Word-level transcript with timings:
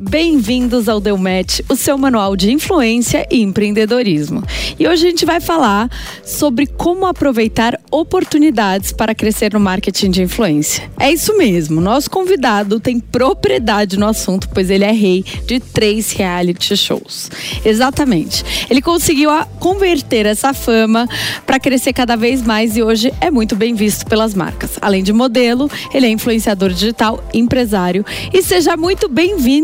Bem-vindos 0.00 0.88
ao 0.88 1.00
Deu 1.00 1.16
Match, 1.16 1.60
o 1.68 1.76
seu 1.76 1.96
manual 1.98 2.34
de 2.34 2.50
influência 2.50 3.26
e 3.30 3.42
empreendedorismo. 3.42 4.42
E 4.78 4.88
hoje 4.88 5.06
a 5.06 5.10
gente 5.10 5.24
vai 5.24 5.40
falar 5.40 5.88
sobre 6.24 6.66
como 6.66 7.06
aproveitar 7.06 7.78
oportunidades 7.90 8.92
para 8.92 9.14
crescer 9.14 9.52
no 9.52 9.60
marketing 9.60 10.10
de 10.10 10.22
influência. 10.22 10.90
É 10.98 11.12
isso 11.12 11.36
mesmo, 11.36 11.80
nosso 11.80 12.10
convidado 12.10 12.80
tem 12.80 12.98
propriedade 12.98 13.98
no 13.98 14.06
assunto, 14.06 14.48
pois 14.48 14.70
ele 14.70 14.84
é 14.84 14.92
rei 14.92 15.24
de 15.46 15.60
três 15.60 16.12
reality 16.12 16.76
shows. 16.76 17.30
Exatamente. 17.64 18.44
Ele 18.68 18.82
conseguiu 18.82 19.30
converter 19.60 20.26
essa 20.26 20.52
fama 20.52 21.08
para 21.46 21.60
crescer 21.60 21.92
cada 21.92 22.16
vez 22.16 22.42
mais 22.42 22.76
e 22.76 22.82
hoje 22.82 23.12
é 23.20 23.30
muito 23.30 23.54
bem 23.54 23.74
visto 23.74 24.06
pelas 24.06 24.34
marcas. 24.34 24.78
Além 24.80 25.02
de 25.02 25.12
modelo, 25.12 25.70
ele 25.92 26.06
é 26.06 26.10
influenciador 26.10 26.70
digital, 26.70 27.22
empresário 27.32 28.04
e 28.32 28.42
seja 28.42 28.76
muito 28.76 28.94
muito 28.94 29.08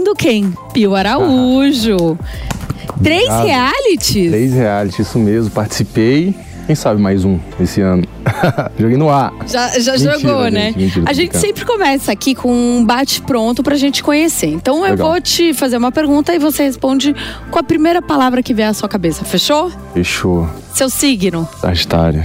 bem-vindo, 0.00 0.14
quem? 0.14 0.52
Pio 0.72 0.94
Araújo. 0.94 2.18
Ah, 2.18 2.92
Três 3.02 3.22
Obrigado. 3.28 3.46
realities? 3.46 4.30
Três 4.30 4.52
realities, 4.52 5.06
isso 5.06 5.18
mesmo. 5.18 5.50
Participei. 5.50 6.34
Quem 6.66 6.74
sabe 6.74 7.00
mais 7.00 7.24
um 7.24 7.38
esse 7.60 7.80
ano? 7.80 8.04
Joguei 8.78 8.96
no 8.96 9.08
ar. 9.10 9.32
Já, 9.46 9.68
já 9.80 9.92
mentira, 9.92 10.18
jogou, 10.18 10.44
gente, 10.44 10.52
né? 10.54 10.74
Mentira, 10.76 11.04
a 11.06 11.12
gente 11.12 11.36
sempre 11.36 11.64
começa 11.64 12.12
aqui 12.12 12.34
com 12.34 12.52
um 12.52 12.84
bate-pronto 12.84 13.62
pra 13.62 13.76
gente 13.76 14.02
conhecer. 14.02 14.46
Então 14.48 14.86
eu 14.86 14.96
vou 14.96 15.20
te 15.20 15.52
fazer 15.52 15.76
uma 15.76 15.90
pergunta 15.90 16.34
e 16.34 16.38
você 16.38 16.62
responde 16.64 17.14
com 17.50 17.58
a 17.58 17.62
primeira 17.62 18.00
palavra 18.00 18.42
que 18.42 18.54
vier 18.54 18.68
à 18.68 18.74
sua 18.74 18.88
cabeça. 18.88 19.24
Fechou? 19.24 19.70
Fechou. 19.92 20.48
Seu 20.72 20.88
signo? 20.88 21.48
Sagitário. 21.60 22.22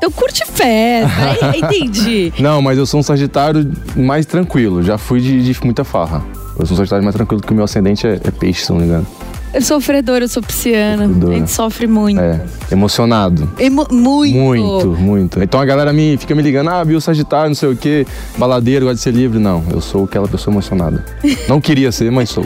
Eu 0.00 0.12
curte 0.12 0.44
festa, 0.46 1.48
entendi. 1.56 2.32
Não, 2.38 2.62
mas 2.62 2.78
eu 2.78 2.86
sou 2.86 3.00
um 3.00 3.02
Sagitário 3.02 3.68
mais 3.96 4.24
tranquilo. 4.26 4.82
Já 4.82 4.96
fui 4.96 5.20
de, 5.20 5.42
de 5.42 5.64
muita 5.64 5.82
farra. 5.82 6.22
Eu 6.58 6.66
sou 6.66 6.74
um 6.74 6.78
Sagitário 6.78 7.04
mais 7.04 7.14
tranquilo, 7.14 7.40
porque 7.40 7.52
o 7.52 7.56
meu 7.56 7.64
ascendente 7.64 8.06
é, 8.06 8.14
é 8.14 8.30
peixe, 8.30 8.64
se 8.64 8.70
não 8.70 8.78
me 8.78 8.86
engano. 8.86 9.06
Eu 9.54 9.62
sou 9.62 9.80
sofredora, 9.80 10.24
eu 10.24 10.28
sou 10.28 10.42
pisciana. 10.42 11.06
Sofredora. 11.06 11.34
A 11.34 11.38
gente 11.38 11.50
sofre 11.50 11.86
muito. 11.86 12.20
É, 12.20 12.44
emocionado. 12.70 13.50
Emo 13.58 13.86
muito. 13.90 14.36
Muito, 14.36 14.88
muito. 14.88 15.42
Então 15.42 15.58
a 15.58 15.64
galera 15.64 15.92
me, 15.92 16.16
fica 16.18 16.34
me 16.34 16.42
ligando, 16.42 16.68
ah, 16.68 16.84
viu 16.84 17.00
Sagitário, 17.00 17.48
não 17.48 17.54
sei 17.54 17.70
o 17.70 17.76
quê, 17.76 18.06
baladeiro, 18.36 18.84
gosta 18.84 18.96
de 18.96 19.02
ser 19.02 19.12
livre. 19.12 19.38
Não, 19.38 19.64
eu 19.70 19.80
sou 19.80 20.04
aquela 20.04 20.28
pessoa 20.28 20.52
emocionada. 20.52 21.04
não 21.48 21.60
queria 21.60 21.90
ser, 21.90 22.10
mas 22.10 22.28
sou. 22.28 22.44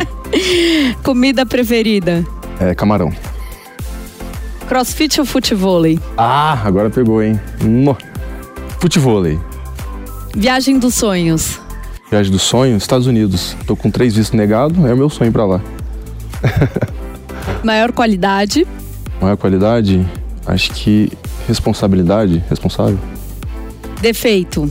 Comida 1.03 1.45
preferida? 1.45 2.25
É, 2.61 2.75
camarão. 2.75 3.13
Crossfit 4.69 5.21
ou 5.21 5.27
futevôlei? 5.27 5.99
Ah, 6.17 6.61
agora 6.65 6.89
pegou, 6.89 7.23
hein? 7.23 7.39
No. 7.63 7.97
Futevôlei. 8.79 9.41
Viagem 10.35 10.79
dos 10.79 10.95
sonhos? 10.95 11.61
Viagem 12.13 12.31
dos 12.31 12.43
sonhos, 12.43 12.83
Estados 12.83 13.07
Unidos. 13.07 13.57
Tô 13.67 13.75
com 13.75 13.91
três 13.91 14.15
vistos 14.15 14.39
negados, 14.39 14.77
é 14.85 14.93
o 14.93 14.97
meu 14.99 15.09
sonho 15.09 15.33
para 15.33 15.47
lá. 15.47 15.63
Maior 17.65 17.91
qualidade? 17.91 18.67
Maior 19.19 19.35
qualidade? 19.39 20.07
Acho 20.45 20.73
que 20.73 21.11
responsabilidade, 21.49 22.45
responsável. 22.51 22.99
Defeito? 24.03 24.71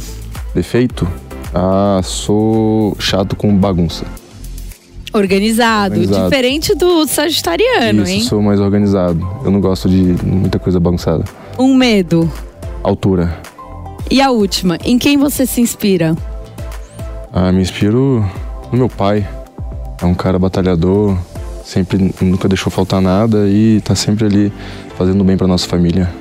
Defeito? 0.53 1.07
Ah, 1.51 1.99
sou 2.03 2.95
chato 2.99 3.35
com 3.35 3.57
bagunça. 3.57 4.05
Organizado. 5.11 5.95
organizado. 5.95 6.29
Diferente 6.29 6.75
do 6.75 7.07
sagitariano, 7.07 8.03
Isso, 8.03 8.11
hein? 8.11 8.21
sou 8.21 8.39
mais 8.39 8.59
organizado. 8.59 9.27
Eu 9.43 9.49
não 9.49 9.59
gosto 9.59 9.89
de 9.89 10.15
muita 10.23 10.59
coisa 10.59 10.79
bagunçada. 10.79 11.23
Um 11.57 11.73
medo? 11.73 12.31
Altura. 12.83 13.35
E 14.11 14.21
a 14.21 14.29
última, 14.29 14.77
em 14.85 14.99
quem 14.99 15.17
você 15.17 15.47
se 15.47 15.59
inspira? 15.59 16.15
Ah, 17.33 17.49
me 17.51 17.61
inspiro 17.61 18.25
no 18.71 18.77
meu 18.77 18.89
pai. 18.89 19.25
É 20.01 20.05
um 20.05 20.13
cara 20.13 20.37
batalhador, 20.37 21.17
sempre 21.63 22.13
nunca 22.21 22.49
deixou 22.49 22.69
faltar 22.69 23.01
nada 23.01 23.47
e 23.47 23.79
tá 23.81 23.95
sempre 23.95 24.25
ali 24.25 24.53
fazendo 24.97 25.23
bem 25.23 25.37
para 25.37 25.47
nossa 25.47 25.67
família. 25.67 26.20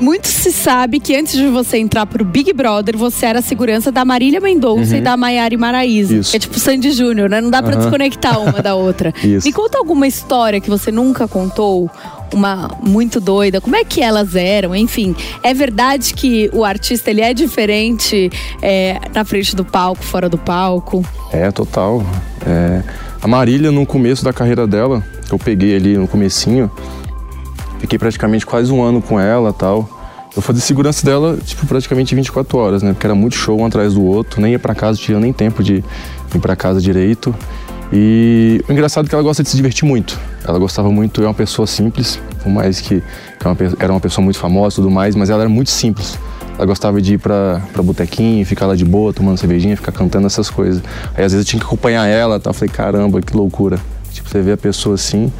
Muito 0.00 0.28
se 0.28 0.50
sabe 0.50 0.98
que 0.98 1.14
antes 1.14 1.34
de 1.34 1.46
você 1.48 1.76
entrar 1.76 2.06
pro 2.06 2.24
Big 2.24 2.52
Brother, 2.52 2.96
você 2.96 3.26
era 3.26 3.40
a 3.40 3.42
segurança 3.42 3.92
da 3.92 4.04
Marília 4.04 4.40
Mendonça 4.40 4.92
uhum. 4.92 4.98
e 4.98 5.00
da 5.02 5.16
Maiara 5.16 5.56
Maraíza. 5.58 6.36
É 6.36 6.38
tipo 6.38 6.58
Sandy 6.58 6.90
Júnior, 6.92 7.28
né? 7.28 7.40
Não 7.40 7.50
dá 7.50 7.62
para 7.62 7.74
uhum. 7.74 7.82
desconectar 7.82 8.40
uma 8.40 8.62
da 8.62 8.74
outra. 8.76 9.12
Isso. 9.22 9.46
Me 9.46 9.52
conta 9.52 9.78
alguma 9.78 10.06
história 10.06 10.60
que 10.60 10.70
você 10.70 10.90
nunca 10.90 11.28
contou, 11.28 11.90
uma 12.32 12.70
muito 12.82 13.20
doida. 13.20 13.60
Como 13.60 13.76
é 13.76 13.84
que 13.84 14.00
elas 14.00 14.34
eram? 14.34 14.74
Enfim, 14.74 15.14
é 15.42 15.52
verdade 15.52 16.14
que 16.14 16.48
o 16.52 16.64
artista 16.64 17.10
ele 17.10 17.20
é 17.20 17.34
diferente 17.34 18.30
é, 18.62 18.98
na 19.14 19.24
frente 19.24 19.54
do 19.54 19.64
palco, 19.64 20.02
fora 20.02 20.28
do 20.28 20.38
palco? 20.38 21.04
É, 21.32 21.50
total. 21.50 22.04
É, 22.46 22.82
a 23.20 23.28
Marília, 23.28 23.70
no 23.70 23.84
começo 23.84 24.24
da 24.24 24.32
carreira 24.32 24.66
dela, 24.66 25.04
que 25.26 25.34
eu 25.34 25.38
peguei 25.38 25.76
ali 25.76 25.96
no 25.98 26.08
comecinho, 26.08 26.70
Fiquei 27.90 27.98
praticamente 27.98 28.46
quase 28.46 28.70
um 28.70 28.80
ano 28.80 29.02
com 29.02 29.18
ela 29.18 29.52
tal. 29.52 29.90
Eu 30.36 30.40
fazia 30.40 30.62
segurança 30.62 31.04
dela, 31.04 31.36
tipo, 31.44 31.66
praticamente 31.66 32.14
24 32.14 32.56
horas, 32.56 32.84
né? 32.84 32.92
Porque 32.92 33.04
era 33.04 33.16
muito 33.16 33.34
show 33.34 33.60
um 33.60 33.66
atrás 33.66 33.94
do 33.94 34.04
outro, 34.04 34.40
nem 34.40 34.52
ia 34.52 34.60
para 34.60 34.76
casa, 34.76 34.96
tinha 34.96 35.18
nem 35.18 35.32
tempo 35.32 35.60
de 35.60 35.82
ir 36.32 36.38
para 36.40 36.54
casa 36.54 36.80
direito. 36.80 37.34
E 37.92 38.62
o 38.68 38.72
engraçado 38.72 39.06
é 39.06 39.08
que 39.08 39.14
ela 39.16 39.24
gosta 39.24 39.42
de 39.42 39.48
se 39.48 39.56
divertir 39.56 39.84
muito. 39.84 40.16
Ela 40.46 40.56
gostava 40.60 40.88
muito, 40.88 41.20
é 41.20 41.24
uma 41.24 41.34
pessoa 41.34 41.66
simples, 41.66 42.20
por 42.44 42.48
mais 42.48 42.80
que, 42.80 43.02
que 43.40 43.44
uma, 43.44 43.56
era 43.80 43.92
uma 43.92 44.00
pessoa 44.00 44.22
muito 44.22 44.38
famosa 44.38 44.74
e 44.74 44.76
tudo 44.76 44.88
mais, 44.88 45.16
mas 45.16 45.28
ela 45.28 45.40
era 45.40 45.50
muito 45.50 45.70
simples. 45.70 46.16
Ela 46.56 46.66
gostava 46.66 47.02
de 47.02 47.14
ir 47.14 47.18
pra, 47.18 47.60
pra 47.72 47.82
botequinho, 47.82 48.46
ficar 48.46 48.66
lá 48.66 48.76
de 48.76 48.84
boa, 48.84 49.12
tomando 49.12 49.36
cervejinha, 49.36 49.76
ficar 49.76 49.90
cantando 49.90 50.28
essas 50.28 50.48
coisas. 50.48 50.80
Aí 51.16 51.24
às 51.24 51.32
vezes 51.32 51.44
eu 51.44 51.50
tinha 51.50 51.58
que 51.58 51.66
acompanhar 51.66 52.06
ela, 52.06 52.38
tá? 52.38 52.50
Eu 52.50 52.54
falei, 52.54 52.72
caramba, 52.72 53.20
que 53.20 53.36
loucura. 53.36 53.80
Tipo, 54.12 54.28
você 54.28 54.40
vê 54.40 54.52
a 54.52 54.56
pessoa 54.56 54.94
assim, 54.94 55.32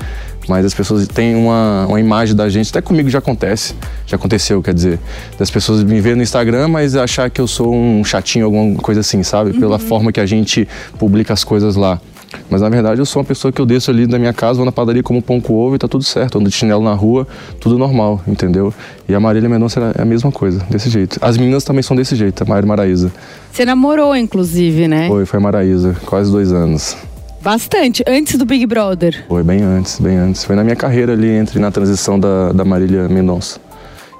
mas 0.48 0.64
as 0.64 0.74
pessoas 0.74 1.06
têm 1.06 1.36
uma, 1.36 1.86
uma 1.86 2.00
imagem 2.00 2.34
da 2.34 2.48
gente, 2.48 2.70
até 2.70 2.80
comigo 2.80 3.08
já 3.08 3.18
acontece, 3.18 3.74
já 4.06 4.16
aconteceu, 4.16 4.62
quer 4.62 4.74
dizer, 4.74 4.98
das 5.38 5.50
pessoas 5.50 5.82
me 5.82 6.00
verem 6.00 6.16
no 6.16 6.22
Instagram, 6.22 6.68
mas 6.68 6.96
achar 6.96 7.30
que 7.30 7.40
eu 7.40 7.46
sou 7.46 7.74
um 7.74 8.02
chatinho, 8.04 8.46
alguma 8.46 8.76
coisa 8.76 9.00
assim, 9.00 9.22
sabe? 9.22 9.52
Pela 9.52 9.74
uhum. 9.74 9.78
forma 9.78 10.12
que 10.12 10.20
a 10.20 10.26
gente 10.26 10.66
publica 10.98 11.32
as 11.32 11.44
coisas 11.44 11.76
lá. 11.76 12.00
Mas 12.48 12.60
na 12.60 12.68
verdade 12.68 13.00
eu 13.00 13.06
sou 13.06 13.20
uma 13.20 13.26
pessoa 13.26 13.50
que 13.50 13.60
eu 13.60 13.66
desço 13.66 13.90
ali 13.90 14.06
da 14.06 14.18
minha 14.18 14.32
casa, 14.32 14.56
vou 14.56 14.64
na 14.64 14.72
padaria 14.72 15.02
como 15.02 15.20
pão 15.20 15.40
com 15.40 15.54
ovo 15.54 15.74
e 15.74 15.78
tá 15.78 15.88
tudo 15.88 16.04
certo. 16.04 16.38
Ando 16.38 16.48
de 16.48 16.54
chinelo 16.54 16.82
na 16.82 16.94
rua, 16.94 17.26
tudo 17.60 17.78
normal, 17.78 18.20
entendeu? 18.26 18.72
E 19.08 19.14
a 19.14 19.20
Marília 19.20 19.48
Mendonça 19.48 19.92
é 19.96 20.02
a 20.02 20.04
mesma 20.04 20.30
coisa, 20.30 20.64
desse 20.70 20.88
jeito. 20.88 21.18
As 21.20 21.36
meninas 21.36 21.64
também 21.64 21.82
são 21.82 21.96
desse 21.96 22.14
jeito, 22.14 22.42
a 22.42 22.46
Maíra 22.46 22.66
Maraíza. 22.66 23.10
Você 23.52 23.64
namorou, 23.64 24.14
inclusive, 24.14 24.86
né? 24.86 25.08
Foi, 25.08 25.26
foi 25.26 25.38
a 25.38 25.42
Maraíza, 25.42 25.96
quase 26.06 26.30
dois 26.30 26.52
anos. 26.52 26.96
Bastante, 27.42 28.04
antes 28.06 28.36
do 28.36 28.44
Big 28.44 28.66
Brother. 28.66 29.24
Foi 29.26 29.42
bem 29.42 29.62
antes, 29.62 29.98
bem 29.98 30.16
antes. 30.16 30.44
Foi 30.44 30.54
na 30.54 30.62
minha 30.62 30.76
carreira 30.76 31.14
ali, 31.14 31.30
entre 31.30 31.58
na 31.58 31.70
transição 31.70 32.20
da, 32.20 32.52
da 32.52 32.64
Marília 32.66 33.08
Mendonça. 33.08 33.58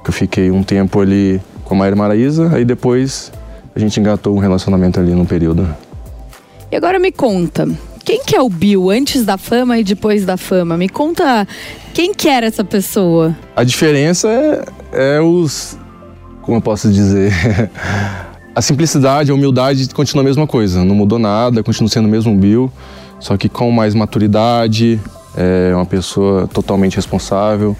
Que 0.03 0.09
eu 0.09 0.15
fiquei 0.15 0.51
um 0.51 0.63
tempo 0.63 1.01
ali 1.01 1.41
com 1.65 1.75
a 1.75 1.77
Maíra 1.77 1.95
Maraíza, 1.95 2.51
aí 2.55 2.65
depois 2.65 3.31
a 3.77 3.79
gente 3.79 4.01
engatou 4.01 4.35
um 4.35 4.39
relacionamento 4.39 4.99
ali 4.99 5.13
no 5.13 5.27
período. 5.27 5.69
E 6.73 6.77
agora 6.77 6.99
me 6.99 7.13
conta, 7.13 7.69
Quem 8.05 8.25
que 8.25 8.35
é 8.35 8.41
o 8.41 8.49
Bill 8.49 8.91
antes 8.91 9.25
da 9.25 9.37
fama 9.37 9.79
e 9.79 9.85
depois 9.85 10.25
da 10.25 10.37
fama? 10.37 10.77
Me 10.77 10.89
conta 10.89 11.47
quem 11.93 12.15
que 12.15 12.29
era 12.29 12.47
essa 12.47 12.65
pessoa. 12.65 13.37
A 13.55 13.63
diferença 13.63 14.29
é, 14.93 15.17
é 15.17 15.21
os. 15.21 15.79
Como 16.41 16.57
eu 16.57 16.63
posso 16.63 16.91
dizer? 16.91 17.33
a 18.55 18.63
simplicidade, 18.63 19.31
a 19.31 19.35
humildade 19.35 19.89
continua 19.91 20.23
a 20.23 20.27
mesma 20.27 20.47
coisa. 20.47 20.85
Não 20.85 20.95
mudou 20.95 21.19
nada, 21.19 21.63
continua 21.63 21.89
sendo 21.91 22.07
o 22.07 22.11
mesmo 22.11 22.35
Bill, 22.35 22.73
só 23.21 23.37
que 23.37 23.49
com 23.49 23.71
mais 23.71 23.95
maturidade, 23.95 24.99
é 25.37 25.73
uma 25.75 25.87
pessoa 25.87 26.49
totalmente 26.49 26.97
responsável, 26.97 27.77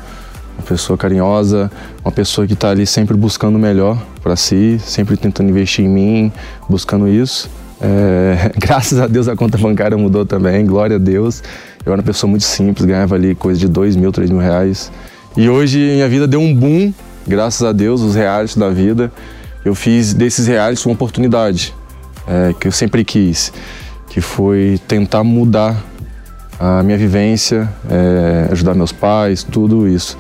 uma 0.57 0.67
pessoa 0.67 0.97
carinhosa, 0.97 1.71
uma 2.05 2.13
pessoa 2.13 2.47
que 2.47 2.53
está 2.53 2.71
ali 2.71 2.87
sempre 2.87 3.17
buscando 3.17 3.57
o 3.57 3.59
melhor 3.59 4.01
para 4.23 4.37
si, 4.37 4.79
sempre 4.79 5.17
tentando 5.17 5.51
investir 5.51 5.85
em 5.85 5.89
mim, 5.89 6.33
buscando 6.69 7.09
isso. 7.09 7.51
É, 7.81 8.53
graças 8.61 9.01
a 9.01 9.07
Deus 9.07 9.27
a 9.27 9.35
conta 9.35 9.57
bancária 9.57 9.97
mudou 9.97 10.25
também, 10.27 10.65
glória 10.67 10.97
a 10.97 10.99
Deus. 10.99 11.43
Eu 11.85 11.93
era 11.93 12.01
uma 12.01 12.07
pessoa 12.07 12.29
muito 12.29 12.45
simples, 12.45 12.85
ganhava 12.85 13.15
ali 13.15 13.35
coisa 13.35 13.59
de 13.59 13.67
dois 13.67 13.97
mil, 13.97 14.13
três 14.13 14.31
mil 14.31 14.41
reais. 14.41 14.93
E 15.37 15.49
hoje 15.49 15.79
minha 15.79 16.09
vida 16.09 16.27
deu 16.27 16.41
um 16.41 16.55
boom, 16.55 16.93
graças 17.27 17.67
a 17.67 17.73
Deus, 17.73 18.03
os 18.03 18.15
reais 18.15 18.55
da 18.55 18.69
vida. 18.69 19.11
Eu 19.65 19.75
fiz 19.75 20.13
desses 20.13 20.47
reais 20.47 20.85
uma 20.85 20.95
oportunidade 20.95 21.75
é, 22.27 22.55
que 22.59 22.69
eu 22.69 22.73
sempre 22.73 23.05
quis, 23.05 23.53
que 24.11 24.21
foi 24.21 24.79
tentar 24.87 25.25
mudar 25.25 25.83
a 26.59 26.83
minha 26.83 26.99
vivência, 26.99 27.73
é, 27.89 28.49
ajudar 28.53 28.75
meus 28.75 28.93
pais, 28.93 29.43
tudo 29.43 29.89
isso. 29.89 30.19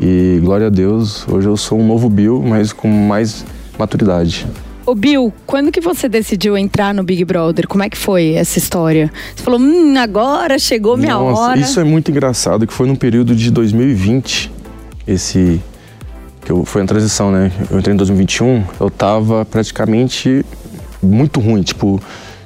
E 0.00 0.38
glória 0.42 0.68
a 0.68 0.70
Deus, 0.70 1.26
hoje 1.26 1.48
eu 1.48 1.56
sou 1.56 1.80
um 1.80 1.86
novo 1.86 2.08
Bill, 2.08 2.40
mas 2.40 2.72
com 2.72 2.86
mais 2.86 3.44
maturidade. 3.76 4.46
Ô 4.86 4.94
Bill, 4.94 5.32
quando 5.46 5.72
que 5.72 5.80
você 5.80 6.08
decidiu 6.08 6.56
entrar 6.56 6.94
no 6.94 7.02
Big 7.02 7.24
Brother? 7.24 7.66
Como 7.66 7.82
é 7.82 7.90
que 7.90 7.96
foi 7.96 8.34
essa 8.34 8.58
história? 8.58 9.10
Você 9.34 9.42
falou, 9.42 9.60
hum, 9.60 9.94
agora 9.98 10.58
chegou 10.58 10.96
minha 10.96 11.14
Nossa, 11.14 11.40
hora. 11.40 11.60
Isso 11.60 11.80
é 11.80 11.84
muito 11.84 12.10
engraçado, 12.10 12.66
que 12.66 12.72
foi 12.72 12.86
no 12.86 12.96
período 12.96 13.34
de 13.34 13.50
2020, 13.50 14.50
esse 15.06 15.60
que 16.44 16.52
eu, 16.52 16.64
foi 16.64 16.82
a 16.82 16.86
transição, 16.86 17.30
né? 17.30 17.52
Eu 17.70 17.78
entrei 17.78 17.94
em 17.94 17.96
2021, 17.96 18.64
eu 18.80 18.90
tava 18.90 19.44
praticamente 19.44 20.44
muito 21.02 21.40
ruim, 21.40 21.62
tipo, 21.62 22.00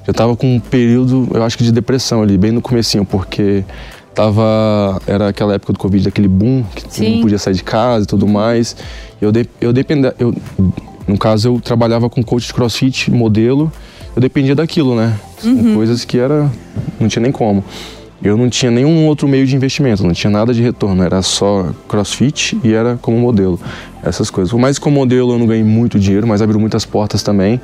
eu 0.07 0.13
tava 0.13 0.37
com 0.37 0.57
um 0.57 0.61
período, 0.61 1.29
eu 1.33 1.43
acho 1.43 1.57
que 1.57 1.65
de 1.65 1.73
depressão 1.73 2.23
ali, 2.23 2.37
bem 2.37 2.53
no 2.53 2.61
comecinho, 2.61 3.05
porque 3.05 3.65
tava 4.15 5.01
era 5.07 5.29
aquela 5.29 5.55
época 5.55 5.73
do 5.73 5.79
Covid, 5.79 6.09
aquele 6.09 6.29
boom 6.29 6.63
que 6.75 6.85
Sim. 6.89 7.17
não 7.17 7.23
podia 7.23 7.39
sair 7.39 7.55
de 7.55 7.65
casa 7.65 8.05
e 8.05 8.07
tudo 8.07 8.27
mais. 8.27 8.77
Eu 9.21 9.33
de, 9.33 9.49
eu 9.61 9.73
dependia, 9.73 10.15
eu 10.19 10.35
no 11.07 11.19
caso 11.19 11.49
eu 11.49 11.61
trabalhava 11.61 12.09
com 12.09 12.23
coach 12.23 12.47
de 12.47 12.55
CrossFit, 12.55 13.11
modelo, 13.11 13.73
eu 14.15 14.21
dependia 14.21 14.55
daquilo, 14.55 14.95
né? 14.95 15.19
São 15.39 15.75
coisas 15.75 16.05
que 16.05 16.19
era 16.19 16.51
não 17.01 17.09
tinha 17.09 17.23
nem 17.23 17.33
como. 17.33 17.65
Eu 18.23 18.39
não 18.39 18.49
tinha 18.49 18.71
nenhum 18.71 19.07
outro 19.07 19.29
meio 19.29 19.47
de 19.47 19.55
investimento, 19.55 20.03
não 20.03 20.13
tinha 20.13 20.31
nada 20.31 20.55
de 20.55 20.63
retorno, 20.63 21.03
era 21.03 21.21
só 21.21 21.69
CrossFit 21.87 22.59
e 22.65 22.73
era 22.73 22.97
como 23.03 23.19
modelo, 23.19 23.61
essas 24.03 24.31
coisas. 24.31 24.51
Por 24.51 24.59
mais 24.59 24.79
que 24.79 24.85
como 24.85 24.97
modelo 24.97 25.35
eu 25.35 25.39
não 25.39 25.47
ganhei 25.47 25.65
muito 25.65 25.99
dinheiro, 25.99 26.27
mas 26.27 26.41
abriu 26.41 26.59
muitas 26.59 26.87
portas 26.87 27.23
também. 27.23 27.61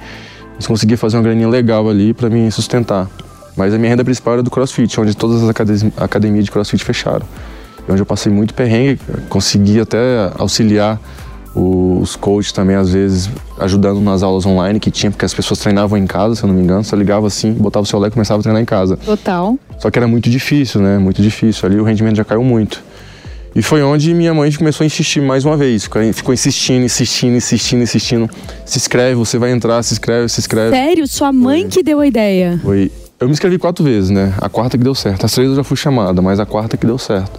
Mas 0.60 0.66
consegui 0.66 0.94
fazer 0.94 1.16
uma 1.16 1.22
graninha 1.22 1.48
legal 1.48 1.88
ali 1.88 2.12
para 2.12 2.28
me 2.28 2.52
sustentar. 2.52 3.08
Mas 3.56 3.72
a 3.72 3.78
minha 3.78 3.88
renda 3.88 4.04
principal 4.04 4.34
era 4.34 4.42
do 4.42 4.50
CrossFit, 4.50 5.00
onde 5.00 5.16
todas 5.16 5.42
as 5.42 5.48
academias 5.48 5.90
academias 5.96 6.44
de 6.44 6.50
CrossFit 6.50 6.84
fecharam. 6.84 7.24
E 7.88 7.90
onde 7.90 8.02
eu 8.02 8.04
passei 8.04 8.30
muito 8.30 8.52
perrengue, 8.52 9.00
consegui 9.30 9.80
até 9.80 10.30
auxiliar 10.36 11.00
os 11.54 12.14
coaches 12.14 12.52
também, 12.52 12.76
às 12.76 12.90
vezes, 12.90 13.30
ajudando 13.58 14.02
nas 14.02 14.22
aulas 14.22 14.44
online 14.44 14.78
que 14.78 14.90
tinha, 14.90 15.10
porque 15.10 15.24
as 15.24 15.32
pessoas 15.32 15.58
treinavam 15.60 15.98
em 15.98 16.06
casa, 16.06 16.34
se 16.34 16.42
eu 16.42 16.48
não 16.48 16.54
me 16.54 16.62
engano, 16.62 16.84
só 16.84 16.94
ligava 16.94 17.26
assim, 17.26 17.54
botava 17.54 17.82
o 17.82 17.86
celular 17.86 18.08
e 18.08 18.10
começava 18.10 18.40
a 18.40 18.42
treinar 18.42 18.60
em 18.60 18.66
casa. 18.66 18.98
Total. 18.98 19.58
Só 19.78 19.90
que 19.90 19.98
era 19.98 20.06
muito 20.06 20.28
difícil, 20.28 20.82
né? 20.82 20.98
Muito 20.98 21.22
difícil. 21.22 21.66
Ali 21.66 21.80
o 21.80 21.84
rendimento 21.84 22.16
já 22.16 22.24
caiu 22.24 22.44
muito. 22.44 22.82
E 23.54 23.62
foi 23.62 23.82
onde 23.82 24.14
minha 24.14 24.32
mãe 24.32 24.50
começou 24.52 24.84
a 24.84 24.86
insistir 24.86 25.20
mais 25.20 25.44
uma 25.44 25.56
vez. 25.56 25.84
Ficou, 26.14 26.32
insistindo, 26.32 26.84
insistindo, 26.84 27.36
insistindo, 27.36 27.82
insistindo. 27.82 28.30
Se 28.64 28.78
inscreve, 28.78 29.14
você 29.16 29.38
vai 29.38 29.50
entrar, 29.50 29.82
se 29.82 29.92
inscreve, 29.92 30.28
se 30.28 30.40
inscreve. 30.40 30.70
Sério? 30.70 31.06
Sua 31.08 31.32
mãe 31.32 31.68
que 31.68 31.82
deu 31.82 31.98
a 32.00 32.06
ideia? 32.06 32.60
Foi. 32.62 32.90
Eu 33.18 33.26
me 33.26 33.32
inscrevi 33.32 33.58
quatro 33.58 33.84
vezes, 33.84 34.08
né? 34.10 34.32
A 34.38 34.48
quarta 34.48 34.78
que 34.78 34.84
deu 34.84 34.94
certo. 34.94 35.26
As 35.26 35.32
três 35.32 35.48
eu 35.50 35.56
já 35.56 35.64
fui 35.64 35.76
chamada, 35.76 36.22
mas 36.22 36.38
a 36.40 36.46
quarta 36.46 36.76
que 36.76 36.86
deu 36.86 36.96
certo. 36.96 37.38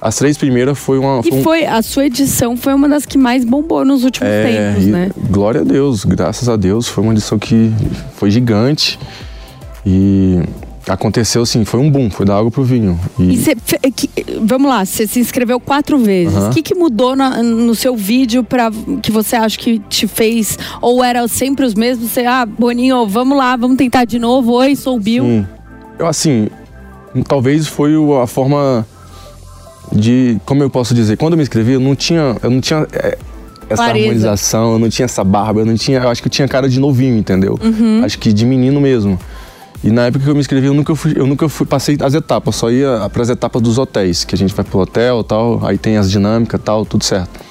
As 0.00 0.16
três 0.16 0.36
primeiras 0.36 0.76
foi 0.78 0.98
uma. 0.98 1.22
E 1.24 1.32
um- 1.32 1.42
foi, 1.42 1.64
a 1.64 1.80
sua 1.80 2.04
edição 2.06 2.54
foi 2.56 2.74
uma 2.74 2.88
das 2.88 3.06
que 3.06 3.16
mais 3.16 3.44
bombou 3.44 3.82
nos 3.84 4.04
últimos 4.04 4.28
É, 4.28 4.44
tempos, 4.72 4.84
e 4.84 4.90
né? 4.90 5.10
Glória 5.30 5.62
a 5.62 5.64
Deus, 5.64 6.04
graças 6.04 6.48
a 6.50 6.56
Deus. 6.56 6.86
Foi 6.86 7.02
uma 7.02 7.12
edição 7.14 7.38
que 7.38 7.72
foi 8.16 8.30
gigante. 8.30 8.98
E 9.86 10.40
aconteceu 10.88 11.42
assim, 11.42 11.64
foi 11.64 11.80
um 11.80 11.90
boom, 11.90 12.10
foi 12.10 12.24
da 12.24 12.36
água 12.36 12.50
pro 12.50 12.62
vinho. 12.62 12.98
E 13.18 13.36
cê, 13.36 13.56
fe- 13.64 13.78
que- 13.90 14.10
vamos 14.42 14.68
lá, 14.70 14.84
você 14.84 15.06
se 15.06 15.18
inscreveu 15.18 15.58
quatro 15.58 15.98
vezes. 15.98 16.34
O 16.34 16.38
Aham. 16.38 16.50
que, 16.50 16.62
que 16.62 16.74
mudou 16.74 17.16
na- 17.16 17.42
no 17.42 17.74
seu 17.74 17.96
vídeo 17.96 18.44
para 18.44 18.70
que 19.02 19.10
você 19.10 19.36
acha 19.36 19.58
que 19.58 19.78
te 19.80 20.06
fez? 20.06 20.58
Ou 20.80 21.02
era 21.02 21.26
sempre 21.28 21.64
os 21.64 21.74
mesmos? 21.74 22.10
Você, 22.10 22.24
ah, 22.24 22.46
Boninho, 22.46 23.06
vamos 23.06 23.36
lá, 23.36 23.56
vamos 23.56 23.76
tentar 23.76 24.04
de 24.04 24.18
novo. 24.18 24.52
Oi, 24.52 24.76
sou 24.76 24.96
o 24.96 25.00
Bill. 25.00 25.24
Sim. 25.24 25.46
Eu, 25.98 26.06
assim, 26.06 26.48
talvez 27.26 27.66
foi 27.66 27.92
a 28.22 28.26
forma 28.26 28.86
de. 29.92 30.38
Como 30.44 30.62
eu 30.62 30.70
posso 30.70 30.94
dizer? 30.94 31.16
Quando 31.16 31.32
eu 31.34 31.36
me 31.36 31.42
inscrevi, 31.42 31.72
eu 31.72 31.80
não 31.80 31.94
tinha. 31.94 32.36
Eu 32.42 32.50
não 32.50 32.60
tinha. 32.60 32.86
é, 32.92 33.18
essa 33.68 33.82
Clareza. 33.82 34.06
harmonização, 34.06 34.72
eu 34.74 34.78
não 34.78 34.88
tinha 34.88 35.04
essa 35.06 35.24
barba, 35.24 35.60
eu 35.60 35.66
não 35.66 35.74
tinha. 35.74 35.98
Eu 35.98 36.08
acho 36.08 36.22
que 36.22 36.28
eu 36.28 36.30
tinha 36.32 36.46
cara 36.46 36.68
de 36.68 36.78
novinho, 36.78 37.16
entendeu? 37.18 37.58
Uhum. 37.62 38.02
Acho 38.04 38.18
que 38.18 38.32
de 38.32 38.44
menino 38.46 38.80
mesmo. 38.80 39.18
E 39.84 39.90
na 39.90 40.06
época 40.06 40.24
que 40.24 40.30
eu 40.30 40.34
me 40.34 40.40
inscrevi, 40.40 40.66
eu 40.66 40.74
nunca 40.74 40.94
fui, 40.94 41.14
eu 41.16 41.26
nunca 41.26 41.48
fui, 41.48 41.66
passei 41.66 41.96
as 42.00 42.14
etapas, 42.14 42.56
só 42.56 42.70
ia 42.70 43.08
para 43.12 43.22
as 43.22 43.28
etapas 43.28 43.62
dos 43.62 43.78
hotéis, 43.78 44.24
que 44.24 44.34
a 44.34 44.38
gente 44.38 44.54
vai 44.54 44.64
pro 44.64 44.80
hotel 44.80 45.22
tal, 45.22 45.64
aí 45.64 45.78
tem 45.78 45.96
as 45.96 46.10
dinâmicas 46.10 46.60
tal, 46.62 46.84
tudo 46.84 47.04
certo. 47.04 47.46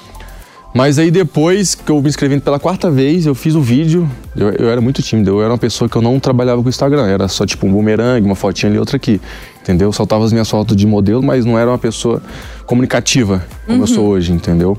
Mas 0.75 0.99
aí 0.99 1.09
depois 1.09 1.73
que 1.73 1.89
eu 1.89 2.01
me 2.01 2.09
inscrevi 2.09 2.37
pela 2.41 2.59
quarta 2.59 2.91
vez, 2.91 3.25
eu 3.25 3.33
fiz 3.33 3.55
o 3.55 3.61
vídeo. 3.61 4.11
Eu, 4.35 4.49
eu 4.49 4.69
era 4.69 4.81
muito 4.81 5.01
tímido, 5.01 5.29
eu 5.29 5.41
era 5.41 5.49
uma 5.49 5.57
pessoa 5.57 5.87
que 5.87 5.95
eu 5.95 6.01
não 6.01 6.19
trabalhava 6.19 6.61
com 6.61 6.67
o 6.67 6.69
Instagram. 6.69 7.07
Era 7.07 7.29
só 7.29 7.45
tipo 7.45 7.65
um 7.65 7.71
bumerangue, 7.71 8.25
uma 8.25 8.35
fotinha 8.35 8.69
ali, 8.69 8.77
outra 8.77 8.97
aqui. 8.97 9.21
Entendeu? 9.61 9.87
Eu 9.87 9.93
soltava 9.93 10.25
as 10.25 10.33
minhas 10.33 10.49
fotos 10.49 10.75
de 10.75 10.85
modelo, 10.85 11.23
mas 11.23 11.45
não 11.45 11.57
era 11.57 11.71
uma 11.71 11.77
pessoa 11.77 12.21
comunicativa 12.65 13.41
como 13.65 13.83
eu 13.83 13.87
sou 13.87 14.05
hoje, 14.05 14.33
entendeu? 14.33 14.77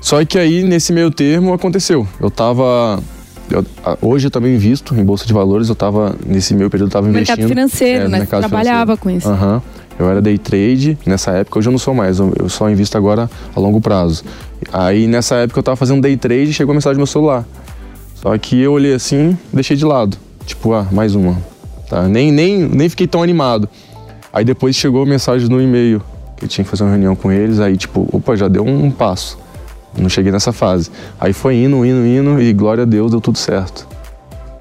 Só 0.00 0.24
que 0.24 0.38
aí, 0.38 0.62
nesse 0.62 0.94
meio 0.94 1.10
termo, 1.10 1.52
aconteceu. 1.52 2.08
Eu 2.18 2.30
tava. 2.30 2.98
Eu- 3.50 3.64
hoje 4.02 4.26
eu 4.26 4.30
também 4.30 4.54
invisto 4.54 4.94
em 4.94 5.04
Bolsa 5.04 5.26
de 5.26 5.32
Valores, 5.32 5.68
eu 5.68 5.74
tava, 5.74 6.14
nesse 6.26 6.54
meio 6.54 6.68
período, 6.70 6.88
eu 6.88 6.92
tava 6.92 7.06
Mercado 7.08 7.38
investindo. 7.40 7.48
financeiro, 7.48 8.04
no 8.04 8.10
né? 8.10 8.18
Mercado 8.18 8.40
trabalhava 8.40 8.96
com 8.96 9.10
isso. 9.10 9.28
Aham. 9.28 9.62
Eu 9.98 10.08
era 10.08 10.22
day 10.22 10.38
trade 10.38 10.96
nessa 11.04 11.32
época, 11.32 11.58
hoje 11.58 11.68
eu 11.68 11.72
não 11.72 11.78
sou 11.78 11.92
mais, 11.92 12.20
eu 12.20 12.48
só 12.48 12.70
invisto 12.70 12.96
agora 12.96 13.28
a 13.54 13.58
longo 13.58 13.80
prazo. 13.80 14.22
Aí 14.72 15.08
nessa 15.08 15.34
época 15.36 15.58
eu 15.58 15.62
tava 15.62 15.76
fazendo 15.76 16.00
day 16.00 16.16
trade 16.16 16.50
e 16.50 16.52
chegou 16.52 16.70
a 16.72 16.74
mensagem 16.74 16.94
no 16.94 17.00
meu 17.00 17.06
celular. 17.06 17.44
Só 18.14 18.36
que 18.38 18.60
eu 18.60 18.72
olhei 18.72 18.94
assim, 18.94 19.36
deixei 19.52 19.76
de 19.76 19.84
lado. 19.84 20.16
Tipo, 20.46 20.72
ah, 20.72 20.86
mais 20.92 21.14
uma. 21.16 21.36
Tá? 21.90 22.02
Nem, 22.06 22.30
nem, 22.30 22.58
nem 22.62 22.88
fiquei 22.88 23.06
tão 23.08 23.22
animado. 23.22 23.68
Aí 24.32 24.44
depois 24.44 24.76
chegou 24.76 25.02
a 25.02 25.06
mensagem 25.06 25.48
no 25.48 25.60
e-mail, 25.60 26.00
que 26.36 26.44
eu 26.44 26.48
tinha 26.48 26.64
que 26.64 26.70
fazer 26.70 26.84
uma 26.84 26.90
reunião 26.90 27.16
com 27.16 27.32
eles, 27.32 27.58
aí 27.58 27.76
tipo, 27.76 28.08
opa, 28.12 28.36
já 28.36 28.46
deu 28.46 28.64
um 28.64 28.90
passo. 28.90 29.36
Não 30.00 30.08
cheguei 30.08 30.30
nessa 30.32 30.52
fase. 30.52 30.90
Aí 31.20 31.32
foi 31.32 31.56
indo, 31.56 31.84
indo, 31.84 32.06
indo, 32.06 32.40
e 32.40 32.52
glória 32.52 32.82
a 32.82 32.86
Deus, 32.86 33.10
deu 33.10 33.20
tudo 33.20 33.38
certo. 33.38 33.86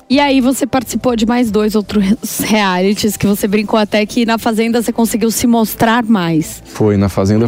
E 0.09 0.19
aí 0.21 0.39
você 0.39 0.65
participou 0.65 1.15
de 1.17 1.25
mais 1.25 1.51
dois 1.51 1.75
outros 1.75 2.39
realities 2.39 3.17
que 3.17 3.27
você 3.27 3.45
brincou 3.47 3.77
até 3.77 4.05
que 4.05 4.25
na 4.25 4.37
Fazenda 4.37 4.81
você 4.81 4.93
conseguiu 4.93 5.29
se 5.31 5.45
mostrar 5.45 6.03
mais. 6.03 6.63
Foi 6.65 6.95
na 6.95 7.09
Fazenda. 7.09 7.45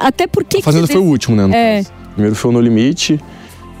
Até 0.00 0.26
porque. 0.26 0.58
A 0.58 0.62
Fazenda 0.62 0.86
foi 0.86 0.98
o 1.00 1.04
último, 1.04 1.34
né? 1.34 1.48
É. 1.54 1.76
caso. 1.78 1.92
Primeiro 2.12 2.36
foi 2.36 2.50
o 2.50 2.52
No 2.52 2.60
Limite. 2.60 3.18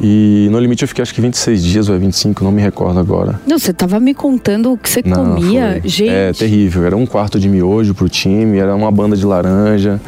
E 0.00 0.48
no 0.50 0.58
Limite 0.58 0.82
eu 0.82 0.88
fiquei 0.88 1.02
acho 1.02 1.14
que 1.14 1.20
26 1.20 1.62
dias 1.62 1.88
ou 1.88 1.94
é 1.94 1.98
25, 1.98 2.42
não 2.42 2.50
me 2.50 2.60
recordo 2.60 2.98
agora. 2.98 3.38
Não, 3.46 3.56
você 3.58 3.72
tava 3.72 4.00
me 4.00 4.12
contando 4.14 4.72
o 4.72 4.76
que 4.78 4.88
você 4.88 5.02
Não, 5.04 5.34
comia, 5.36 5.78
foi- 5.80 5.88
gente. 5.88 6.08
É 6.08 6.32
terrível. 6.32 6.84
Era 6.84 6.96
um 6.96 7.06
quarto 7.06 7.38
de 7.38 7.48
miojo 7.48 7.94
pro 7.94 8.08
time, 8.08 8.58
era 8.58 8.74
uma 8.74 8.90
banda 8.90 9.16
de 9.16 9.24
laranja. 9.24 10.00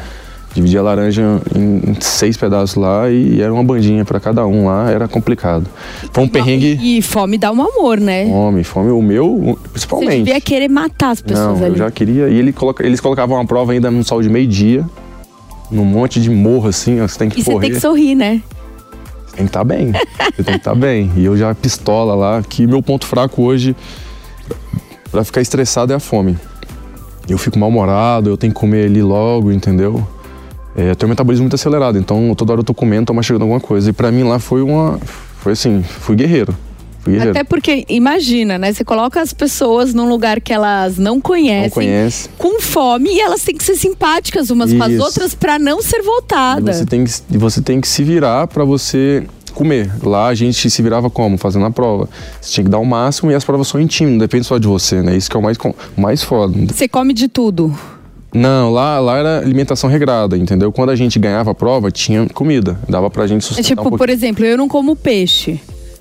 Dividia 0.54 0.78
a 0.80 0.82
laranja 0.84 1.40
em, 1.54 1.96
seis 2.00 2.36
pedaços 2.36 2.76
lá 2.76 3.10
e 3.10 3.40
era 3.40 3.52
uma 3.52 3.64
bandinha 3.64 4.04
pra 4.04 4.20
cada 4.20 4.46
um 4.46 4.66
lá, 4.66 4.88
era 4.88 5.08
complicado. 5.08 5.66
Foi 6.12 6.22
um 6.22 6.28
perrengue. 6.28 6.78
E 6.80 7.02
fome 7.02 7.36
dá 7.36 7.50
um 7.50 7.60
amor, 7.60 7.98
né? 7.98 8.26
Fome, 8.26 8.62
fome. 8.62 8.90
O 8.92 9.02
meu, 9.02 9.56
Você 9.58 9.68
principalmente. 9.72 10.18
devia 10.24 10.40
querer 10.40 10.68
matar 10.68 11.10
as 11.10 11.20
pessoas 11.20 11.58
Não, 11.58 11.66
ali. 11.66 11.74
eu 11.74 11.78
já 11.78 11.90
queria. 11.90 12.28
E 12.28 12.38
ele 12.38 12.52
coloca, 12.52 12.86
eles 12.86 13.00
colocavam 13.00 13.36
uma 13.36 13.44
prova 13.44 13.72
ainda 13.72 13.90
no 13.90 14.04
sol 14.04 14.22
de 14.22 14.28
meio-dia, 14.28 14.84
num 15.72 15.84
monte 15.84 16.20
de 16.20 16.30
morro 16.30 16.68
assim, 16.68 17.00
ó, 17.00 17.08
você 17.08 17.18
tem 17.18 17.28
que 17.28 17.40
E 17.40 17.42
você 17.42 17.50
correr. 17.52 17.66
tem 17.66 17.74
que 17.74 17.80
sorrir, 17.80 18.14
né? 18.14 18.40
Você 19.26 19.36
tem 19.38 19.46
que 19.46 19.50
estar 19.50 19.64
bem. 19.64 19.90
Você 20.36 20.42
tem 20.44 20.54
que 20.54 20.60
estar 20.60 20.74
bem. 20.76 21.10
E 21.16 21.24
eu 21.24 21.36
já 21.36 21.52
pistola 21.52 22.14
lá, 22.14 22.40
que 22.48 22.64
meu 22.64 22.80
ponto 22.80 23.04
fraco 23.06 23.42
hoje 23.42 23.74
pra 25.10 25.24
ficar 25.24 25.40
estressado 25.40 25.92
é 25.92 25.96
a 25.96 26.00
fome. 26.00 26.38
Eu 27.28 27.38
fico 27.38 27.58
mal-humorado, 27.58 28.30
eu 28.30 28.36
tenho 28.36 28.52
que 28.52 28.60
comer 28.60 28.84
ali 28.86 29.02
logo, 29.02 29.50
entendeu? 29.50 30.06
É, 30.76 30.90
eu 30.90 30.96
tenho 30.96 31.08
um 31.08 31.10
metabolismo 31.10 31.44
muito 31.44 31.54
acelerado, 31.54 31.98
então 31.98 32.34
toda 32.34 32.52
hora 32.52 32.60
eu 32.60 32.64
tô 32.64 32.74
comendo, 32.74 33.06
tô 33.06 33.14
mastigando 33.14 33.44
alguma 33.44 33.60
coisa. 33.60 33.90
E 33.90 33.92
pra 33.92 34.10
mim 34.10 34.24
lá 34.24 34.38
foi 34.38 34.62
uma. 34.62 34.98
Foi 35.40 35.52
assim, 35.52 35.82
fui 35.82 36.16
guerreiro. 36.16 36.54
Fui 37.00 37.12
guerreiro. 37.12 37.32
Até 37.32 37.44
porque, 37.44 37.84
imagina, 37.88 38.58
né? 38.58 38.72
Você 38.72 38.82
coloca 38.82 39.20
as 39.20 39.32
pessoas 39.32 39.92
num 39.94 40.08
lugar 40.08 40.40
que 40.40 40.52
elas 40.52 40.96
não 40.98 41.20
conhecem, 41.20 41.64
Não 41.64 41.70
conhece. 41.70 42.28
com 42.38 42.60
fome, 42.60 43.10
e 43.10 43.20
elas 43.20 43.42
têm 43.44 43.54
que 43.56 43.62
ser 43.62 43.76
simpáticas 43.76 44.50
umas 44.50 44.72
com 44.72 44.82
as 44.82 44.92
Isso. 44.92 45.02
outras 45.02 45.34
pra 45.34 45.58
não 45.58 45.82
ser 45.82 45.98
E 45.98 46.02
voltada. 46.02 46.72
você 46.72 46.86
tem 46.86 47.04
que, 47.04 47.12
e 47.30 47.36
você 47.38 47.60
tem 47.60 47.80
que 47.80 47.86
se 47.86 48.02
virar 48.02 48.46
pra 48.48 48.64
você 48.64 49.22
comer. 49.52 49.92
Lá 50.02 50.26
a 50.28 50.34
gente 50.34 50.68
se 50.70 50.82
virava 50.82 51.08
como? 51.10 51.36
Fazendo 51.38 51.66
a 51.66 51.70
prova. 51.70 52.08
Você 52.40 52.52
tinha 52.54 52.64
que 52.64 52.70
dar 52.70 52.78
o 52.78 52.84
máximo 52.86 53.30
e 53.30 53.34
as 53.34 53.44
provas 53.44 53.68
são 53.68 53.78
em 53.80 53.86
time, 53.86 54.10
não 54.10 54.18
depende 54.18 54.44
só 54.46 54.56
de 54.58 54.66
você, 54.66 55.02
né? 55.02 55.14
Isso 55.14 55.30
que 55.30 55.36
é 55.36 55.38
o 55.38 55.42
mais, 55.42 55.56
mais 55.96 56.22
foda. 56.22 56.58
Você 56.72 56.88
come 56.88 57.12
de 57.12 57.28
tudo. 57.28 57.72
Não, 58.34 58.72
lá, 58.72 58.98
lá 58.98 59.16
era 59.16 59.38
alimentação 59.38 59.88
regrada, 59.88 60.36
entendeu? 60.36 60.72
Quando 60.72 60.90
a 60.90 60.96
gente 60.96 61.18
ganhava 61.20 61.52
a 61.52 61.54
prova, 61.54 61.90
tinha 61.90 62.26
comida. 62.34 62.76
Dava 62.88 63.08
pra 63.08 63.26
gente 63.28 63.44
É 63.44 63.46
sustentar 63.46 63.82
tipo, 63.84 63.94
um 63.94 63.96
por 63.96 64.10
exemplo, 64.10 64.44
eu 64.44 64.56
não 64.58 64.68
como 64.68 64.96
peixe. 64.96 65.60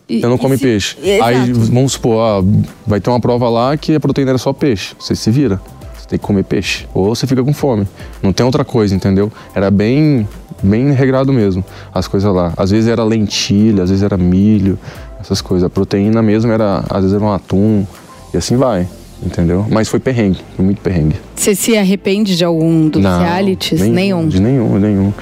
E- 0.09 0.21
Eu 0.21 0.29
não 0.29 0.37
come 0.37 0.57
se- 0.57 0.63
peixe. 0.63 0.97
Exato. 1.01 1.23
Aí 1.29 1.53
vamos 1.53 1.93
supor, 1.93 2.15
ó, 2.17 2.43
vai 2.87 2.99
ter 2.99 3.09
uma 3.09 3.19
prova 3.19 3.47
lá 3.49 3.77
que 3.77 3.95
a 3.95 3.99
proteína 3.99 4.31
era 4.31 4.37
só 4.37 4.51
peixe. 4.51 4.95
Você 4.99 5.15
se 5.15 5.29
vira. 5.31 5.61
Você 5.95 6.07
tem 6.09 6.19
que 6.19 6.25
comer 6.25 6.43
peixe. 6.43 6.85
Ou 6.93 7.15
você 7.15 7.25
fica 7.27 7.43
com 7.43 7.53
fome. 7.53 7.87
Não 8.21 8.33
tem 8.33 8.45
outra 8.45 8.65
coisa, 8.65 8.93
entendeu? 8.95 9.31
Era 9.55 9.69
bem, 9.71 10.27
bem 10.61 10.91
regrado 10.91 11.31
mesmo, 11.31 11.63
as 11.93 12.07
coisas 12.07 12.33
lá. 12.33 12.51
Às 12.57 12.71
vezes 12.71 12.89
era 12.89 13.03
lentilha, 13.03 13.83
às 13.83 13.89
vezes 13.89 14.03
era 14.03 14.17
milho, 14.17 14.77
essas 15.21 15.39
coisas. 15.39 15.65
A 15.65 15.69
proteína 15.69 16.21
mesmo 16.21 16.51
era, 16.51 16.83
às 16.89 17.01
vezes 17.03 17.13
era 17.13 17.23
um 17.23 17.31
atum. 17.31 17.85
E 18.33 18.37
assim 18.37 18.57
vai, 18.57 18.87
entendeu? 19.25 19.65
Mas 19.69 19.87
foi 19.89 19.99
perrengue, 19.99 20.39
foi 20.55 20.65
muito 20.65 20.81
perrengue. 20.81 21.15
Você 21.35 21.55
se 21.55 21.77
arrepende 21.77 22.35
de 22.35 22.43
algum 22.45 22.87
dos 22.89 23.03
realities? 23.03 23.81
Nenhum. 23.81 24.27
De 24.27 24.39
nenhum, 24.41 24.77
nenhum. 24.79 25.13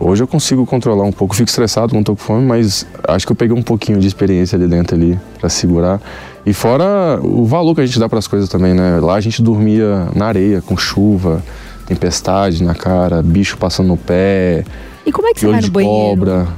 Hoje 0.00 0.22
eu 0.22 0.28
consigo 0.28 0.64
controlar 0.64 1.02
um 1.04 1.10
pouco, 1.10 1.34
fico 1.34 1.48
estressado 1.48 1.92
quando 1.92 2.06
tô 2.06 2.12
com 2.14 2.22
fome, 2.22 2.46
mas 2.46 2.86
acho 3.08 3.26
que 3.26 3.32
eu 3.32 3.36
peguei 3.36 3.56
um 3.56 3.62
pouquinho 3.62 3.98
de 3.98 4.06
experiência 4.06 4.56
ali 4.56 4.68
dentro 4.68 4.94
ali 4.94 5.18
para 5.40 5.48
segurar. 5.48 6.00
E 6.46 6.52
fora 6.52 7.18
o 7.20 7.44
valor 7.44 7.74
que 7.74 7.80
a 7.80 7.86
gente 7.86 7.98
dá 7.98 8.08
para 8.08 8.18
as 8.20 8.28
coisas 8.28 8.48
também, 8.48 8.74
né? 8.74 9.00
Lá 9.00 9.14
a 9.14 9.20
gente 9.20 9.42
dormia 9.42 10.06
na 10.14 10.26
areia, 10.26 10.62
com 10.62 10.76
chuva, 10.76 11.42
tempestade 11.86 12.62
na 12.62 12.74
cara, 12.76 13.20
bicho 13.22 13.58
passando 13.58 13.88
no 13.88 13.96
pé, 13.96 14.64
E 15.04 15.10
como 15.10 15.26
é 15.26 15.32
que 15.34 15.40
você 15.40 15.48
vai 15.48 15.60
no 15.60 15.70
banheiro? 15.70 15.96
cobra. 16.16 16.48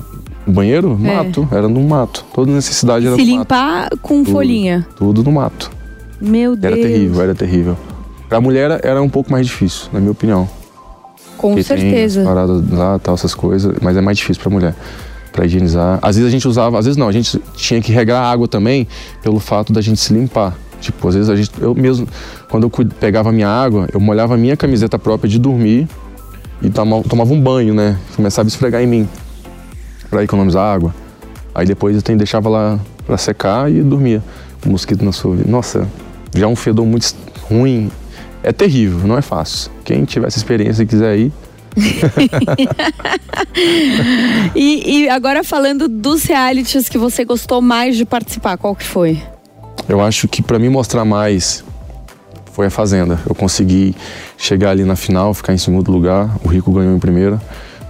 Banheiro? 0.47 0.99
É. 1.03 1.15
Mato, 1.17 1.49
era 1.53 1.69
no 1.69 1.81
mato. 1.83 2.25
Toda 2.35 2.51
necessidade 2.53 3.07
era 3.07 3.15
Se 3.17 3.23
no 3.23 3.27
mato. 3.29 3.39
limpar 3.39 3.89
com 4.03 4.23
Tudo, 4.23 4.33
folhinha. 4.33 4.87
Tudo 4.97 5.23
no 5.23 5.33
mato. 5.33 5.71
Meu 6.21 6.55
Deus. 6.57 6.73
Era 6.75 6.83
terrível, 6.83 7.23
era 7.23 7.35
terrível. 7.35 7.77
Pra 8.29 8.41
mulher 8.41 8.81
era 8.85 9.03
um 9.03 9.09
pouco 9.09 9.31
mais 9.33 9.47
difícil, 9.47 9.89
na 9.93 9.99
minha 10.01 10.13
opinião. 10.13 10.49
Com 11.37 11.55
Porque 11.55 11.65
tem 11.65 11.79
certeza. 11.79 12.23
paradas 12.23 12.71
lá, 12.71 12.99
tal, 12.99 13.15
essas 13.15 13.35
coisas, 13.35 13.75
mas 13.81 13.97
é 13.97 14.01
mais 14.01 14.19
difícil 14.19 14.43
pra 14.43 14.51
mulher. 14.51 14.75
Pra 15.33 15.47
higienizar. 15.47 15.99
Às 16.03 16.17
vezes 16.17 16.29
a 16.29 16.31
gente 16.31 16.47
usava, 16.47 16.79
às 16.79 16.85
vezes 16.85 16.97
não, 16.97 17.09
a 17.09 17.13
gente 17.13 17.41
tinha 17.55 17.81
que 17.81 17.93
regar 17.93 18.23
a 18.23 18.31
água 18.31 18.47
também 18.49 18.87
pelo 19.23 19.39
fato 19.39 19.73
da 19.73 19.81
gente 19.81 19.99
se 20.01 20.13
limpar. 20.13 20.57
Tipo, 20.81 21.07
às 21.09 21.15
vezes 21.15 21.31
a 21.31 21.37
gente, 21.37 21.51
eu 21.61 21.75
mesmo, 21.75 22.07
quando 22.51 22.65
eu 22.65 22.71
pegava 22.99 23.29
a 23.29 23.33
minha 23.33 23.49
água, 23.49 23.87
eu 23.93 24.01
molhava 24.01 24.35
a 24.35 24.37
minha 24.37 24.57
camiseta 24.57 24.99
própria 24.99 25.29
de 25.31 25.39
dormir 25.39 25.87
e 26.61 26.69
tomava, 26.69 27.03
tomava 27.05 27.33
um 27.33 27.41
banho, 27.41 27.73
né? 27.75 27.97
Começava 28.17 28.47
a 28.47 28.51
esfregar 28.51 28.83
em 28.83 28.87
mim 28.87 29.09
pra 30.11 30.25
economizar 30.25 30.65
água. 30.65 30.93
Aí 31.55 31.65
depois 31.67 31.95
eu 31.97 32.03
tem- 32.03 32.17
deixava 32.17 32.49
lá 32.49 32.79
pra 33.07 33.17
secar 33.17 33.71
e 33.71 33.83
dormia. 33.83 34.23
O 34.67 34.71
mosquito 34.71 35.05
na 35.05 35.13
sua 35.13 35.37
vida. 35.37 35.51
Nossa, 35.51 35.87
já 36.35 36.45
é 36.45 36.49
um 36.49 36.57
fedor 36.57 36.87
muito 36.87 37.15
ruim. 37.43 37.91
É 38.43 38.53
terrível, 38.53 39.07
não 39.07 39.19
é 39.19 39.23
fácil. 39.23 39.71
Quem 39.85 40.05
tiver 40.05 40.27
essa 40.27 40.39
experiência 40.39 40.83
e 40.83 40.87
quiser 40.87 41.19
ir, 41.19 41.33
E, 44.55 45.03
e 45.03 45.09
agora 45.09 45.45
falando 45.45 45.89
dos 45.89 46.25
realities 46.25 46.89
que 46.89 46.99
você 46.99 47.25
gostou 47.25 47.63
mais 47.63 47.97
de 47.97 48.05
participar, 48.05 48.57
qual 48.57 48.75
que 48.75 48.85
foi? 48.85 49.23
Eu 49.89 50.01
acho 50.01 50.29
que 50.29 50.43
pra 50.43 50.59
me 50.59 50.69
mostrar 50.69 51.05
mais 51.05 51.65
foi 52.53 52.67
a 52.67 52.71
Fazenda. 52.71 53.19
Eu 53.29 53.35
consegui 53.35 53.95
chegar 54.37 54.71
ali 54.71 54.85
na 54.85 54.97
final, 54.97 55.33
ficar 55.33 55.53
em 55.53 55.59
segundo 55.59 55.91
lugar. 55.91 56.37
O 56.45 56.49
Rico 56.49 56.73
ganhou 56.73 56.95
em 56.95 56.99
primeira, 56.99 57.41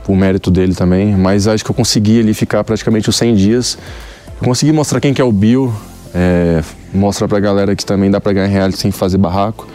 por 0.04 0.16
mérito 0.16 0.50
dele 0.50 0.74
também. 0.74 1.16
Mas 1.16 1.48
acho 1.48 1.64
que 1.64 1.70
eu 1.70 1.74
consegui 1.74 2.20
ali 2.20 2.34
ficar 2.34 2.62
praticamente 2.64 3.08
os 3.08 3.16
100 3.16 3.34
dias. 3.34 3.78
Eu 4.40 4.46
consegui 4.46 4.72
mostrar 4.72 5.00
quem 5.00 5.12
que 5.12 5.20
é 5.20 5.24
o 5.24 5.32
Bill, 5.32 5.72
é, 6.14 6.62
mostrar 6.92 7.28
pra 7.28 7.40
galera 7.40 7.74
que 7.76 7.84
também 7.84 8.10
dá 8.10 8.20
pra 8.20 8.32
ganhar 8.32 8.46
reality 8.48 8.78
sem 8.78 8.90
fazer 8.90 9.18
barraco, 9.18 9.66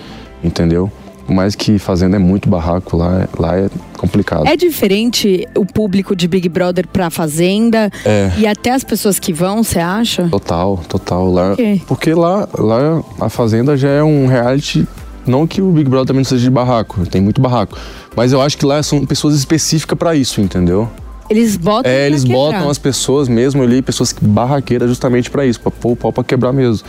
entendeu? 0.44 0.92
Por 1.26 1.34
mais 1.34 1.56
que 1.56 1.80
Fazenda 1.80 2.18
é 2.18 2.20
muito 2.20 2.48
barraco, 2.48 2.96
lá, 2.96 3.28
lá 3.40 3.58
é 3.58 3.68
complicado. 3.98 4.46
É 4.48 4.56
diferente 4.56 5.48
o 5.58 5.66
público 5.66 6.16
de 6.16 6.28
Big 6.28 6.48
Brother 6.48 6.88
pra 6.88 7.10
Fazenda 7.10 7.90
É. 8.06 8.32
e 8.38 8.46
até 8.46 8.72
as 8.72 8.84
pessoas 8.84 9.18
que 9.18 9.34
vão, 9.34 9.64
você 9.64 9.80
acha? 9.80 10.28
Total, 10.30 10.80
total. 10.88 11.32
Lá, 11.32 11.56
quê? 11.56 11.82
porque 11.88 12.14
lá, 12.14 12.48
lá 12.60 13.02
a 13.20 13.28
Fazenda 13.28 13.76
já 13.76 13.90
é 13.90 14.04
um 14.04 14.28
reality. 14.28 14.88
Não 15.26 15.48
que 15.48 15.60
o 15.64 15.72
Big 15.72 15.90
Brother 15.90 16.06
também 16.10 16.20
não 16.20 16.26
seja 16.30 16.44
de 16.44 16.52
barraco, 16.52 17.04
tem 17.08 17.20
muito 17.20 17.42
barraco. 17.42 17.76
Mas 18.16 18.32
eu 18.32 18.40
acho 18.40 18.56
que 18.56 18.66
lá 18.66 18.84
são 18.84 19.04
pessoas 19.04 19.34
específicas 19.34 19.98
pra 19.98 20.14
isso, 20.14 20.40
entendeu? 20.40 20.88
Eles 21.30 21.58
botam. 21.58 21.92
É, 21.92 22.06
eles 22.08 22.24
quebrar. 22.24 22.38
botam 22.38 22.70
as 22.70 22.78
pessoas 22.78 23.28
mesmo 23.28 23.64
ali, 23.64 23.82
pessoas 23.82 24.12
que- 24.14 24.24
barraqueiras 24.26 24.90
justamente 24.90 25.30
pra 25.30 25.46
isso, 25.46 25.60
pra 25.60 25.72
pôr 25.72 25.92
o 25.94 25.96
pau 25.96 26.12
pra 26.14 26.24
quebrar 26.24 26.54
mesmo. 26.54 26.86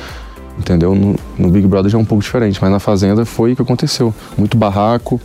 Entendeu? 0.58 0.94
No, 0.94 1.16
no 1.38 1.50
Big 1.50 1.66
Brother 1.66 1.90
já 1.90 1.98
é 1.98 2.00
um 2.00 2.04
pouco 2.04 2.22
diferente, 2.24 2.58
mas 2.60 2.70
na 2.70 2.78
Fazenda 2.78 3.24
foi 3.24 3.52
o 3.52 3.56
que 3.56 3.62
aconteceu. 3.62 4.14
Muito 4.38 4.56
barraco. 4.56 5.20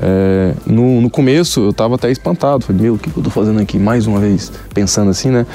É, 0.00 0.54
no, 0.66 1.00
no 1.00 1.08
começo 1.08 1.60
eu 1.60 1.72
tava 1.72 1.94
até 1.94 2.10
espantado. 2.10 2.64
Falei, 2.64 2.82
meu, 2.82 2.94
o 2.94 2.98
que 2.98 3.08
que 3.10 3.16
eu 3.16 3.22
tô 3.22 3.30
fazendo 3.30 3.60
aqui 3.60 3.78
mais 3.78 4.06
uma 4.06 4.18
vez? 4.18 4.50
Pensando 4.74 5.10
assim, 5.10 5.30
né? 5.30 5.46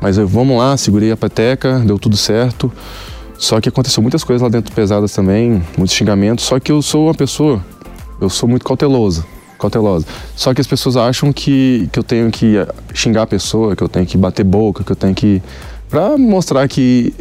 Mas 0.00 0.18
eu, 0.18 0.26
vamos 0.26 0.58
lá, 0.58 0.76
segurei 0.76 1.12
a 1.12 1.16
peteca, 1.16 1.78
deu 1.80 1.96
tudo 1.98 2.16
certo. 2.16 2.72
Só 3.38 3.60
que 3.60 3.68
aconteceu 3.68 4.02
muitas 4.02 4.24
coisas 4.24 4.42
lá 4.42 4.48
dentro 4.48 4.72
pesadas 4.74 5.12
também, 5.12 5.62
muitos 5.76 5.94
xingamentos. 5.94 6.44
Só 6.44 6.58
que 6.58 6.72
eu 6.72 6.82
sou 6.82 7.06
uma 7.06 7.14
pessoa, 7.14 7.64
eu 8.20 8.28
sou 8.28 8.48
muito 8.48 8.64
cauteloso, 8.64 9.24
cautelosa. 9.62 10.04
Só 10.36 10.52
que 10.52 10.60
as 10.60 10.66
pessoas 10.66 10.96
acham 10.96 11.32
que, 11.32 11.88
que 11.92 11.98
eu 11.98 12.02
tenho 12.02 12.30
que 12.30 12.56
eh, 12.56 12.68
xingar 12.92 13.22
a 13.22 13.26
pessoa, 13.26 13.76
que 13.76 13.82
eu 13.82 13.88
tenho 13.88 14.04
que 14.04 14.18
bater 14.18 14.44
boca, 14.44 14.82
que 14.84 14.92
eu 14.92 14.96
tenho 14.96 15.14
que. 15.14 15.40
Pra 15.88 16.18
mostrar 16.18 16.66
que. 16.68 17.14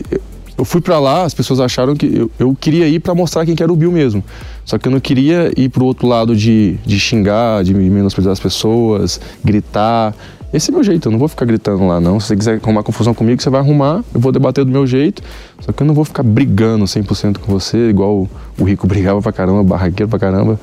Eu 0.57 0.65
fui 0.65 0.81
pra 0.81 0.99
lá, 0.99 1.23
as 1.23 1.33
pessoas 1.33 1.59
acharam 1.59 1.95
que 1.95 2.05
eu, 2.05 2.31
eu 2.37 2.55
queria 2.59 2.87
ir 2.87 2.99
pra 2.99 3.15
mostrar 3.15 3.45
quem 3.45 3.55
que 3.55 3.63
era 3.63 3.71
o 3.71 3.75
Bill 3.75 3.91
mesmo. 3.91 4.23
Só 4.65 4.77
que 4.77 4.87
eu 4.87 4.91
não 4.91 4.99
queria 4.99 5.51
ir 5.57 5.69
pro 5.69 5.85
outro 5.85 6.07
lado 6.07 6.35
de, 6.35 6.77
de 6.85 6.99
xingar, 6.99 7.63
de 7.63 7.73
menosprezar 7.73 8.33
as 8.33 8.39
pessoas, 8.39 9.19
gritar. 9.43 10.13
Esse 10.53 10.69
é 10.69 10.73
meu 10.73 10.83
jeito, 10.83 11.07
eu 11.07 11.11
não 11.11 11.17
vou 11.17 11.29
ficar 11.29 11.45
gritando 11.45 11.87
lá, 11.87 11.99
não. 11.99 12.19
Se 12.19 12.27
você 12.27 12.35
quiser 12.35 12.59
arrumar 12.61 12.83
confusão 12.83 13.13
comigo, 13.13 13.41
você 13.41 13.49
vai 13.49 13.61
arrumar, 13.61 14.03
eu 14.13 14.19
vou 14.19 14.31
debater 14.31 14.65
do 14.65 14.71
meu 14.71 14.85
jeito. 14.85 15.23
Só 15.61 15.71
que 15.71 15.81
eu 15.81 15.87
não 15.87 15.93
vou 15.93 16.03
ficar 16.03 16.23
brigando 16.23 16.83
100% 16.85 17.37
com 17.37 17.51
você, 17.51 17.89
igual 17.89 18.27
o 18.59 18.63
Rico 18.63 18.85
brigava 18.85 19.21
pra 19.21 19.31
caramba, 19.31 19.63
barraqueiro 19.63 20.09
pra 20.09 20.19
caramba. 20.19 20.59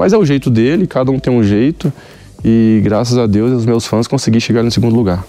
Mas 0.00 0.14
é 0.14 0.16
o 0.16 0.24
jeito 0.24 0.48
dele, 0.48 0.86
cada 0.86 1.10
um 1.10 1.18
tem 1.18 1.30
um 1.30 1.44
jeito. 1.44 1.92
E 2.42 2.80
graças 2.82 3.18
a 3.18 3.26
Deus, 3.26 3.52
os 3.52 3.66
meus 3.66 3.86
fãs 3.86 4.08
consegui 4.08 4.40
chegar 4.40 4.62
no 4.62 4.70
segundo 4.70 4.96
lugar. 4.96 5.22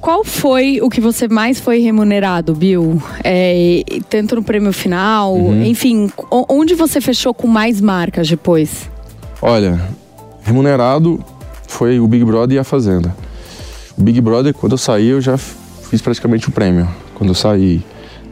Qual 0.00 0.22
foi 0.22 0.80
o 0.80 0.88
que 0.88 1.00
você 1.00 1.26
mais 1.26 1.58
foi 1.58 1.80
remunerado, 1.80 2.54
Bill? 2.54 3.02
É, 3.24 3.82
tanto 4.08 4.36
no 4.36 4.42
prêmio 4.44 4.72
final, 4.72 5.34
Uhum. 5.34 5.64
enfim, 5.64 6.12
onde 6.30 6.76
você 6.76 7.00
fechou 7.00 7.34
com 7.34 7.48
mais 7.48 7.80
marcas 7.80 8.28
depois? 8.28 8.88
Olha, 9.42 9.80
remunerado 10.44 11.18
foi 11.66 11.98
o 11.98 12.06
Big 12.06 12.24
Brother 12.24 12.54
e 12.54 12.58
a 12.60 12.64
Fazenda. 12.64 13.16
O 13.98 14.02
Big 14.02 14.20
Brother, 14.20 14.54
quando 14.54 14.72
eu 14.72 14.78
saí, 14.78 15.08
eu 15.08 15.20
já 15.20 15.36
fiz 15.36 16.00
praticamente 16.00 16.48
o 16.48 16.52
prêmio. 16.52 16.86
Quando 17.16 17.30
eu 17.30 17.34
saí. 17.34 17.82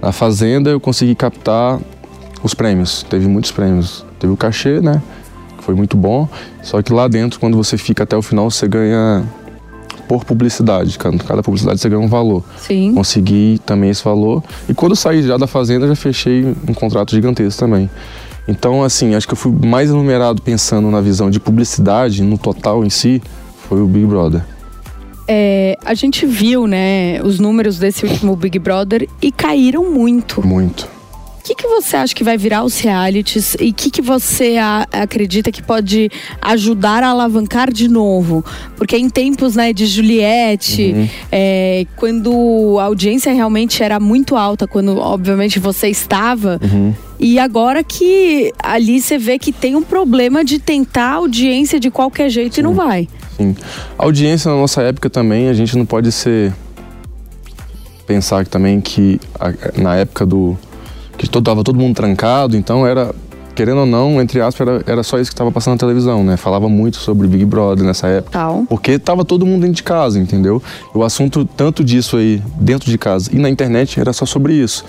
Na 0.00 0.12
Fazenda, 0.12 0.70
eu 0.70 0.78
consegui 0.78 1.16
captar 1.16 1.80
os 2.40 2.54
prêmios. 2.54 3.04
Teve 3.10 3.26
muitos 3.26 3.50
prêmios. 3.50 4.04
Teve 4.22 4.32
o 4.32 4.36
cachê, 4.36 4.80
né? 4.80 5.02
Que 5.58 5.64
foi 5.64 5.74
muito 5.74 5.96
bom. 5.96 6.28
Só 6.62 6.80
que 6.80 6.92
lá 6.92 7.08
dentro, 7.08 7.40
quando 7.40 7.56
você 7.56 7.76
fica 7.76 8.04
até 8.04 8.16
o 8.16 8.22
final, 8.22 8.48
você 8.48 8.68
ganha 8.68 9.24
por 10.06 10.24
publicidade. 10.24 10.96
Cada 10.96 11.18
cada 11.18 11.42
publicidade 11.42 11.80
você 11.80 11.88
ganha 11.88 12.00
um 12.00 12.06
valor. 12.06 12.44
Sim. 12.56 12.94
Consegui 12.94 13.60
também 13.66 13.90
esse 13.90 14.04
valor. 14.04 14.40
E 14.68 14.74
quando 14.74 14.92
eu 14.92 14.96
saí 14.96 15.24
já 15.24 15.36
da 15.36 15.48
Fazenda, 15.48 15.88
já 15.88 15.96
fechei 15.96 16.54
um 16.68 16.72
contrato 16.72 17.10
gigantesco 17.10 17.58
também. 17.58 17.90
Então, 18.46 18.84
assim, 18.84 19.16
acho 19.16 19.26
que 19.26 19.32
eu 19.32 19.36
fui 19.36 19.50
mais 19.50 19.90
enumerado 19.90 20.40
pensando 20.40 20.88
na 20.88 21.00
visão 21.00 21.28
de 21.28 21.40
publicidade, 21.40 22.22
no 22.22 22.38
total 22.38 22.84
em 22.84 22.90
si, 22.90 23.20
foi 23.68 23.82
o 23.82 23.86
Big 23.88 24.06
Brother. 24.06 24.44
É, 25.26 25.76
a 25.84 25.94
gente 25.94 26.26
viu, 26.26 26.68
né, 26.68 27.20
os 27.24 27.40
números 27.40 27.76
desse 27.76 28.06
último 28.06 28.36
Big 28.36 28.56
Brother 28.60 29.08
e 29.20 29.32
caíram 29.32 29.92
muito. 29.92 30.46
Muito. 30.46 30.88
O 31.42 31.44
que, 31.44 31.56
que 31.56 31.66
você 31.66 31.96
acha 31.96 32.14
que 32.14 32.22
vai 32.22 32.38
virar 32.38 32.62
os 32.62 32.78
realities 32.78 33.56
e 33.58 33.70
o 33.70 33.74
que, 33.74 33.90
que 33.90 34.00
você 34.00 34.58
a- 34.58 34.86
acredita 34.92 35.50
que 35.50 35.60
pode 35.60 36.08
ajudar 36.40 37.02
a 37.02 37.08
alavancar 37.08 37.72
de 37.72 37.88
novo? 37.88 38.44
Porque 38.76 38.96
em 38.96 39.10
tempos 39.10 39.56
né, 39.56 39.72
de 39.72 39.84
Juliette, 39.86 41.10
é, 41.32 41.84
quando 41.96 42.76
a 42.78 42.84
audiência 42.84 43.32
realmente 43.32 43.82
era 43.82 43.98
muito 43.98 44.36
alta, 44.36 44.68
quando 44.68 44.96
obviamente 44.98 45.58
você 45.58 45.88
estava, 45.88 46.60
e 47.18 47.40
agora 47.40 47.82
que 47.82 48.52
ali 48.62 49.00
você 49.02 49.18
vê 49.18 49.36
que 49.36 49.50
tem 49.50 49.74
um 49.74 49.82
problema 49.82 50.44
de 50.44 50.60
tentar 50.60 51.14
audiência 51.14 51.80
de 51.80 51.90
qualquer 51.90 52.30
jeito 52.30 52.58
e 52.58 52.62
não 52.62 52.72
vai. 52.72 53.08
Sim. 53.36 53.56
A 53.98 54.04
audiência 54.04 54.48
na 54.48 54.56
nossa 54.56 54.80
época 54.82 55.10
também, 55.10 55.48
a 55.48 55.52
gente 55.54 55.76
não 55.76 55.84
pode 55.84 56.12
ser 56.12 56.52
pensar 58.06 58.46
também 58.46 58.80
que 58.80 59.18
na 59.76 59.96
época 59.96 60.24
do. 60.24 60.56
Que 61.22 61.30
todo, 61.30 61.44
tava 61.44 61.62
todo 61.62 61.78
mundo 61.78 61.94
trancado, 61.94 62.56
então 62.56 62.86
era. 62.86 63.14
Querendo 63.54 63.80
ou 63.80 63.86
não, 63.86 64.18
entre 64.18 64.40
aspas, 64.40 64.66
era, 64.66 64.82
era 64.86 65.02
só 65.02 65.18
isso 65.18 65.30
que 65.30 65.34
estava 65.34 65.52
passando 65.52 65.74
na 65.74 65.78
televisão, 65.78 66.24
né? 66.24 66.38
Falava 66.38 66.70
muito 66.70 66.96
sobre 66.96 67.28
Big 67.28 67.44
Brother 67.44 67.84
nessa 67.84 68.06
época. 68.06 68.30
Tal. 68.32 68.64
Porque 68.66 68.98
tava 68.98 69.26
todo 69.26 69.44
mundo 69.44 69.60
dentro 69.60 69.74
de 69.74 69.82
casa, 69.82 70.18
entendeu? 70.18 70.62
O 70.94 71.04
assunto 71.04 71.44
tanto 71.44 71.84
disso 71.84 72.16
aí 72.16 72.42
dentro 72.56 72.90
de 72.90 72.96
casa 72.96 73.28
e 73.30 73.38
na 73.38 73.50
internet 73.50 74.00
era 74.00 74.10
só 74.14 74.24
sobre 74.24 74.54
isso. 74.54 74.86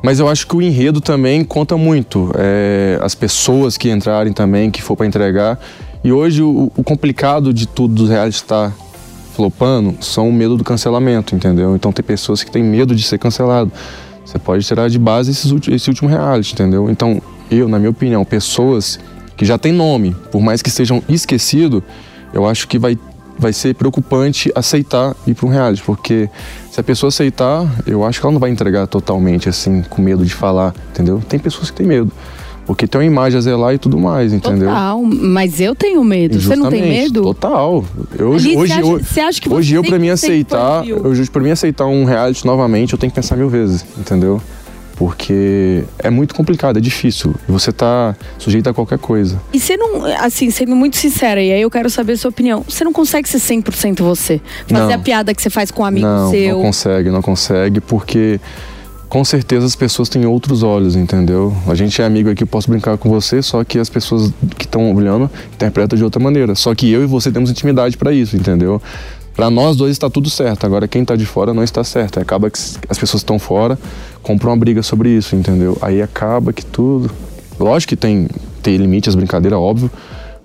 Mas 0.00 0.20
eu 0.20 0.28
acho 0.28 0.46
que 0.46 0.54
o 0.54 0.62
enredo 0.62 1.00
também 1.00 1.42
conta 1.42 1.76
muito. 1.76 2.30
É, 2.36 3.00
as 3.02 3.16
pessoas 3.16 3.76
que 3.76 3.90
entrarem 3.90 4.32
também, 4.32 4.70
que 4.70 4.80
for 4.80 4.94
para 4.94 5.06
entregar. 5.06 5.58
E 6.04 6.12
hoje 6.12 6.40
o, 6.40 6.70
o 6.76 6.84
complicado 6.84 7.52
de 7.52 7.66
tudo 7.66 7.94
dos 7.94 8.10
reality 8.10 8.36
estar 8.36 8.72
flopando 9.34 9.96
são 10.00 10.28
o 10.28 10.32
medo 10.32 10.56
do 10.56 10.62
cancelamento, 10.62 11.34
entendeu? 11.34 11.74
Então 11.74 11.90
tem 11.90 12.04
pessoas 12.04 12.44
que 12.44 12.50
têm 12.50 12.62
medo 12.62 12.94
de 12.94 13.02
ser 13.02 13.18
cancelado. 13.18 13.72
Você 14.24 14.38
pode 14.38 14.64
tirar 14.64 14.88
de 14.88 14.98
base 14.98 15.30
esses, 15.30 15.52
esse 15.68 15.88
último 15.90 16.08
reality, 16.08 16.54
entendeu? 16.54 16.88
Então 16.90 17.20
eu, 17.50 17.68
na 17.68 17.78
minha 17.78 17.90
opinião, 17.90 18.24
pessoas 18.24 18.98
que 19.36 19.44
já 19.44 19.58
têm 19.58 19.72
nome, 19.72 20.16
por 20.30 20.40
mais 20.40 20.62
que 20.62 20.70
sejam 20.70 21.02
esquecidos, 21.08 21.82
eu 22.32 22.46
acho 22.46 22.66
que 22.66 22.78
vai, 22.78 22.98
vai 23.38 23.52
ser 23.52 23.74
preocupante 23.74 24.50
aceitar 24.54 25.14
ir 25.26 25.34
para 25.34 25.46
um 25.46 25.50
reality, 25.50 25.82
porque 25.82 26.28
se 26.70 26.80
a 26.80 26.82
pessoa 26.82 27.08
aceitar, 27.08 27.66
eu 27.86 28.04
acho 28.04 28.20
que 28.20 28.26
ela 28.26 28.32
não 28.32 28.40
vai 28.40 28.50
entregar 28.50 28.86
totalmente, 28.86 29.48
assim, 29.48 29.82
com 29.82 30.02
medo 30.02 30.24
de 30.24 30.34
falar, 30.34 30.74
entendeu? 30.90 31.22
Tem 31.28 31.38
pessoas 31.38 31.70
que 31.70 31.76
têm 31.76 31.86
medo. 31.86 32.10
Porque 32.66 32.86
tem 32.86 32.98
uma 33.00 33.06
imagem 33.06 33.36
a 33.38 33.40
zelar 33.42 33.74
e 33.74 33.78
tudo 33.78 33.98
mais, 33.98 34.32
entendeu? 34.32 34.68
Total, 34.68 35.02
mas 35.02 35.60
eu 35.60 35.74
tenho 35.74 36.02
medo. 36.02 36.40
Você 36.40 36.56
não 36.56 36.70
tem 36.70 36.80
medo? 36.82 37.22
Total. 37.22 37.84
Eu, 38.18 38.30
hoje, 38.30 38.56
hoje, 38.56 38.72
acha- 38.72 38.82
você 38.82 39.20
acha 39.20 39.40
que 39.40 39.52
hoje 39.52 39.74
eu 39.74 39.82
para 39.84 39.98
mim 39.98 40.06
100% 40.08 40.12
aceitar, 40.12 40.84
hoje 41.04 41.30
para 41.30 41.42
mim 41.42 41.50
aceitar 41.50 41.86
um 41.86 42.04
reality 42.04 42.46
novamente, 42.46 42.92
eu 42.94 42.98
tenho 42.98 43.10
que 43.10 43.16
pensar 43.16 43.36
mil 43.36 43.48
vezes, 43.50 43.84
entendeu? 43.98 44.40
Porque 44.96 45.82
é 45.98 46.08
muito 46.08 46.34
complicado, 46.34 46.78
é 46.78 46.80
difícil. 46.80 47.34
Você 47.48 47.72
tá 47.72 48.14
sujeito 48.38 48.68
a 48.70 48.72
qualquer 48.72 48.98
coisa. 48.98 49.40
E 49.52 49.58
você 49.58 49.76
não, 49.76 50.04
assim, 50.20 50.50
sendo 50.50 50.76
muito 50.76 50.96
sincera, 50.96 51.42
e 51.42 51.52
aí 51.52 51.60
eu 51.62 51.70
quero 51.70 51.90
saber 51.90 52.12
a 52.12 52.16
sua 52.16 52.30
opinião. 52.30 52.64
Você 52.68 52.84
não 52.84 52.92
consegue 52.92 53.28
ser 53.28 53.38
100% 53.38 54.02
você? 54.02 54.40
Fazer 54.68 54.86
Não. 54.86 54.94
a 54.94 54.98
piada 54.98 55.34
que 55.34 55.42
você 55.42 55.50
faz 55.50 55.70
com 55.72 55.82
um 55.82 55.86
amigo 55.86 56.06
não, 56.06 56.30
seu. 56.30 56.56
não 56.56 56.62
consegue, 56.62 57.10
não 57.10 57.22
consegue, 57.22 57.80
porque 57.80 58.40
com 59.14 59.24
certeza 59.24 59.64
as 59.64 59.76
pessoas 59.76 60.08
têm 60.08 60.26
outros 60.26 60.64
olhos, 60.64 60.96
entendeu? 60.96 61.56
A 61.68 61.74
gente 61.76 62.02
é 62.02 62.04
amigo 62.04 62.28
aqui, 62.28 62.42
eu 62.42 62.48
posso 62.48 62.68
brincar 62.68 62.98
com 62.98 63.08
você, 63.08 63.40
só 63.40 63.62
que 63.62 63.78
as 63.78 63.88
pessoas 63.88 64.32
que 64.58 64.64
estão 64.64 64.92
olhando 64.92 65.30
interpretam 65.54 65.96
de 65.96 66.02
outra 66.02 66.20
maneira. 66.20 66.56
Só 66.56 66.74
que 66.74 66.90
eu 66.90 67.04
e 67.04 67.06
você 67.06 67.30
temos 67.30 67.48
intimidade 67.48 67.96
para 67.96 68.12
isso, 68.12 68.36
entendeu? 68.36 68.82
Para 69.32 69.48
nós 69.50 69.76
dois 69.76 69.92
está 69.92 70.10
tudo 70.10 70.28
certo. 70.28 70.66
Agora 70.66 70.88
quem 70.88 71.04
tá 71.04 71.14
de 71.14 71.24
fora 71.26 71.54
não 71.54 71.62
está 71.62 71.84
certo. 71.84 72.18
Aí 72.18 72.24
Acaba 72.24 72.50
que 72.50 72.58
as 72.88 72.98
pessoas 72.98 73.20
estão 73.20 73.38
fora 73.38 73.78
compram 74.20 74.50
uma 74.50 74.56
briga 74.56 74.82
sobre 74.82 75.10
isso, 75.10 75.36
entendeu? 75.36 75.78
Aí 75.80 76.02
acaba 76.02 76.52
que 76.52 76.66
tudo. 76.66 77.08
Lógico 77.56 77.90
que 77.90 77.96
tem, 77.96 78.26
tem 78.64 78.76
limite 78.78 79.08
as 79.08 79.14
brincadeiras, 79.14 79.60
óbvio. 79.60 79.92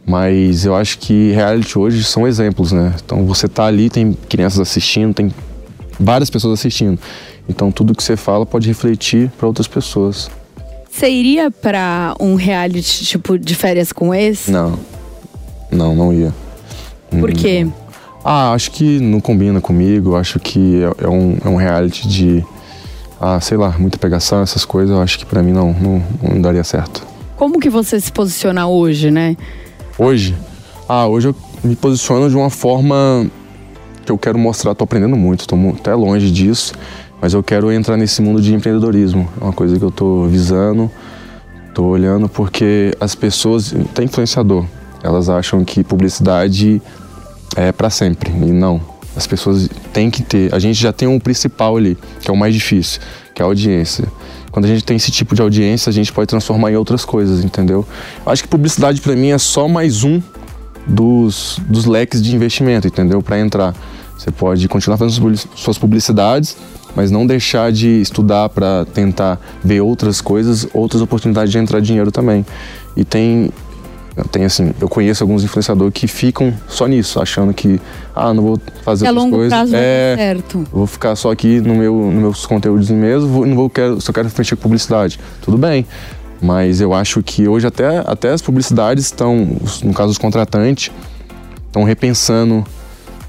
Mas 0.06 0.64
eu 0.64 0.76
acho 0.76 1.00
que 1.00 1.32
reality 1.32 1.80
hoje 1.80 2.04
são 2.04 2.28
exemplos, 2.28 2.72
né? 2.72 2.94
Então 3.04 3.26
você 3.26 3.48
tá 3.48 3.66
ali, 3.66 3.90
tem 3.90 4.16
crianças 4.30 4.60
assistindo, 4.60 5.12
tem 5.12 5.34
várias 6.00 6.30
pessoas 6.30 6.60
assistindo. 6.60 7.00
Então 7.50 7.72
tudo 7.72 7.96
que 7.96 8.04
você 8.04 8.16
fala 8.16 8.46
pode 8.46 8.68
refletir 8.68 9.32
para 9.38 9.48
outras 9.48 9.68
pessoas. 9.68 10.30
Você 10.90 11.10
iria 11.10 11.50
pra 11.50 12.16
um 12.20 12.36
reality 12.36 13.06
tipo 13.06 13.38
de 13.38 13.56
férias 13.56 13.92
com 13.92 14.14
ex? 14.14 14.48
Não. 14.48 14.78
Não, 15.72 15.96
não 15.96 16.14
ia. 16.14 16.34
Por 17.10 17.32
quê? 17.34 17.68
Ah, 18.24 18.52
acho 18.54 18.72
que 18.72 19.00
não 19.00 19.20
combina 19.20 19.62
comigo. 19.62 20.16
Acho 20.16 20.40
que 20.40 20.84
é, 20.84 21.06
é 21.06 21.10
um, 21.10 21.38
é 21.44 21.48
um 21.48 21.56
reality 21.56 22.08
de. 22.08 22.46
Ah, 23.20 23.40
sei 23.40 23.58
lá, 23.58 23.76
muita 23.78 23.98
pegação, 23.98 24.42
essas 24.42 24.64
coisas. 24.66 24.96
Eu 24.96 25.02
acho 25.02 25.18
que 25.20 25.26
pra 25.26 25.42
mim 25.42 25.52
não, 25.52 25.74
não, 25.74 26.04
não 26.22 26.42
daria 26.42 26.64
certo. 26.64 27.06
Como 27.36 27.60
que 27.60 27.70
você 27.70 28.00
se 28.00 28.12
posiciona 28.12 28.68
hoje, 28.68 29.12
né? 29.12 29.38
Hoje? 29.98 30.36
Ah, 30.88 31.08
hoje 31.08 31.30
eu 31.30 31.36
me 31.64 31.76
posiciono 31.76 32.30
de 32.30 32.36
uma 32.36 32.50
forma 32.50 33.30
que 34.06 34.12
eu 34.12 34.18
quero 34.18 34.38
mostrar. 34.38 34.76
Tô 34.76 34.84
aprendendo 34.84 35.16
muito, 35.16 35.48
tô 35.48 35.56
até 35.70 35.94
longe 35.94 36.32
disso. 36.32 36.74
Mas 37.22 37.34
eu 37.34 37.44
quero 37.44 37.72
entrar 37.72 37.98
nesse 37.98 38.22
mundo 38.22 38.42
de 38.42 38.54
empreendedorismo. 38.54 39.28
É 39.40 39.44
uma 39.44 39.54
coisa 39.54 39.78
que 39.78 39.84
eu 39.84 39.92
tô 39.92 40.26
visando, 40.26 40.90
tô 41.74 41.84
olhando, 41.84 42.30
porque 42.30 42.96
as 43.00 43.16
pessoas. 43.16 43.74
Tem 43.94 44.06
influenciador. 44.06 44.66
Elas 45.04 45.30
acham 45.30 45.64
que 45.64 45.84
publicidade 45.84 46.82
é 47.56 47.72
para 47.72 47.90
sempre. 47.90 48.32
E 48.32 48.52
não. 48.52 48.82
As 49.16 49.28
pessoas 49.28 49.70
têm 49.92 50.10
que 50.10 50.24
ter. 50.24 50.54
A 50.54 50.60
gente 50.60 50.80
já 50.80 50.94
tem 50.94 51.08
um 51.08 51.20
principal 51.20 51.76
ali, 51.76 51.98
que 52.22 52.30
é 52.30 52.34
o 52.34 52.38
mais 52.38 52.54
difícil, 52.54 53.02
que 53.34 53.42
é 53.42 53.46
a 53.46 53.48
audiência. 53.48 54.06
Quando 54.52 54.66
a 54.66 54.68
gente 54.68 54.84
tem 54.84 54.98
esse 54.98 55.12
tipo 55.12 55.36
de 55.36 55.42
audiência, 55.42 55.90
a 55.90 55.94
gente 55.94 56.12
pode 56.12 56.28
transformar 56.28 56.72
em 56.72 56.76
outras 56.76 57.06
coisas, 57.06 57.44
entendeu? 57.44 57.86
Eu 58.26 58.32
acho 58.32 58.44
que 58.44 58.50
publicidade 58.50 59.02
para 59.02 59.16
mim 59.16 59.30
é 59.30 59.38
só 59.38 59.68
mais 59.68 60.04
um 60.04 60.22
dos, 60.88 61.60
dos 61.68 61.86
leques 61.86 62.22
de 62.22 62.36
investimento, 62.36 62.88
entendeu? 62.88 63.22
Para 63.22 63.40
entrar. 63.40 63.76
Você 64.18 64.32
pode 64.32 64.68
continuar 64.68 64.98
fazendo 64.98 65.38
suas 65.56 65.78
publicidades, 65.78 66.58
mas 66.96 67.12
não 67.12 67.26
deixar 67.26 67.72
de 67.72 68.02
estudar 68.02 68.50
para 68.50 68.86
tentar 68.94 69.40
ver 69.64 69.82
outras 69.82 70.22
coisas, 70.22 70.68
outras 70.74 71.02
oportunidades 71.02 71.52
de 71.52 71.58
entrar 71.58 71.80
dinheiro 71.80 72.12
também. 72.12 72.46
E 72.96 73.04
tem 73.04 73.52
tem 74.32 74.44
assim, 74.44 74.72
eu 74.82 74.90
conheço 74.90 75.24
alguns 75.24 75.44
influenciadores 75.44 75.94
que 75.94 76.08
ficam 76.08 76.54
só 76.68 76.88
nisso, 76.88 77.22
achando 77.22 77.54
que 77.54 77.80
ah, 78.16 78.34
não 78.34 78.44
vou 78.44 78.62
fazer 78.84 79.06
a 79.06 79.10
outras 79.10 79.24
longo 79.24 79.38
coisas. 79.38 79.58
prazo 79.58 79.76
é, 79.76 80.16
certo. 80.18 80.68
vou 80.72 80.88
ficar 80.88 81.16
só 81.16 81.32
aqui 81.32 81.62
no 81.62 81.76
meu, 81.76 81.96
nos 81.96 82.22
meus 82.22 82.46
conteúdos 82.46 82.90
mesmo, 82.90 83.30
vou, 83.30 83.46
não 83.46 83.56
vou 83.56 83.70
quero, 83.70 84.02
só 84.02 84.12
quero 84.12 84.30
mexer 84.38 84.56
com 84.56 84.64
publicidade. 84.64 85.20
Tudo 85.42 85.58
bem. 85.58 85.86
Mas 86.42 86.80
eu 86.80 86.94
acho 86.94 87.22
que 87.22 87.48
hoje 87.48 87.68
até, 87.68 88.00
até 88.06 88.32
as 88.32 88.42
publicidades 88.42 89.06
estão, 89.06 89.48
no 89.84 89.94
caso 89.94 90.12
os 90.12 90.18
contratantes, 90.18 90.92
estão 91.68 91.84
repensando 91.84 92.66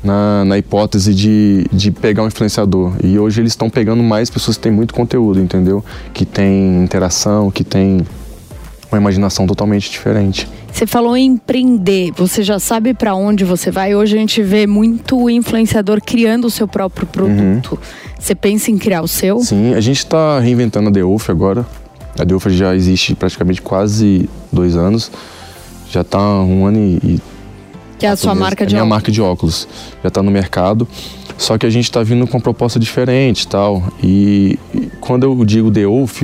na, 0.03 0.45
na 0.45 0.59
hipótese 0.59 1.15
de, 1.15 1.67
de 1.73 1.91
pegar 1.91 2.23
um 2.23 2.27
influenciador. 2.27 2.95
E 3.03 3.19
hoje 3.19 3.41
eles 3.41 3.53
estão 3.53 3.69
pegando 3.69 4.03
mais 4.03 4.31
pessoas 4.31 4.57
que 4.57 4.63
têm 4.63 4.73
muito 4.73 4.95
conteúdo, 4.95 5.41
entendeu? 5.41 5.85
Que 6.13 6.25
tem 6.25 6.83
interação, 6.83 7.51
que 7.51 7.63
tem 7.63 8.07
uma 8.91 8.99
imaginação 8.99 9.47
totalmente 9.47 9.91
diferente. 9.91 10.49
Você 10.73 10.87
falou 10.87 11.17
em 11.17 11.27
empreender, 11.27 12.13
você 12.17 12.43
já 12.43 12.59
sabe 12.59 12.95
pra 12.95 13.15
onde 13.15 13.45
você 13.45 13.71
vai. 13.71 13.95
Hoje 13.95 14.17
a 14.17 14.21
gente 14.21 14.43
vê 14.43 14.67
muito 14.67 15.29
influenciador 15.29 16.01
criando 16.05 16.47
o 16.47 16.51
seu 16.51 16.67
próprio 16.67 17.07
produto. 17.07 17.79
Você 18.19 18.35
pensa 18.35 18.71
em 18.71 18.79
criar 18.79 19.03
o 19.03 19.09
seu? 19.09 19.41
Sim, 19.41 19.75
a 19.75 19.81
gente 19.81 19.99
está 19.99 20.39
reinventando 20.41 20.89
a 20.89 21.03
Wolf 21.03 21.31
agora. 21.31 21.67
A 22.19 22.25
Wolf 22.25 22.47
já 22.49 22.75
existe 22.75 23.15
praticamente 23.15 23.63
quase 23.63 24.29
dois 24.53 24.77
anos. 24.77 25.11
Já 25.91 26.03
está 26.03 26.21
um 26.41 26.67
ano 26.67 26.79
e 26.79 27.21
Que 28.01 28.07
é 28.07 28.09
a 28.09 28.17
sua 28.17 28.35
marca 28.35 28.65
É 28.65 28.67
de 28.67 28.75
minha 28.75 28.83
óculos. 28.83 28.97
marca 28.97 29.13
de 29.13 29.23
óculos. 29.23 29.69
Já 30.03 30.09
está 30.09 30.23
no 30.23 30.31
mercado. 30.31 30.89
Só 31.39 31.57
que 31.57 31.65
a 31.67 31.71
gente 31.71 31.85
está 31.85 32.03
vindo 32.03 32.27
com 32.27 32.37
uma 32.39 32.43
proposta 32.43 32.79
diferente 32.81 33.43
e 33.43 33.47
tal. 33.47 33.83
E 34.03 34.59
e 34.75 34.91
quando 35.01 35.25
eu 35.25 35.45
digo 35.45 35.71
The 35.71 35.85
Wolf, 35.87 36.23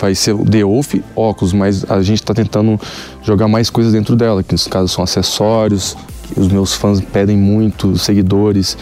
vai 0.00 0.14
ser 0.14 0.32
o 0.34 0.44
The 0.44 0.62
Wolf 0.64 0.94
óculos, 1.16 1.52
mas 1.52 1.90
a 1.90 2.00
gente 2.02 2.20
está 2.20 2.32
tentando 2.32 2.80
jogar 3.22 3.48
mais 3.48 3.68
coisas 3.70 3.92
dentro 3.92 4.14
dela, 4.14 4.42
que 4.42 4.52
nos 4.52 4.66
casos 4.68 4.92
são 4.92 5.02
acessórios, 5.02 5.96
os 6.36 6.48
meus 6.48 6.74
fãs 6.74 7.00
pedem 7.00 7.36
muito, 7.36 7.96
seguidores. 7.98 8.76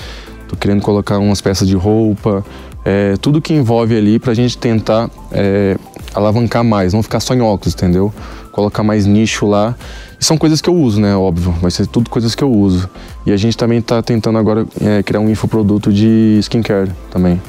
Tô 0.49 0.57
querendo 0.57 0.83
colocar 0.83 1.19
umas 1.19 1.41
peças 1.41 1.67
de 1.67 1.75
roupa, 1.75 2.45
é, 2.85 3.17
tudo 3.21 3.41
que 3.41 3.53
envolve 3.53 3.97
ali 3.97 4.19
pra 4.19 4.33
gente 4.35 4.57
tentar 4.57 5.11
é, 5.33 5.77
alavancar 6.15 6.63
mais, 6.63 6.93
não 6.93 7.03
ficar 7.03 7.19
só 7.21 7.35
em 7.35 7.41
óculos, 7.41 7.75
entendeu? 7.75 8.13
Colocar 8.53 8.83
mais 8.85 9.07
nicho 9.07 9.47
lá. 9.47 9.75
E 10.21 10.25
são 10.25 10.37
coisas 10.39 10.61
que 10.61 10.69
eu 10.71 10.75
uso, 10.75 11.01
né? 11.01 11.15
Óbvio, 11.15 11.53
vai 11.61 11.71
ser 11.71 11.87
tudo 11.87 12.09
coisas 12.11 12.35
que 12.35 12.43
eu 12.43 12.51
uso. 12.51 12.89
E 13.27 13.33
a 13.33 13.37
gente 13.37 13.57
também 13.57 13.81
tá 13.83 14.03
tentando 14.03 14.39
agora 14.39 14.67
é, 14.81 15.03
criar 15.03 15.21
um 15.21 15.29
infoproduto 15.31 15.93
de 15.93 16.39
skincare 16.41 16.91
também, 17.11 17.41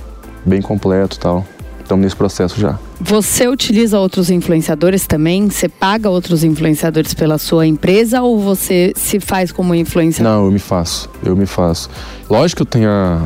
bem 0.46 0.62
completo 0.62 1.16
e 1.18 1.20
tal. 1.20 1.46
Estamos 1.82 2.04
nesse 2.04 2.16
processo 2.18 2.60
já. 2.60 2.78
Você 3.00 3.48
utiliza 3.48 3.98
outros 3.98 4.30
influenciadores 4.30 5.08
também? 5.08 5.50
Você 5.50 5.70
paga 5.70 6.10
outros 6.10 6.44
influenciadores 6.44 7.14
pela 7.14 7.38
sua 7.38 7.66
empresa 7.66 8.22
ou 8.22 8.38
você 8.38 8.92
se 8.98 9.22
faz 9.22 9.54
como 9.54 9.74
influenciador? 9.74 10.34
Não, 10.34 10.46
eu 10.46 10.52
me 10.52 10.60
faço, 10.60 11.10
eu 11.24 11.34
me 11.34 11.46
faço. 11.46 11.90
Lógico 12.30 12.58
que 12.58 12.62
eu 12.64 12.66
tenho 12.66 12.90
a- 12.90 13.26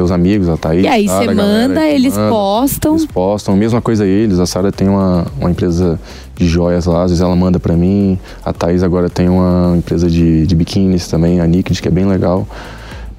meus 0.00 0.10
amigos, 0.10 0.48
a 0.48 0.56
Thaís. 0.56 0.84
E 0.84 0.88
aí 0.88 1.06
Sara, 1.06 1.26
você 1.26 1.34
galera 1.34 1.68
manda, 1.68 1.86
eles 1.86 2.16
manda. 2.16 2.30
postam. 2.30 2.92
Eles 2.94 3.06
postam, 3.06 3.56
mesma 3.56 3.80
coisa 3.82 4.06
eles. 4.06 4.38
A 4.38 4.46
Sara 4.46 4.72
tem 4.72 4.88
uma, 4.88 5.26
uma 5.38 5.50
empresa 5.50 6.00
de 6.34 6.48
joias 6.48 6.86
lá, 6.86 7.04
às 7.04 7.10
vezes 7.10 7.22
ela 7.22 7.36
manda 7.36 7.60
pra 7.60 7.74
mim. 7.74 8.18
A 8.42 8.52
Thaís 8.52 8.82
agora 8.82 9.10
tem 9.10 9.28
uma 9.28 9.76
empresa 9.76 10.08
de, 10.08 10.46
de 10.46 10.54
biquínis 10.56 11.06
também, 11.06 11.40
a 11.40 11.46
Niked, 11.46 11.80
que 11.80 11.88
é 11.88 11.90
bem 11.90 12.06
legal. 12.06 12.48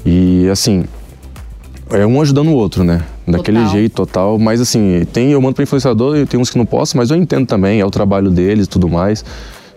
E 0.03 0.49
assim, 0.49 0.85
é 1.91 2.05
um 2.05 2.19
ajudando 2.19 2.47
o 2.47 2.53
outro, 2.53 2.83
né? 2.83 3.01
Daquele 3.27 3.59
Total. 3.59 3.73
jeito 3.73 3.93
total. 3.93 4.39
Mas 4.39 4.59
assim, 4.59 5.05
tem, 5.13 5.31
eu 5.31 5.41
mando 5.41 5.53
pra 5.53 5.63
influenciador 5.63 6.17
e 6.17 6.25
tem 6.25 6.39
uns 6.39 6.49
que 6.49 6.57
não 6.57 6.65
posso, 6.65 6.97
mas 6.97 7.11
eu 7.11 7.17
entendo 7.17 7.45
também, 7.45 7.79
é 7.79 7.85
o 7.85 7.91
trabalho 7.91 8.31
deles 8.31 8.65
e 8.65 8.69
tudo 8.69 8.89
mais. 8.89 9.23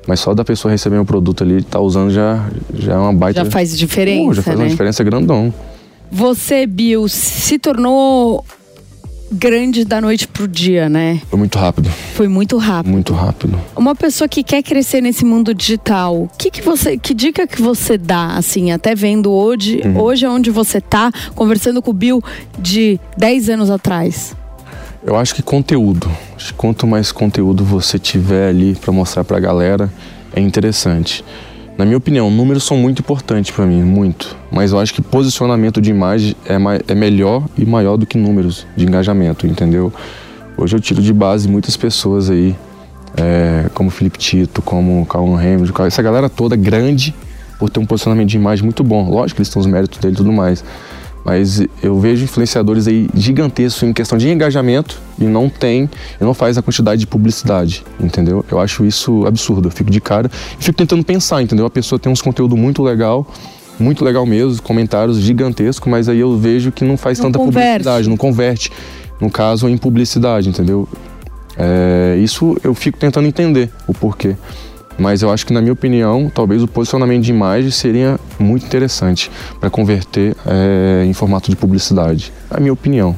Mas 0.07 0.21
só 0.21 0.35
da 0.35 0.45
pessoa 0.45 0.73
receber 0.73 0.97
meu 0.97 1.05
produto 1.05 1.45
ali, 1.45 1.63
tá 1.63 1.81
usando 1.81 2.11
já, 2.11 2.47
já 2.75 2.95
é 2.95 2.97
uma 2.97 3.13
baita. 3.13 3.45
Já 3.45 3.51
faz 3.51 3.77
diferença, 3.77 4.27
Pô, 4.27 4.35
já 4.35 4.43
faz 4.43 4.59
né? 4.59 4.65
uma 4.65 4.71
diferença 4.71 5.05
grandão. 5.05 5.53
Você, 6.11 6.67
Bill, 6.67 7.09
se 7.09 7.59
tornou 7.59 8.45
grande 9.35 9.85
da 9.85 10.01
noite 10.01 10.29
pro 10.29 10.47
dia, 10.47 10.89
né? 10.89 11.21
Foi 11.29 11.39
muito 11.39 11.59
rápido. 11.59 11.91
Foi 12.15 12.29
muito 12.29 12.57
rápido. 12.57 12.93
Muito 12.93 13.13
rápido. 13.13 13.61
Uma 13.77 13.95
pessoa 13.95 14.29
que 14.29 14.43
quer 14.43 14.63
crescer 14.63 15.01
nesse 15.01 15.25
mundo 15.25 15.53
digital, 15.53 16.31
que, 16.39 16.51
que 16.51 16.63
você, 16.63 16.97
que 16.97 17.13
dica 17.13 17.47
que 17.47 17.61
você 17.61 17.99
dá, 17.99 18.37
assim, 18.37 18.71
até 18.71 18.95
vendo 18.95 19.33
hoje, 19.33 19.81
uhum. 19.85 20.01
hoje 20.01 20.25
é 20.25 20.29
onde 20.29 20.51
você 20.51 20.81
tá, 20.81 21.11
conversando 21.35 21.83
com 21.83 21.91
o 21.91 21.95
Bill 21.95 22.23
de 22.59 23.01
10 23.17 23.49
anos 23.51 23.71
atrás? 23.71 24.37
Eu 25.05 25.17
acho 25.17 25.35
que 25.35 25.43
conteúdo. 25.43 26.11
Quanto 26.57 26.87
mais 26.87 27.13
conteúdo 27.13 27.65
você 27.65 27.99
tiver 27.99 28.49
ali 28.49 28.75
para 28.75 28.93
mostrar 28.93 29.25
para 29.25 29.37
a 29.37 29.41
galera, 29.41 29.93
é 30.35 30.41
interessante. 30.41 31.25
Na 31.77 31.85
minha 31.85 31.97
opinião, 31.97 32.31
números 32.31 32.63
são 32.63 32.77
muito 32.77 33.01
importantes 33.01 33.51
para 33.51 33.67
mim, 33.67 33.83
muito. 33.83 34.37
Mas 34.51 34.71
eu 34.71 34.79
acho 34.79 34.95
que 34.95 35.03
posicionamento 35.03 35.81
de 35.81 35.91
imagem 35.91 36.37
é, 36.47 36.55
é 36.93 36.95
melhor 36.95 37.45
e 37.59 37.67
maior 37.67 37.97
do 37.97 38.07
que 38.07 38.17
números 38.17 38.65
de 38.77 38.87
engajamento, 38.87 39.45
entendeu? 39.45 39.93
Hoje 40.57 40.77
eu 40.77 40.81
tiro 40.81 41.03
de 41.03 41.13
base 41.13 41.49
muitas 41.49 41.77
pessoas 41.77 42.31
aí, 42.31 42.55
é, 43.17 43.69
como 43.75 43.91
Felipe 43.91 44.19
Tito, 44.19 44.63
como 44.63 45.05
Calvin 45.07 45.35
Hamilton, 45.35 45.87
essa 45.87 46.01
galera 46.01 46.29
toda 46.29 46.55
grande 46.55 47.13
por 47.59 47.69
ter 47.69 47.81
um 47.81 47.87
posicionamento 47.87 48.29
de 48.29 48.37
imagem 48.37 48.65
muito 48.65 48.85
bom. 48.85 49.11
Lógico 49.11 49.37
que 49.37 49.43
eles 49.43 49.49
têm 49.49 49.61
os 49.61 49.67
méritos 49.67 49.99
dele 49.99 50.15
e 50.15 50.17
tudo 50.17 50.33
mais. 50.33 50.65
Mas 51.25 51.63
eu 51.83 51.99
vejo 51.99 52.25
influenciadores 52.25 52.87
aí 52.87 53.09
gigantescos 53.15 53.83
em 53.83 53.93
questão 53.93 54.19
de 54.19 54.29
engajamento 54.29 55.01
e 55.19 55.25
não 55.25 55.49
tem, 55.49 55.89
e 56.21 56.25
não 56.25 56.35
faz 56.35 56.59
a 56.59 56.63
quantidade 56.63 57.01
de 57.01 57.07
publicidade, 57.07 57.83
entendeu? 57.99 58.45
Eu 58.51 58.61
acho 58.61 58.85
isso 58.85 59.25
absurdo, 59.27 59.69
eu 59.69 59.73
fico 59.73 59.91
de 59.91 60.01
cara 60.01 60.31
e 60.61 60.63
fico 60.63 60.77
tentando 60.77 61.03
pensar, 61.03 61.41
entendeu? 61.41 61.65
A 61.65 61.71
pessoa 61.71 61.99
tem 61.99 62.13
uns 62.13 62.21
conteúdo 62.21 62.57
muito 62.57 62.83
legal, 62.83 63.27
muito 63.79 64.05
legal 64.05 64.27
mesmo, 64.27 64.61
comentários 64.63 65.19
gigantescos, 65.19 65.91
mas 65.91 66.09
aí 66.11 66.21
eu 66.21 66.37
vejo 66.37 66.71
que 66.71 66.85
não 66.85 66.97
faz 66.97 67.19
não 67.19 67.27
tanta 67.27 67.39
converte. 67.39 67.69
publicidade, 67.69 68.09
não 68.09 68.17
converte, 68.19 68.71
no 69.19 69.31
caso, 69.31 69.67
em 69.67 69.79
publicidade, 69.79 70.51
entendeu? 70.51 70.87
É, 71.57 72.19
isso 72.23 72.57
eu 72.63 72.75
fico 72.75 72.99
tentando 72.99 73.27
entender 73.27 73.71
o 73.87 73.95
porquê. 73.95 74.37
Mas 74.99 75.23
eu 75.23 75.31
acho 75.31 75.47
que, 75.47 75.53
na 75.53 75.61
minha 75.61 75.73
opinião, 75.73 76.31
talvez 76.33 76.63
o 76.63 76.69
posicionamento 76.69 77.25
de 77.25 77.31
imagem 77.31 77.71
seria 77.71 78.19
muito 78.39 78.65
interessante 78.65 79.31
para 79.59 79.69
converter 79.71 80.37
é, 80.47 81.05
em 81.05 81.13
formato 81.13 81.51
de 81.51 81.57
publicidade. 81.57 82.33
A 82.51 82.61
minha 82.61 82.73
opinião. 82.73 83.17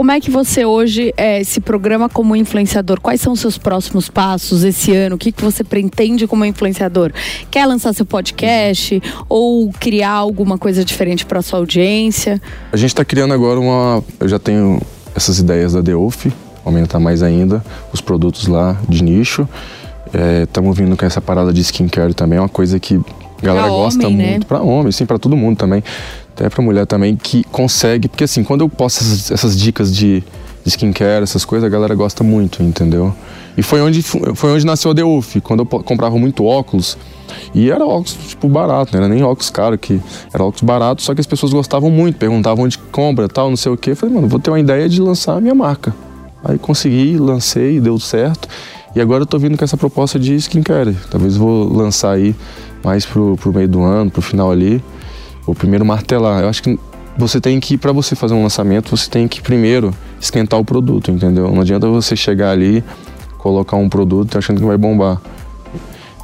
Como 0.00 0.10
é 0.12 0.18
que 0.18 0.30
você 0.30 0.64
hoje 0.64 1.12
é, 1.14 1.44
se 1.44 1.60
programa 1.60 2.08
como 2.08 2.34
influenciador? 2.34 2.98
Quais 3.00 3.20
são 3.20 3.34
os 3.34 3.40
seus 3.40 3.58
próximos 3.58 4.08
passos 4.08 4.64
esse 4.64 4.94
ano? 4.94 5.16
O 5.16 5.18
que, 5.18 5.30
que 5.30 5.44
você 5.44 5.62
pretende 5.62 6.26
como 6.26 6.42
influenciador? 6.44 7.12
Quer 7.50 7.66
lançar 7.66 7.92
seu 7.92 8.06
podcast 8.06 9.02
ou 9.28 9.70
criar 9.78 10.12
alguma 10.12 10.56
coisa 10.56 10.84
diferente 10.86 11.26
para 11.26 11.42
sua 11.42 11.58
audiência? 11.58 12.40
A 12.72 12.78
gente 12.78 12.88
está 12.88 13.04
criando 13.04 13.34
agora 13.34 13.60
uma. 13.60 14.02
Eu 14.18 14.26
já 14.26 14.38
tenho 14.38 14.80
essas 15.14 15.38
ideias 15.38 15.74
da 15.74 15.82
Wolf, 15.82 16.28
aumentar 16.64 16.98
mais 16.98 17.22
ainda 17.22 17.62
os 17.92 18.00
produtos 18.00 18.46
lá 18.46 18.80
de 18.88 19.02
nicho. 19.02 19.46
Estamos 20.42 20.78
é, 20.78 20.82
vindo 20.82 20.96
com 20.96 21.06
essa 21.06 21.20
parada 21.20 21.52
de 21.52 21.60
skincare 21.60 22.14
também, 22.14 22.38
é 22.38 22.42
uma 22.42 22.48
coisa 22.48 22.80
que 22.80 23.00
a 23.42 23.46
galera 23.46 23.66
pra 23.66 23.76
gosta 23.76 24.06
homem, 24.06 24.16
né? 24.16 24.30
muito. 24.30 24.40
Né? 24.40 24.46
Para 24.46 24.62
homem, 24.62 24.92
sim, 24.92 25.06
para 25.06 25.18
todo 25.18 25.36
mundo 25.36 25.56
também. 25.56 25.82
Até 26.34 26.48
para 26.48 26.62
mulher 26.62 26.86
também, 26.86 27.16
que 27.16 27.44
consegue. 27.44 28.08
Porque 28.08 28.24
assim, 28.24 28.44
quando 28.44 28.62
eu 28.62 28.68
posto 28.68 29.02
essas, 29.02 29.30
essas 29.30 29.58
dicas 29.58 29.94
de, 29.94 30.20
de, 30.64 30.68
skincare, 30.68 31.22
essas 31.22 31.44
coisas, 31.44 31.66
a 31.66 31.70
galera 31.70 31.94
gosta 31.94 32.24
muito, 32.24 32.62
entendeu? 32.62 33.14
E 33.56 33.62
foi 33.62 33.80
onde, 33.80 34.02
foi 34.02 34.52
onde 34.52 34.64
nasceu 34.64 34.90
a 34.90 34.94
The 34.94 35.02
Wolf, 35.02 35.36
quando 35.42 35.60
eu 35.60 35.66
comprava 35.66 36.16
muito 36.18 36.44
óculos. 36.44 36.96
E 37.54 37.70
era 37.70 37.84
óculos, 37.84 38.16
tipo, 38.28 38.48
barato, 38.48 38.92
não 38.92 39.04
era 39.04 39.12
nem 39.12 39.22
óculos 39.22 39.50
caro, 39.50 39.76
que 39.78 40.00
era 40.32 40.42
óculos 40.42 40.62
barato, 40.62 41.02
só 41.02 41.14
que 41.14 41.20
as 41.20 41.26
pessoas 41.26 41.52
gostavam 41.52 41.90
muito, 41.90 42.16
perguntavam 42.16 42.64
onde 42.64 42.78
compra 42.78 43.28
tal, 43.28 43.48
não 43.48 43.56
sei 43.56 43.72
o 43.72 43.76
quê. 43.76 43.90
Eu 43.90 43.96
falei, 43.96 44.14
mano, 44.14 44.28
vou 44.28 44.38
ter 44.40 44.50
uma 44.50 44.60
ideia 44.60 44.88
de 44.88 45.00
lançar 45.00 45.36
a 45.36 45.40
minha 45.40 45.54
marca. 45.54 45.94
Aí 46.44 46.58
consegui, 46.58 47.18
lancei, 47.18 47.80
deu 47.80 47.98
certo. 47.98 48.48
E 48.94 49.00
agora 49.00 49.22
eu 49.22 49.26
tô 49.26 49.38
vindo 49.38 49.56
com 49.56 49.64
essa 49.64 49.76
proposta 49.76 50.18
de 50.18 50.34
skincare. 50.34 50.96
Talvez 51.10 51.36
vou 51.36 51.72
lançar 51.72 52.12
aí 52.12 52.34
mais 52.82 53.06
pro, 53.06 53.36
pro 53.36 53.52
meio 53.52 53.68
do 53.68 53.82
ano, 53.82 54.10
pro 54.10 54.20
final 54.20 54.50
ali. 54.50 54.82
O 55.46 55.54
primeiro 55.54 55.84
martelar. 55.84 56.42
Eu 56.42 56.48
acho 56.48 56.62
que 56.62 56.78
você 57.16 57.40
tem 57.40 57.60
que, 57.60 57.76
para 57.76 57.92
você 57.92 58.16
fazer 58.16 58.34
um 58.34 58.42
lançamento, 58.42 58.96
você 58.96 59.08
tem 59.08 59.28
que 59.28 59.40
primeiro 59.40 59.94
esquentar 60.20 60.58
o 60.58 60.64
produto, 60.64 61.10
entendeu? 61.10 61.50
Não 61.52 61.60
adianta 61.60 61.86
você 61.88 62.16
chegar 62.16 62.50
ali, 62.50 62.82
colocar 63.38 63.76
um 63.76 63.88
produto 63.88 64.36
achando 64.36 64.60
que 64.60 64.66
vai 64.66 64.76
bombar. 64.76 65.20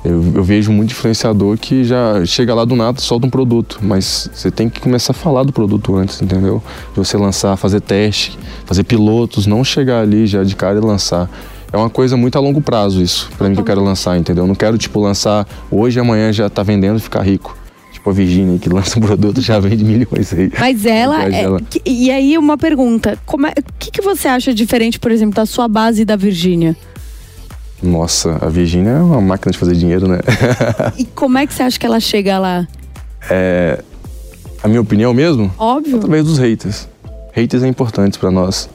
Eu, 0.05 0.23
eu, 0.35 0.45
vejo 0.45 0.71
muito 0.71 0.93
influenciador 0.93 1.59
que 1.59 1.83
já 1.83 2.25
chega 2.25 2.55
lá 2.55 2.65
do 2.65 2.77
nada, 2.77 3.01
solta 3.01 3.27
um 3.27 3.31
produto, 3.31 3.81
mas 3.83 4.31
você 4.33 4.53
tem 4.53 4.69
que 4.69 4.81
começar 4.81 5.11
a 5.11 5.15
falar 5.15 5.43
do 5.43 5.53
produto 5.53 5.97
antes, 5.97 6.23
entendeu? 6.23 6.63
De 6.93 6.99
você 6.99 7.17
lançar, 7.17 7.57
fazer 7.57 7.81
teste, 7.81 8.39
fazer 8.65 8.85
pilotos, 8.85 9.47
não 9.47 9.65
chegar 9.65 10.01
ali 10.01 10.27
já 10.27 10.45
de 10.45 10.55
cara 10.55 10.79
e 10.79 10.81
lançar 10.81 11.29
é 11.77 11.79
uma 11.83 11.91
coisa 11.91 12.17
muito 12.17 12.37
a 12.37 12.41
longo 12.41 12.61
prazo 12.61 13.03
isso, 13.03 13.31
para 13.37 13.49
mim 13.49 13.55
que 13.55 13.61
eu 13.61 13.65
quero 13.65 13.83
lançar, 13.83 14.17
entendeu? 14.19 14.45
Eu 14.45 14.49
não 14.49 14.55
quero, 14.55 14.79
tipo, 14.79 14.99
lançar 14.99 15.47
hoje 15.71 15.99
e 15.99 16.01
amanhã 16.01 16.33
já 16.33 16.49
tá 16.49 16.63
vendendo 16.63 16.97
e 16.97 17.01
ficar 17.01 17.23
rico. 17.23 17.57
Tipo 17.93 18.11
a 18.11 18.13
Virginia, 18.13 18.59
que 18.59 18.69
lança 18.69 18.99
um 18.99 19.03
produto 19.03 19.41
já 19.41 19.59
vende 19.61 19.85
milhões 19.85 20.33
aí. 20.33 20.51
Mas 20.59 20.87
ela, 20.87 21.25
é, 21.25 21.43
ela. 21.43 21.61
E 21.85 22.11
aí 22.11 22.39
uma 22.39 22.57
pergunta, 22.57 23.19
como 23.27 23.47
é, 23.47 23.51
o 23.51 23.73
que, 23.79 23.91
que 23.91 24.01
você 24.01 24.27
acha 24.27 24.55
diferente, 24.55 24.99
por 24.99 25.11
exemplo, 25.11 25.35
da 25.35 25.45
sua 25.45 25.69
base 25.69 26.05
da 26.05 26.17
Virginia? 26.17 26.77
Nossa, 27.83 28.39
a 28.41 28.49
Virginia 28.49 28.93
é 28.93 29.01
uma 29.01 29.21
máquina 29.21 29.53
de 29.53 29.59
fazer 29.59 29.75
dinheiro, 29.75 30.09
né? 30.09 30.21
e 30.97 31.05
como 31.05 31.37
é 31.37 31.47
que 31.47 31.53
você 31.53 31.63
acha 31.63 31.79
que 31.79 31.85
ela 31.85 32.01
chega 32.01 32.39
lá? 32.39 32.67
É, 33.31 33.83
a 34.63 34.69
minha 34.69 34.81
opinião 34.81 35.13
mesmo? 35.13 35.53
Óbvio. 35.59 35.97
Através 35.97 36.25
dos 36.25 36.39
haters. 36.39 36.89
Haters 37.33 37.63
é 37.63 37.69
importante 37.69 38.19
para 38.19 38.31
nós 38.31 38.69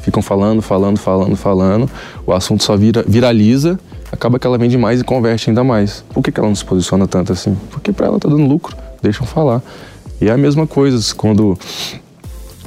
ficam 0.00 0.22
falando, 0.22 0.60
falando, 0.62 0.98
falando, 0.98 1.36
falando, 1.36 1.90
o 2.26 2.32
assunto 2.32 2.62
só 2.62 2.76
vira, 2.76 3.04
viraliza, 3.06 3.78
acaba 4.10 4.38
que 4.38 4.46
ela 4.46 4.58
vende 4.58 4.76
mais 4.76 5.00
e 5.00 5.04
converte 5.04 5.50
ainda 5.50 5.62
mais. 5.62 6.04
Por 6.12 6.22
que, 6.22 6.32
que 6.32 6.40
ela 6.40 6.48
não 6.48 6.54
se 6.54 6.64
posiciona 6.64 7.06
tanto 7.06 7.32
assim? 7.32 7.56
Porque 7.70 7.92
para 7.92 8.06
ela 8.06 8.18
tá 8.18 8.28
dando 8.28 8.46
lucro, 8.46 8.76
deixam 9.02 9.26
falar. 9.26 9.62
E 10.20 10.28
é 10.28 10.32
a 10.32 10.36
mesma 10.36 10.66
coisa 10.66 11.14
quando, 11.14 11.58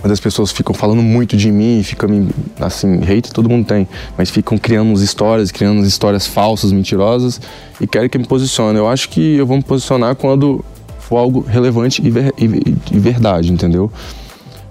quando 0.01 0.11
as 0.11 0.19
pessoas 0.19 0.51
ficam 0.51 0.73
falando 0.73 1.01
muito 1.01 1.37
de 1.37 1.51
mim, 1.51 1.81
ficam 1.83 2.27
assim, 2.59 3.01
hate 3.03 3.31
todo 3.31 3.49
mundo 3.49 3.65
tem, 3.65 3.87
mas 4.17 4.29
ficam 4.29 4.57
criando 4.57 4.89
uns 4.89 5.01
histórias, 5.01 5.51
criando 5.51 5.79
uns 5.79 5.87
histórias 5.87 6.25
falsas, 6.25 6.71
mentirosas 6.71 7.39
e 7.79 7.85
querem 7.85 8.09
que 8.09 8.17
eu 8.17 8.21
me 8.21 8.27
posicione. 8.27 8.77
Eu 8.77 8.87
acho 8.87 9.09
que 9.09 9.35
eu 9.35 9.45
vou 9.45 9.57
me 9.57 9.63
posicionar 9.63 10.15
quando 10.15 10.63
for 10.99 11.17
algo 11.17 11.41
relevante 11.41 12.01
e, 12.03 12.09
ver, 12.09 12.33
e, 12.37 12.45
e 12.91 12.99
verdade, 12.99 13.51
entendeu? 13.51 13.91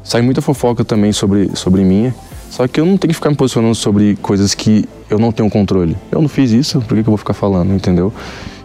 Sai 0.02 0.22
muita 0.22 0.42
fofoca 0.42 0.84
também 0.84 1.12
sobre, 1.12 1.50
sobre 1.54 1.84
mim 1.84 2.12
só 2.52 2.68
que 2.68 2.78
eu 2.78 2.84
não 2.84 2.98
tenho 2.98 3.08
que 3.08 3.14
ficar 3.14 3.30
me 3.30 3.36
posicionando 3.36 3.74
sobre 3.74 4.14
coisas 4.16 4.54
que 4.54 4.84
eu 5.08 5.18
não 5.18 5.32
tenho 5.32 5.48
controle. 5.48 5.96
Eu 6.10 6.20
não 6.20 6.28
fiz 6.28 6.50
isso, 6.50 6.82
por 6.82 6.88
que, 6.88 7.02
que 7.02 7.08
eu 7.08 7.12
vou 7.12 7.16
ficar 7.16 7.32
falando, 7.32 7.72
entendeu? 7.72 8.12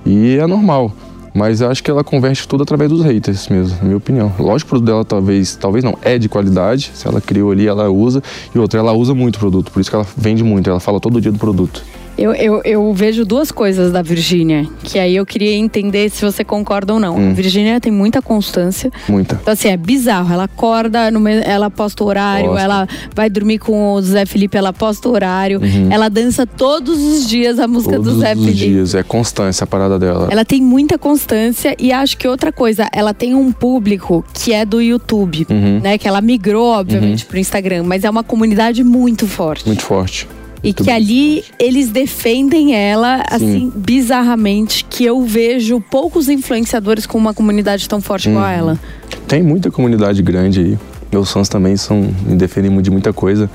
E 0.06 0.36
é 0.36 0.46
normal. 0.46 0.92
Mas 1.34 1.62
acho 1.62 1.82
que 1.82 1.90
ela 1.90 2.04
converte 2.04 2.46
tudo 2.46 2.64
através 2.64 2.92
dos 2.92 3.02
haters 3.02 3.48
mesmo, 3.48 3.78
na 3.78 3.86
minha 3.86 3.96
opinião. 3.96 4.34
Lógico, 4.38 4.68
o 4.68 4.70
produto 4.72 4.88
dela 4.88 5.06
talvez, 5.06 5.56
talvez 5.56 5.86
não, 5.86 5.98
é 6.02 6.18
de 6.18 6.28
qualidade. 6.28 6.92
Se 6.94 7.08
ela 7.08 7.22
criou 7.22 7.50
ali, 7.50 7.66
ela 7.66 7.90
usa. 7.90 8.22
E 8.54 8.60
outra, 8.60 8.78
ela 8.78 8.92
usa 8.92 9.14
muito 9.14 9.38
o 9.38 9.40
produto, 9.40 9.72
por 9.72 9.80
isso 9.80 9.90
que 9.90 9.96
ela 9.96 10.06
vende 10.18 10.44
muito, 10.44 10.70
ela 10.70 10.82
fala 10.82 11.00
todo 11.00 11.22
dia 11.22 11.32
do 11.32 11.40
produto. 11.40 11.82
Eu, 12.18 12.34
eu, 12.34 12.62
eu, 12.66 12.94
vejo 12.94 13.24
duas 13.24 13.52
coisas 13.52 13.92
da 13.92 14.02
Virgínia, 14.02 14.68
que 14.84 14.98
aí 14.98 15.16
eu 15.16 15.26
queria 15.26 15.54
entender 15.54 16.10
se 16.10 16.26
você 16.26 16.44
concorda 16.44 16.94
ou 16.94 17.00
não. 17.00 17.16
Hum. 17.16 17.30
A 17.30 17.34
Virgínia 17.34 17.80
tem 17.80 17.92
muita 17.92 18.22
constância. 18.22 18.92
Muita. 19.08 19.38
Então, 19.40 19.54
assim, 19.54 19.70
é 19.70 19.78
bizarro. 19.78 20.34
Ela 20.34 20.46
acorda, 20.46 21.12
ela 21.46 21.70
posta 21.70 22.04
o 22.04 22.08
horário, 22.08 22.48
Posta. 22.48 22.62
ela 22.64 22.88
vai 23.16 23.30
dormir 23.30 23.60
com 23.60 23.94
o 23.94 24.02
Zé 24.02 24.26
Felipe, 24.26 24.58
ela 24.58 24.74
posta 24.74 25.08
o 25.08 25.12
horário. 25.12 25.60
Uhum. 25.62 25.92
Ela 25.92 26.10
dança 26.10 26.48
todos 26.48 27.00
os 27.00 27.28
dias 27.28 27.60
a 27.60 27.68
música 27.68 27.98
todos 27.98 28.14
do 28.16 28.20
Zé 28.20 28.30
Felipe. 28.30 28.46
Todos 28.46 28.62
os 28.62 28.68
dias, 28.68 28.96
é 28.96 29.04
constância 29.04 29.64
a 29.64 29.68
parada 29.68 30.00
dela. 30.00 30.28
Ela 30.32 30.44
tem 30.44 30.62
muita 30.62 30.98
constância 30.98 31.76
e 31.78 31.92
acho 31.92 32.18
que 32.18 32.28
outra 32.28 32.52
coisa, 32.52 32.88
ela 32.92 33.14
tem 33.14 33.36
um 33.36 33.52
público 33.52 34.26
que 34.34 34.54
é 34.54 34.66
do 34.66 34.82
YouTube, 34.82 35.46
uhum. 35.50 35.80
né? 35.82 35.98
Que 35.98 36.08
ela 36.08 36.22
migrou, 36.22 36.68
obviamente, 36.68 37.24
uhum. 37.24 37.30
pro 37.30 37.38
Instagram, 37.38 37.84
mas 37.84 38.04
é 38.04 38.10
uma 38.10 38.24
comunidade 38.24 38.84
muito 38.84 39.28
forte. 39.28 39.68
Muito 39.68 39.84
forte. 39.84 40.28
E 40.64 40.74
que 40.74 40.90
ali 40.90 41.44
eles 41.60 41.90
defendem 41.90 42.76
ela, 42.76 43.24
assim, 43.30 43.72
Sim. 43.72 43.74
bizarramente, 43.76 44.86
que 44.90 45.06
eu 45.06 45.22
vejo 45.22 45.80
poucos 45.80 46.28
influenciadores 46.28 47.06
com 47.06 47.18
uma 47.18 47.34
comunidade 47.34 47.88
tão 47.88 48.02
forte 48.02 48.28
hum. 48.28 48.32
igual 48.34 48.46
a 48.46 48.50
uhum. 48.50 48.56
ela. 48.56 48.80
Tem 49.28 49.44
muita 49.44 49.70
comunidade 49.70 50.22
grande 50.22 50.60
aí. 50.60 50.80
Meus 51.12 51.32
fãs 51.32 51.48
também 51.48 51.78
são, 51.78 52.10
me 52.26 52.36
defendem 52.36 52.82
de 52.82 52.92
muita 52.92 53.14
coisa. 53.14 53.50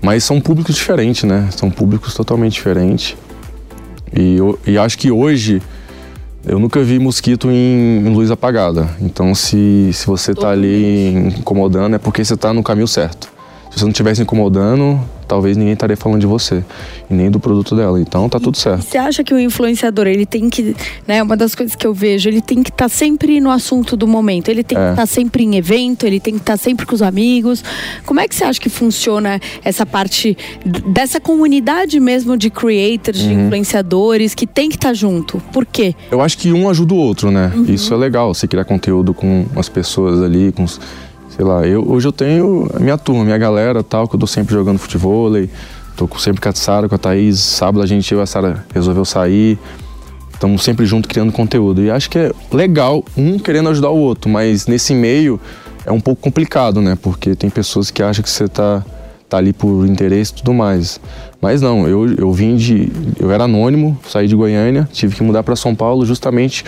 Mas 0.00 0.24
são 0.24 0.40
públicos 0.40 0.74
diferentes, 0.74 1.24
né? 1.24 1.48
São 1.56 1.70
públicos 1.70 2.14
totalmente 2.14 2.54
diferentes. 2.54 3.16
E, 4.14 4.36
eu, 4.36 4.58
e 4.66 4.76
acho 4.76 4.98
que 4.98 5.10
hoje 5.10 5.62
eu 6.46 6.58
nunca 6.58 6.82
vi 6.82 6.98
mosquito 6.98 7.50
em, 7.50 8.04
em 8.04 8.12
luz 8.12 8.30
apagada. 8.30 8.88
Então 9.00 9.34
se, 9.34 9.90
se 9.92 10.06
você 10.06 10.32
está 10.32 10.50
ali 10.50 11.32
incomodando 11.38 11.94
é 11.94 11.98
porque 11.98 12.24
você 12.24 12.34
está 12.34 12.52
no 12.52 12.62
caminho 12.62 12.88
certo. 12.88 13.32
Se 13.72 13.78
você 13.78 13.84
não 13.84 13.90
estivesse 13.90 14.20
incomodando, 14.20 15.00
talvez 15.26 15.56
ninguém 15.56 15.72
estaria 15.72 15.96
falando 15.96 16.20
de 16.20 16.26
você 16.26 16.62
e 17.08 17.14
nem 17.14 17.30
do 17.30 17.40
produto 17.40 17.74
dela. 17.74 17.98
Então 17.98 18.28
tá 18.28 18.38
tudo 18.38 18.54
certo. 18.54 18.82
Você 18.82 18.98
acha 18.98 19.24
que 19.24 19.32
o 19.32 19.40
influenciador, 19.40 20.06
ele 20.06 20.26
tem 20.26 20.50
que, 20.50 20.76
né, 21.08 21.22
uma 21.22 21.34
das 21.34 21.54
coisas 21.54 21.74
que 21.74 21.86
eu 21.86 21.94
vejo, 21.94 22.28
ele 22.28 22.42
tem 22.42 22.62
que 22.62 22.68
estar 22.68 22.84
tá 22.84 22.88
sempre 22.90 23.40
no 23.40 23.50
assunto 23.50 23.96
do 23.96 24.06
momento, 24.06 24.50
ele 24.50 24.62
tem 24.62 24.76
é. 24.76 24.80
que 24.80 24.90
estar 24.90 25.02
tá 25.02 25.06
sempre 25.06 25.42
em 25.42 25.56
evento, 25.56 26.06
ele 26.06 26.20
tem 26.20 26.34
que 26.34 26.40
estar 26.40 26.52
tá 26.52 26.56
sempre 26.58 26.84
com 26.84 26.94
os 26.94 27.00
amigos. 27.00 27.64
Como 28.04 28.20
é 28.20 28.28
que 28.28 28.34
você 28.34 28.44
acha 28.44 28.60
que 28.60 28.68
funciona 28.68 29.40
essa 29.64 29.86
parte 29.86 30.36
dessa 30.86 31.18
comunidade 31.18 31.98
mesmo 31.98 32.36
de 32.36 32.50
creators, 32.50 33.22
uhum. 33.22 33.28
de 33.28 33.34
influenciadores 33.34 34.34
que 34.34 34.46
tem 34.46 34.68
que 34.68 34.76
estar 34.76 34.88
tá 34.88 34.94
junto? 34.94 35.40
Por 35.50 35.64
quê? 35.64 35.94
Eu 36.10 36.20
acho 36.20 36.36
que 36.36 36.52
um 36.52 36.68
ajuda 36.68 36.92
o 36.92 36.98
outro, 36.98 37.30
né? 37.30 37.50
Uhum. 37.54 37.64
Isso 37.68 37.94
é 37.94 37.96
legal, 37.96 38.34
você 38.34 38.46
criar 38.46 38.66
conteúdo 38.66 39.14
com 39.14 39.46
as 39.56 39.70
pessoas 39.70 40.20
ali, 40.20 40.52
com 40.52 40.64
os 40.64 40.78
sei 41.36 41.44
lá, 41.44 41.66
eu, 41.66 41.88
hoje 41.88 42.06
eu 42.06 42.12
tenho 42.12 42.68
a 42.74 42.78
minha 42.78 42.98
turma, 42.98 43.24
minha 43.24 43.38
galera 43.38 43.82
tal, 43.82 44.06
que 44.06 44.14
eu 44.14 44.20
tô 44.20 44.26
sempre 44.26 44.52
jogando 44.52 44.78
futebol, 44.78 45.30
tô 45.96 46.08
sempre 46.18 46.40
com 46.40 46.48
a 46.48 46.52
Sara, 46.52 46.88
com 46.88 46.94
a 46.94 46.98
Thaís. 46.98 47.38
Sábado 47.38 47.82
a 47.82 47.86
gente, 47.86 48.12
eu 48.12 48.20
e 48.20 48.22
a 48.22 48.26
Sara 48.26 48.64
resolveu 48.74 49.04
sair. 49.04 49.58
Estamos 50.32 50.62
sempre 50.62 50.84
junto 50.84 51.08
criando 51.08 51.32
conteúdo. 51.32 51.82
E 51.82 51.90
acho 51.90 52.10
que 52.10 52.18
é 52.18 52.32
legal 52.52 53.04
um 53.16 53.38
querendo 53.38 53.70
ajudar 53.70 53.90
o 53.90 53.96
outro, 53.96 54.30
mas 54.30 54.66
nesse 54.66 54.92
meio 54.92 55.40
é 55.86 55.92
um 55.92 56.00
pouco 56.00 56.20
complicado, 56.20 56.82
né? 56.82 56.98
Porque 57.00 57.34
tem 57.34 57.48
pessoas 57.48 57.90
que 57.90 58.02
acham 58.02 58.22
que 58.22 58.30
você 58.30 58.46
tá, 58.46 58.84
tá 59.28 59.38
ali 59.38 59.52
por 59.52 59.86
interesse 59.86 60.32
e 60.32 60.34
tudo 60.36 60.52
mais. 60.52 61.00
Mas 61.40 61.62
não, 61.62 61.88
eu, 61.88 62.12
eu 62.14 62.32
vim 62.32 62.56
de. 62.56 62.92
Eu 63.18 63.30
era 63.30 63.44
anônimo, 63.44 63.98
saí 64.06 64.28
de 64.28 64.36
Goiânia, 64.36 64.88
tive 64.92 65.14
que 65.14 65.22
mudar 65.22 65.42
para 65.42 65.56
São 65.56 65.74
Paulo 65.74 66.04
justamente 66.04 66.64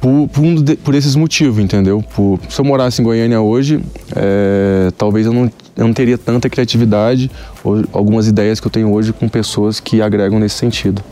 por, 0.00 0.28
por, 0.28 0.42
um 0.42 0.54
de, 0.54 0.76
por 0.76 0.94
esses 0.94 1.16
motivos, 1.16 1.62
entendeu? 1.62 2.04
Por, 2.14 2.38
se 2.48 2.60
eu 2.60 2.64
morasse 2.64 3.00
em 3.00 3.04
Goiânia 3.04 3.40
hoje, 3.40 3.80
é, 4.14 4.90
talvez 4.96 5.26
eu 5.26 5.32
não, 5.32 5.50
eu 5.76 5.86
não 5.86 5.94
teria 5.94 6.18
tanta 6.18 6.48
criatividade 6.48 7.30
ou 7.62 7.84
algumas 7.92 8.26
ideias 8.28 8.60
que 8.60 8.66
eu 8.66 8.70
tenho 8.70 8.92
hoje 8.92 9.12
com 9.12 9.28
pessoas 9.28 9.80
que 9.80 10.02
agregam 10.02 10.38
nesse 10.38 10.56
sentido. 10.56 11.02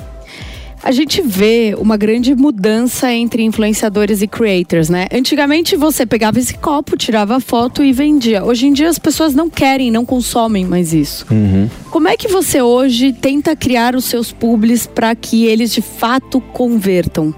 A 0.85 0.91
gente 0.91 1.23
vê 1.23 1.77
uma 1.79 1.97
grande 1.97 2.35
mudança 2.35 3.13
entre 3.13 3.45
influenciadores 3.45 4.21
e 4.21 4.27
creators, 4.27 4.89
né? 4.89 5.07
Antigamente 5.13 5.77
você 5.77 6.05
pegava 6.05 6.41
esse 6.41 6.55
copo, 6.55 6.97
tirava 6.97 7.39
foto 7.39 7.85
e 7.85 7.93
vendia. 7.93 8.45
Hoje 8.45 8.67
em 8.67 8.73
dia 8.73 8.89
as 8.89 8.99
pessoas 8.99 9.33
não 9.33 9.49
querem, 9.49 9.93
não 9.93 10.05
consomem 10.05 10.65
mais 10.65 10.93
isso. 10.93 11.25
Uhum. 11.31 11.71
Como 11.89 12.09
é 12.09 12.17
que 12.17 12.27
você 12.27 12.61
hoje 12.61 13.13
tenta 13.13 13.55
criar 13.55 13.95
os 13.95 14.07
seus 14.07 14.33
publis 14.33 14.85
para 14.85 15.15
que 15.15 15.47
eles 15.47 15.73
de 15.73 15.81
fato 15.81 16.41
convertam? 16.41 17.33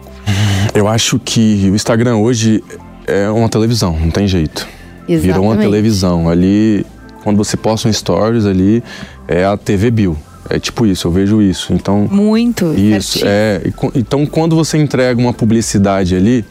Eu 0.75 0.89
acho 0.89 1.21
que 1.21 1.71
o 1.71 1.75
Instagram 1.75 2.17
hoje 2.17 2.63
é 3.07 3.29
uma 3.31 3.49
televisão, 3.49 3.97
não 3.99 4.11
tem 4.11 4.27
jeito. 4.27 4.67
Exatamente. 5.09 5.21
Virou 5.21 5.45
uma 5.45 5.57
televisão. 5.57 6.29
Ali, 6.29 6.85
quando 7.23 7.37
você 7.37 7.57
posta 7.57 7.89
um 7.89 7.93
stories 7.93 8.45
ali, 8.45 8.83
é 9.29 9.45
a 9.45 9.57
TV 9.57 9.91
Bill. 9.91 10.17
É 10.51 10.59
tipo 10.59 10.85
isso, 10.85 11.07
eu 11.07 11.13
vejo 11.13 11.41
isso. 11.41 11.73
Então, 11.73 12.09
muito. 12.11 12.75
Isso, 12.75 13.21
certinho. 13.21 13.31
é. 13.31 13.63
Então, 13.95 14.27
quando 14.27 14.57
você 14.57 14.77
entrega 14.77 15.19
uma 15.21 15.33
publicidade 15.33 16.17
ali, 16.17 16.45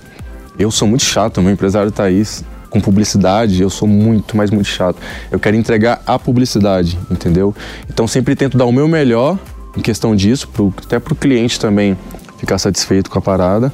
eu 0.58 0.72
sou 0.72 0.88
muito 0.88 1.04
chato, 1.04 1.42
meu 1.42 1.52
empresário 1.52 1.92
Thaís, 1.92 2.44
com 2.70 2.80
publicidade, 2.80 3.62
eu 3.62 3.70
sou 3.70 3.88
muito, 3.88 4.38
mas 4.38 4.50
muito 4.50 4.68
chato. 4.68 4.98
Eu 5.32 5.40
quero 5.40 5.56
entregar 5.56 6.02
a 6.08 6.18
publicidade, 6.18 6.98
entendeu? 7.12 7.54
Então, 7.90 8.08
sempre 8.08 8.36
tento 8.36 8.58
dar 8.58 8.66
o 8.66 8.72
meu 8.72 8.88
melhor 8.88 9.38
em 9.78 9.82
questão 9.82 10.16
disso, 10.16 10.48
pro, 10.48 10.74
até 10.78 10.98
para 10.98 11.14
o 11.14 11.16
cliente 11.16 11.60
também 11.60 11.98
ficar 12.38 12.58
satisfeito 12.58 13.10
com 13.10 13.20
a 13.20 13.22
parada. 13.22 13.72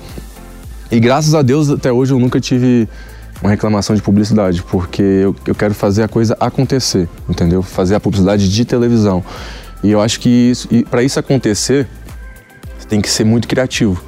E 0.92 1.00
graças 1.00 1.36
a 1.36 1.42
Deus, 1.42 1.70
até 1.70 1.92
hoje 1.92 2.14
eu 2.14 2.20
nunca 2.20 2.40
tive 2.40 2.90
uma 3.42 3.50
reclamação 3.52 3.96
de 3.96 4.02
publicidade, 4.02 4.64
porque 4.64 5.02
eu, 5.02 5.36
eu 5.46 5.54
quero 5.54 5.74
fazer 5.74 6.04
a 6.04 6.08
coisa 6.08 6.36
acontecer, 6.40 7.08
entendeu? 7.30 7.62
Fazer 7.62 7.96
a 7.96 8.00
publicidade 8.00 8.50
de 8.50 8.66
televisão. 8.66 9.24
E 9.84 9.92
eu 9.92 10.02
acho 10.02 10.20
que 10.20 10.52
para 10.90 11.04
isso 11.04 11.20
acontecer, 11.20 11.88
você 12.78 12.88
tem 12.88 13.02
que 13.02 13.10
ser 13.10 13.24
muito 13.24 13.48
criativo. 13.48 14.04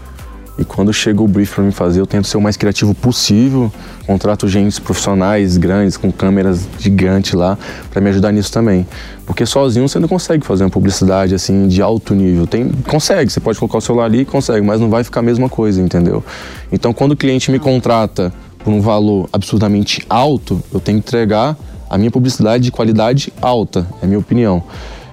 E 0.61 0.63
quando 0.63 0.93
chega 0.93 1.23
o 1.23 1.27
brief 1.27 1.55
para 1.55 1.63
mim 1.63 1.71
fazer, 1.71 2.01
eu 2.01 2.05
tento 2.05 2.27
ser 2.27 2.37
o 2.37 2.41
mais 2.41 2.55
criativo 2.55 2.93
possível. 2.93 3.73
Contrato 4.05 4.47
gente 4.47 4.79
profissionais 4.79 5.57
grandes, 5.57 5.97
com 5.97 6.11
câmeras 6.11 6.67
gigantes 6.77 7.33
lá, 7.33 7.57
para 7.89 7.99
me 7.99 8.11
ajudar 8.11 8.31
nisso 8.31 8.51
também. 8.51 8.85
Porque 9.25 9.43
sozinho 9.43 9.89
você 9.89 9.97
não 9.97 10.07
consegue 10.07 10.45
fazer 10.45 10.63
uma 10.63 10.69
publicidade 10.69 11.33
assim 11.33 11.67
de 11.67 11.81
alto 11.81 12.13
nível. 12.13 12.45
Tem, 12.45 12.69
consegue, 12.87 13.31
você 13.31 13.39
pode 13.39 13.57
colocar 13.57 13.79
o 13.79 13.81
celular 13.81 14.05
ali, 14.05 14.23
consegue, 14.23 14.63
mas 14.63 14.79
não 14.79 14.87
vai 14.87 15.03
ficar 15.03 15.21
a 15.21 15.23
mesma 15.23 15.49
coisa, 15.49 15.81
entendeu? 15.81 16.23
Então 16.71 16.93
quando 16.93 17.13
o 17.13 17.17
cliente 17.17 17.49
me 17.49 17.57
contrata 17.57 18.31
por 18.63 18.71
um 18.71 18.81
valor 18.81 19.27
absurdamente 19.33 20.05
alto, 20.07 20.61
eu 20.71 20.79
tenho 20.79 21.01
que 21.01 21.07
entregar 21.07 21.57
a 21.89 21.97
minha 21.97 22.11
publicidade 22.11 22.63
de 22.65 22.71
qualidade 22.71 23.33
alta, 23.41 23.87
é 23.99 24.05
a 24.05 24.07
minha 24.07 24.19
opinião. 24.19 24.63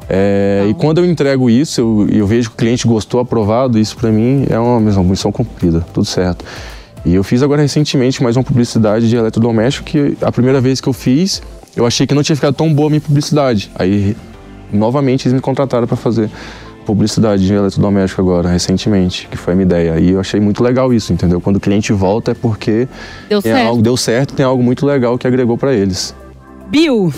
É, 0.08 0.66
e 0.70 0.74
quando 0.74 0.98
eu 0.98 1.04
entrego 1.04 1.50
isso, 1.50 1.80
eu, 1.80 2.08
eu, 2.10 2.26
vejo 2.26 2.48
que 2.50 2.54
o 2.54 2.58
cliente 2.58 2.86
gostou, 2.86 3.20
aprovado, 3.20 3.78
isso 3.78 3.96
para 3.96 4.10
mim 4.10 4.46
é 4.48 4.58
uma 4.58 4.80
missão 4.80 5.30
cumprida, 5.30 5.84
tudo 5.92 6.06
certo. 6.06 6.44
E 7.04 7.14
eu 7.14 7.22
fiz 7.22 7.42
agora 7.42 7.62
recentemente 7.62 8.22
mais 8.22 8.36
uma 8.36 8.42
publicidade 8.42 9.08
de 9.08 9.16
eletrodoméstico 9.16 9.86
que 9.86 10.16
a 10.20 10.32
primeira 10.32 10.60
vez 10.60 10.80
que 10.80 10.88
eu 10.88 10.92
fiz, 10.92 11.42
eu 11.76 11.86
achei 11.86 12.06
que 12.06 12.14
não 12.14 12.22
tinha 12.22 12.36
ficado 12.36 12.54
tão 12.54 12.72
boa 12.72 12.88
a 12.88 12.90
minha 12.90 13.00
publicidade. 13.00 13.70
Aí, 13.74 14.16
novamente, 14.72 15.26
eles 15.26 15.34
me 15.34 15.40
contrataram 15.40 15.86
para 15.86 15.96
fazer 15.96 16.30
publicidade 16.84 17.46
de 17.46 17.52
eletrodoméstico 17.52 18.22
agora, 18.22 18.48
recentemente, 18.48 19.28
que 19.30 19.36
foi 19.36 19.52
a 19.52 19.56
minha 19.56 19.66
ideia. 19.66 20.00
E 20.00 20.10
eu 20.12 20.20
achei 20.20 20.40
muito 20.40 20.62
legal 20.62 20.92
isso, 20.92 21.12
entendeu? 21.12 21.38
Quando 21.40 21.56
o 21.56 21.60
cliente 21.60 21.92
volta 21.92 22.30
é 22.30 22.34
porque 22.34 22.88
deu 23.28 23.42
certo, 23.42 23.66
algo, 23.66 23.82
deu 23.82 23.96
certo 23.96 24.34
tem 24.34 24.44
algo 24.44 24.62
muito 24.62 24.86
legal 24.86 25.18
que 25.18 25.26
agregou 25.26 25.58
para 25.58 25.74
eles. 25.74 26.14
Bill, 26.70 27.12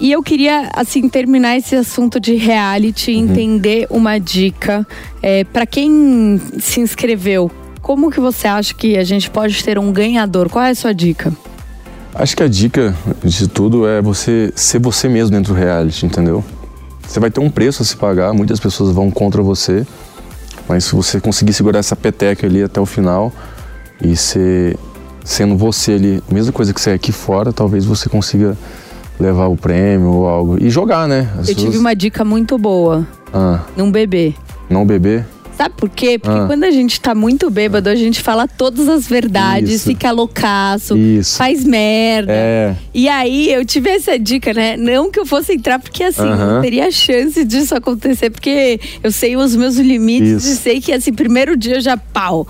e 0.00 0.10
eu 0.10 0.22
queria, 0.22 0.70
assim, 0.74 1.08
terminar 1.08 1.56
esse 1.56 1.76
assunto 1.76 2.18
de 2.18 2.34
reality, 2.34 3.12
uhum. 3.12 3.24
entender 3.24 3.86
uma 3.90 4.18
dica. 4.18 4.86
É, 5.22 5.44
para 5.44 5.64
quem 5.64 6.40
se 6.58 6.80
inscreveu, 6.80 7.50
como 7.80 8.10
que 8.10 8.18
você 8.18 8.48
acha 8.48 8.74
que 8.74 8.96
a 8.96 9.04
gente 9.04 9.30
pode 9.30 9.62
ter 9.62 9.78
um 9.78 9.92
ganhador? 9.92 10.48
Qual 10.48 10.64
é 10.64 10.70
a 10.70 10.74
sua 10.74 10.92
dica? 10.92 11.32
Acho 12.14 12.36
que 12.36 12.42
a 12.42 12.48
dica 12.48 12.94
de 13.22 13.48
tudo 13.48 13.86
é 13.86 14.00
você 14.00 14.52
ser 14.54 14.80
você 14.80 15.08
mesmo 15.08 15.30
dentro 15.30 15.52
do 15.52 15.58
reality, 15.58 16.06
entendeu? 16.06 16.44
Você 17.06 17.20
vai 17.20 17.30
ter 17.30 17.40
um 17.40 17.50
preço 17.50 17.82
a 17.82 17.84
se 17.84 17.96
pagar, 17.96 18.32
muitas 18.32 18.58
pessoas 18.58 18.94
vão 18.94 19.10
contra 19.10 19.42
você, 19.42 19.86
mas 20.68 20.84
se 20.84 20.94
você 20.94 21.20
conseguir 21.20 21.52
segurar 21.52 21.80
essa 21.80 21.94
peteca 21.94 22.46
ali 22.46 22.62
até 22.62 22.80
o 22.80 22.86
final 22.86 23.32
e 24.00 24.16
ser 24.16 24.78
sendo 25.24 25.56
você 25.56 25.92
ali, 25.92 26.22
a 26.30 26.34
mesma 26.34 26.52
coisa 26.52 26.72
que 26.72 26.80
você 26.80 26.90
é 26.90 26.94
aqui 26.94 27.12
fora, 27.12 27.52
talvez 27.52 27.84
você 27.84 28.08
consiga 28.08 28.56
levar 29.18 29.46
o 29.46 29.56
prêmio 29.56 30.10
ou 30.10 30.28
algo. 30.28 30.62
E 30.62 30.70
jogar, 30.70 31.08
né? 31.08 31.28
As 31.38 31.48
eu 31.48 31.54
tive 31.54 31.78
uma 31.78 31.94
dica 31.94 32.24
muito 32.24 32.58
boa. 32.58 33.06
Ah. 33.32 33.60
Não 33.76 33.90
beber. 33.90 34.34
Não 34.68 34.86
beber? 34.86 35.26
Sabe 35.56 35.74
por 35.76 35.88
quê? 35.88 36.18
Porque 36.18 36.36
ah. 36.36 36.46
quando 36.46 36.64
a 36.64 36.70
gente 36.70 37.00
tá 37.00 37.14
muito 37.14 37.48
bêbado, 37.48 37.88
a 37.88 37.94
gente 37.94 38.20
fala 38.20 38.48
todas 38.48 38.88
as 38.88 39.06
verdades, 39.06 39.70
Isso. 39.70 39.84
fica 39.84 40.10
loucaço, 40.10 40.96
Isso. 40.96 41.36
faz 41.36 41.64
merda. 41.64 42.32
É. 42.32 42.76
E 42.92 43.08
aí 43.08 43.52
eu 43.52 43.64
tive 43.64 43.90
essa 43.90 44.18
dica, 44.18 44.52
né? 44.52 44.76
Não 44.76 45.12
que 45.12 45.20
eu 45.20 45.24
fosse 45.24 45.52
entrar, 45.52 45.78
porque 45.78 46.02
assim, 46.02 46.22
uh 46.22 46.32
-huh. 46.32 46.54
não 46.54 46.60
teria 46.60 46.90
chance 46.90 47.44
disso 47.44 47.74
acontecer, 47.74 48.30
porque 48.30 48.80
eu 49.02 49.12
sei 49.12 49.36
os 49.36 49.54
meus 49.54 49.76
limites 49.76 50.44
Isso. 50.44 50.52
e 50.54 50.56
sei 50.56 50.80
que 50.80 50.92
assim, 50.92 51.12
primeiro 51.12 51.56
dia 51.56 51.76
eu 51.76 51.80
já 51.80 51.96
pau. 51.96 52.48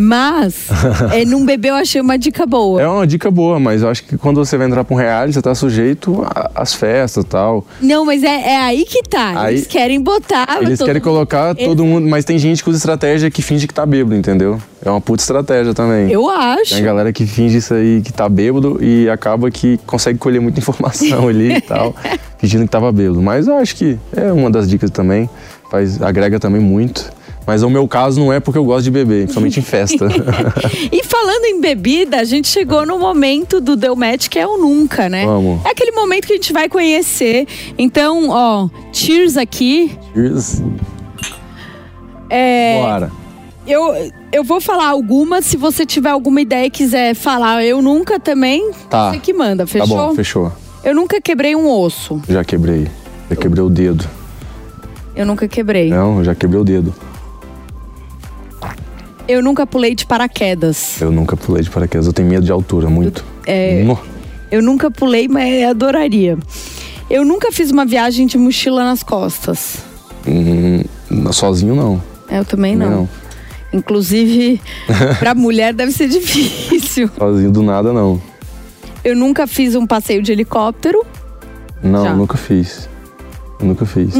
Mas, 0.00 0.68
é, 1.12 1.24
num 1.24 1.44
bebê 1.44 1.70
eu 1.70 1.74
achei 1.74 2.00
uma 2.00 2.16
dica 2.16 2.46
boa. 2.46 2.80
É 2.80 2.86
uma 2.86 3.04
dica 3.04 3.28
boa, 3.32 3.58
mas 3.58 3.82
eu 3.82 3.88
acho 3.88 4.04
que 4.04 4.16
quando 4.16 4.36
você 4.36 4.56
vai 4.56 4.68
entrar 4.68 4.84
pra 4.84 4.94
um 4.94 4.96
reality, 4.96 5.34
você 5.34 5.42
tá 5.42 5.56
sujeito 5.56 6.24
às 6.54 6.72
festas 6.72 7.24
e 7.24 7.26
tal. 7.26 7.66
Não, 7.80 8.04
mas 8.04 8.22
é, 8.22 8.52
é 8.52 8.58
aí 8.58 8.84
que 8.84 9.02
tá. 9.02 9.42
Aí, 9.42 9.56
eles 9.56 9.66
querem 9.66 10.00
botar. 10.00 10.58
Eles 10.62 10.80
querem 10.80 11.02
colocar 11.02 11.50
eles... 11.50 11.64
todo 11.64 11.84
mundo. 11.84 12.08
Mas 12.08 12.24
tem 12.24 12.38
gente 12.38 12.62
que 12.62 12.70
usa 12.70 12.78
estratégia 12.78 13.28
que 13.28 13.42
finge 13.42 13.66
que 13.66 13.74
tá 13.74 13.84
bêbado, 13.84 14.14
entendeu? 14.14 14.60
É 14.84 14.88
uma 14.88 15.00
puta 15.00 15.20
estratégia 15.20 15.74
também. 15.74 16.12
Eu 16.12 16.30
acho. 16.30 16.74
Tem 16.74 16.78
a 16.78 16.86
galera 16.86 17.12
que 17.12 17.26
finge 17.26 17.58
isso 17.58 17.74
aí, 17.74 18.00
que 18.00 18.12
tá 18.12 18.28
bêbado 18.28 18.78
e 18.80 19.10
acaba 19.10 19.50
que 19.50 19.80
consegue 19.84 20.16
colher 20.16 20.40
muita 20.40 20.60
informação 20.60 21.26
ali 21.26 21.56
e 21.56 21.60
tal, 21.60 21.92
fingindo 22.38 22.62
que 22.62 22.70
tava 22.70 22.92
bêbado. 22.92 23.20
Mas 23.20 23.48
eu 23.48 23.56
acho 23.56 23.74
que 23.74 23.98
é 24.16 24.32
uma 24.32 24.48
das 24.48 24.68
dicas 24.68 24.90
também. 24.90 25.28
Faz, 25.68 26.00
agrega 26.00 26.38
também 26.38 26.60
muito. 26.60 27.17
Mas 27.48 27.62
o 27.62 27.70
meu 27.70 27.88
caso 27.88 28.20
não 28.20 28.30
é 28.30 28.40
porque 28.40 28.58
eu 28.58 28.64
gosto 28.66 28.84
de 28.84 28.90
beber, 28.90 29.22
principalmente 29.22 29.58
em 29.58 29.62
festa. 29.62 30.06
e 30.92 31.02
falando 31.02 31.46
em 31.46 31.62
bebida, 31.62 32.18
a 32.18 32.24
gente 32.24 32.46
chegou 32.46 32.84
no 32.84 32.98
momento 32.98 33.58
do 33.58 33.74
Deu 33.74 33.96
Match 33.96 34.28
que 34.28 34.38
é 34.38 34.46
o 34.46 34.58
nunca, 34.58 35.08
né? 35.08 35.24
Vamos. 35.24 35.64
É 35.64 35.70
aquele 35.70 35.92
momento 35.92 36.26
que 36.26 36.34
a 36.34 36.36
gente 36.36 36.52
vai 36.52 36.68
conhecer. 36.68 37.48
Então, 37.78 38.28
ó, 38.28 38.68
cheers 38.92 39.38
aqui. 39.38 39.98
Cheers. 40.12 40.62
É. 42.28 42.82
Bora. 42.82 43.10
Eu, 43.66 44.12
eu 44.30 44.44
vou 44.44 44.60
falar 44.60 44.88
algumas, 44.88 45.46
se 45.46 45.56
você 45.56 45.86
tiver 45.86 46.10
alguma 46.10 46.42
ideia 46.42 46.66
e 46.66 46.70
quiser 46.70 47.14
falar, 47.14 47.64
eu 47.64 47.80
nunca 47.80 48.20
também. 48.20 48.72
Tá. 48.90 49.10
Você 49.10 49.20
que 49.20 49.32
manda, 49.32 49.66
fechou? 49.66 49.88
Tá 49.88 49.94
bom, 49.94 50.14
fechou. 50.14 50.52
Eu 50.84 50.94
nunca 50.94 51.18
quebrei 51.18 51.56
um 51.56 51.66
osso. 51.66 52.20
Já 52.28 52.44
quebrei. 52.44 52.88
Já 53.30 53.36
quebrei 53.36 53.64
o 53.64 53.70
dedo. 53.70 54.04
Eu 55.16 55.24
nunca 55.24 55.48
quebrei. 55.48 55.88
Não, 55.88 56.22
já 56.22 56.34
quebrei 56.34 56.60
o 56.60 56.64
dedo. 56.64 56.94
Eu 59.28 59.42
nunca 59.42 59.66
pulei 59.66 59.94
de 59.94 60.06
paraquedas. 60.06 61.00
Eu 61.00 61.12
nunca 61.12 61.36
pulei 61.36 61.62
de 61.62 61.68
paraquedas. 61.70 62.06
Eu 62.06 62.12
tenho 62.14 62.28
medo 62.28 62.44
de 62.46 62.50
altura, 62.50 62.88
muito. 62.88 63.22
É, 63.46 63.84
eu 64.50 64.62
nunca 64.62 64.90
pulei, 64.90 65.28
mas 65.28 65.64
adoraria. 65.64 66.38
Eu 67.10 67.24
nunca 67.24 67.52
fiz 67.52 67.70
uma 67.70 67.84
viagem 67.84 68.26
de 68.26 68.38
mochila 68.38 68.82
nas 68.84 69.02
costas. 69.02 69.78
Hum, 70.26 70.82
sozinho 71.32 71.74
não. 71.74 72.02
Eu 72.30 72.44
também 72.44 72.72
Também 72.76 72.76
não. 72.76 72.90
não. 73.02 73.08
Inclusive, 73.72 74.60
pra 75.18 75.34
mulher 75.34 75.74
deve 75.74 75.92
ser 75.92 76.08
difícil. 76.08 77.10
Sozinho 77.18 77.50
do 77.50 77.62
nada 77.62 77.92
não. 77.92 78.20
Eu 79.04 79.14
nunca 79.14 79.46
fiz 79.46 79.74
um 79.74 79.86
passeio 79.86 80.22
de 80.22 80.32
helicóptero. 80.32 81.04
Não, 81.82 82.04
Já. 82.04 82.14
nunca 82.14 82.36
fiz. 82.38 82.88
Nunca 83.60 83.84
fiz. 83.84 84.14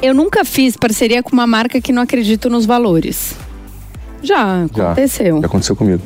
Eu 0.00 0.14
nunca 0.14 0.44
fiz 0.44 0.76
parceria 0.76 1.22
com 1.22 1.32
uma 1.32 1.46
marca 1.46 1.80
que 1.80 1.92
não 1.92 2.02
acredito 2.02 2.48
nos 2.48 2.64
valores. 2.66 3.34
Já 4.22 4.66
Já. 4.74 4.84
aconteceu. 4.92 5.40
Já 5.40 5.46
aconteceu 5.46 5.76
comigo. 5.76 6.02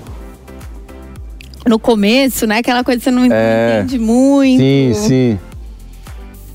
No 1.67 1.79
começo, 1.79 2.47
né? 2.47 2.59
Aquela 2.59 2.85
coisa 2.85 2.99
que 2.99 3.05
você 3.05 3.11
não 3.11 3.25
É. 3.33 3.81
entende 3.81 3.99
muito. 3.99 4.61
Sim, 4.61 4.93
sim. 4.95 5.39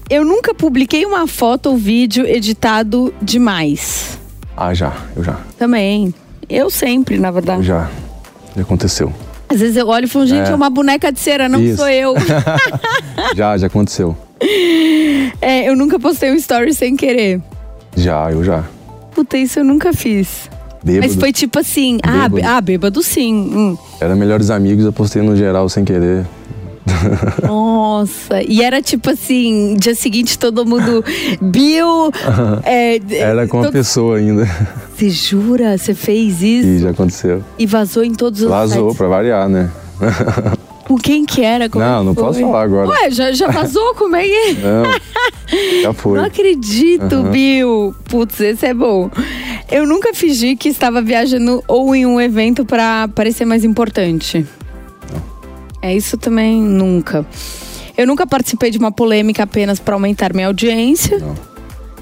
Eu 0.10 0.24
nunca 0.26 0.54
publiquei 0.54 1.06
uma 1.06 1.28
foto 1.28 1.70
ou 1.72 1.78
vídeo 1.78 2.26
editado 2.26 3.14
demais. 3.22 4.18
Ah, 4.56 4.74
já. 4.74 4.94
Eu 5.16 5.24
já. 5.24 5.38
Também. 5.58 6.14
Eu 6.50 6.70
sempre, 6.70 7.18
na 7.18 7.30
Eu 7.30 7.34
verdade. 7.34 7.64
já. 7.64 7.90
Já 8.56 8.62
aconteceu. 8.62 9.12
Às 9.48 9.60
vezes 9.60 9.78
eu 9.78 9.88
olho 9.88 10.06
e 10.06 10.08
falo, 10.08 10.26
gente, 10.28 10.48
é, 10.48 10.52
É. 10.52 10.56
uma 10.56 10.70
boneca 10.70 11.12
de 11.12 11.20
cera, 11.20 11.50
não 11.50 11.60
Isso. 11.62 11.78
sou 11.78 11.90
eu. 11.90 12.14
já, 13.36 13.58
já 13.58 13.68
aconteceu. 13.68 14.16
é, 15.42 15.68
eu 15.70 15.76
nunca 15.76 16.00
postei 16.00 16.32
um 16.32 16.36
story 16.36 16.74
sem 16.74 16.96
querer. 16.96 17.42
Já, 17.96 18.32
eu 18.32 18.44
já. 18.44 18.64
Puta, 19.14 19.38
isso 19.38 19.60
eu 19.60 19.64
nunca 19.64 19.92
fiz. 19.94 20.50
Bêbado. 20.84 21.08
Mas 21.08 21.16
foi 21.20 21.32
tipo 21.34 21.60
assim, 21.60 21.98
ah, 22.04 22.12
Bêbado. 22.12 22.36
bê- 22.36 22.42
ah, 22.44 22.62
bêbado 22.62 23.04
sim. 23.04 23.34
Hum. 23.34 23.78
Era 24.00 24.16
melhores 24.16 24.50
amigos, 24.50 24.86
eu 24.86 24.94
postei 24.94 25.22
no 25.22 25.36
geral 25.36 25.68
sem 25.70 25.84
querer. 25.84 26.26
Nossa, 27.44 28.42
e 28.48 28.62
era 28.64 28.82
tipo 28.82 29.10
assim, 29.10 29.76
dia 29.80 29.94
seguinte 29.96 30.38
todo 30.40 30.66
mundo, 30.66 31.04
Bill, 31.42 32.12
é, 32.64 33.00
Era 33.12 33.48
com 33.48 33.60
a 33.60 33.64
todo- 33.66 33.74
pessoa 33.74 34.18
ainda. 34.18 34.48
Você 34.96 35.10
jura? 35.10 35.78
Você 35.78 35.94
fez 35.94 36.42
isso? 36.42 36.68
E 36.68 36.80
já 36.80 36.90
aconteceu. 36.92 37.44
E 37.58 37.66
vazou 37.66 38.04
em 38.04 38.14
todos 38.14 38.42
os 38.42 38.50
Vazou, 38.50 38.86
sites? 38.90 38.98
pra 38.98 39.08
variar, 39.08 39.48
né? 39.48 39.70
Com 40.88 40.98
quem 40.98 41.26
que 41.26 41.42
era? 41.44 41.70
Como 41.70 41.84
Não, 41.86 42.04
não 42.04 42.16
foi? 42.16 42.24
posso 42.24 42.40
falar 42.40 42.64
agora. 42.64 42.88
Ué, 42.90 43.12
já, 43.12 43.32
já 43.32 43.48
vazou? 43.52 43.94
Como 43.96 44.16
é 44.16 44.24
que 44.24 44.34
é? 44.34 44.54
Não. 44.54 45.82
Já 45.84 45.94
foi. 45.94 46.18
Não 46.18 46.26
acredito, 46.26 47.24
Bill. 47.32 47.94
Putz, 48.06 48.40
esse 48.40 48.66
é 48.66 48.74
bom. 48.74 49.10
Eu 49.72 49.86
nunca 49.86 50.14
fingi 50.14 50.56
que 50.56 50.70
estava 50.70 51.02
viajando 51.02 51.64
ou 51.68 51.94
em 51.96 52.06
um 52.06 52.20
evento 52.20 52.66
pra 52.66 53.08
parecer 53.08 53.46
mais 53.46 53.64
importante. 53.64 54.46
É 55.82 55.96
isso 55.96 56.18
também 56.18 56.60
nunca. 56.62 57.26
Eu 57.96 58.08
nunca 58.08 58.26
participei 58.26 58.72
de 58.72 58.78
uma 58.78 58.92
polêmica 58.92 59.44
apenas 59.44 59.80
pra 59.80 59.94
aumentar 59.96 60.34
minha 60.34 60.48
audiência. 60.48 61.20
Não. 61.20 61.36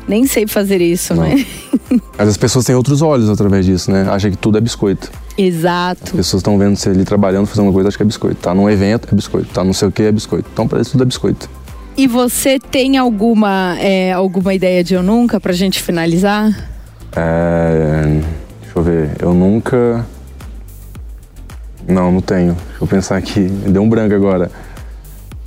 Nem 0.07 0.25
sei 0.25 0.47
fazer 0.47 0.79
isso, 0.81 1.13
Não. 1.13 1.23
né? 1.23 1.45
Mas 2.17 2.29
as 2.29 2.37
pessoas 2.37 2.63
têm 2.63 2.73
outros 2.75 3.01
olhos 3.01 3.29
através 3.29 3.65
disso, 3.65 3.91
né? 3.91 4.07
Acham 4.09 4.31
que 4.31 4.37
tudo 4.37 4.57
é 4.57 4.61
biscoito. 4.61 5.11
As 5.31 5.37
Exato. 5.37 6.15
pessoas 6.15 6.39
estão 6.39 6.57
vendo 6.57 6.77
você 6.77 6.89
ali 6.89 7.03
trabalhando, 7.03 7.45
fazendo 7.45 7.65
uma 7.65 7.73
coisa, 7.73 7.89
acham 7.89 7.97
que 7.97 8.03
é 8.03 8.05
biscoito. 8.05 8.35
Tá 8.37 8.55
num 8.55 8.69
evento, 8.69 9.07
é 9.11 9.15
biscoito. 9.15 9.49
Tá 9.53 9.63
não 9.65 9.73
sei 9.73 9.89
o 9.89 9.91
que, 9.91 10.03
é 10.03 10.11
biscoito. 10.11 10.49
Então, 10.53 10.65
pra 10.67 10.77
eles, 10.77 10.89
tudo 10.89 11.03
é 11.03 11.05
biscoito. 11.05 11.49
E 11.97 12.07
você 12.07 12.57
tem 12.59 12.97
alguma, 12.97 13.75
é, 13.79 14.13
alguma 14.13 14.53
ideia 14.53 14.81
de 14.83 14.93
eu 14.93 15.03
nunca 15.03 15.39
pra 15.41 15.51
gente 15.51 15.81
finalizar? 15.83 16.69
É... 17.15 18.21
Deixa 18.61 18.77
eu 18.79 18.83
ver. 18.83 19.11
Eu 19.19 19.33
nunca... 19.33 20.05
Não, 21.87 22.11
não 22.11 22.21
tenho. 22.21 22.53
Deixa 22.53 22.83
eu 22.83 22.87
pensar 22.87 23.17
aqui. 23.17 23.39
Me 23.39 23.71
deu 23.71 23.81
um 23.81 23.89
branco 23.89 24.13
agora. 24.13 24.51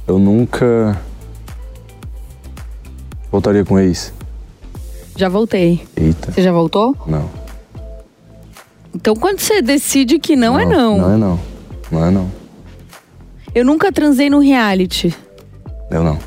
Eu 0.07 0.18
nunca... 0.18 0.99
Voltaria 3.31 3.64
com 3.64 3.79
ex. 3.79 4.12
Já 5.16 5.29
voltei. 5.29 5.87
Eita. 5.96 6.33
Você 6.33 6.42
já 6.42 6.51
voltou? 6.51 6.96
Não. 7.07 7.29
Então 8.94 9.14
quando 9.14 9.38
você 9.38 9.62
decide 9.62 10.18
que 10.18 10.35
não, 10.35 10.59
é 10.59 10.64
não. 10.64 10.99
Não 10.99 11.12
é 11.12 11.16
não. 11.16 11.40
Não 11.92 12.05
é 12.07 12.11
não. 12.11 12.31
Eu 13.55 13.64
nunca 13.64 13.92
transei 13.92 14.31
no 14.31 14.38
reality. 14.38 15.14
Eu 15.90 16.03
não. 16.03 16.18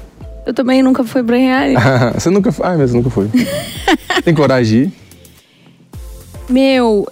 Eu 0.46 0.54
também 0.54 0.84
nunca 0.84 1.04
fui 1.04 1.24
pra 1.24 1.38
reality. 1.38 1.82
você 2.14 2.30
nunca 2.30 2.52
foi? 2.52 2.66
Ah, 2.66 2.76
mas 2.78 2.92
você 2.92 2.98
nunca 2.98 3.10
foi. 3.10 3.30
Tem 4.24 4.34
coragem 4.34 4.66
de 4.66 4.86
ir? 4.86 5.03
Meu, 6.50 7.08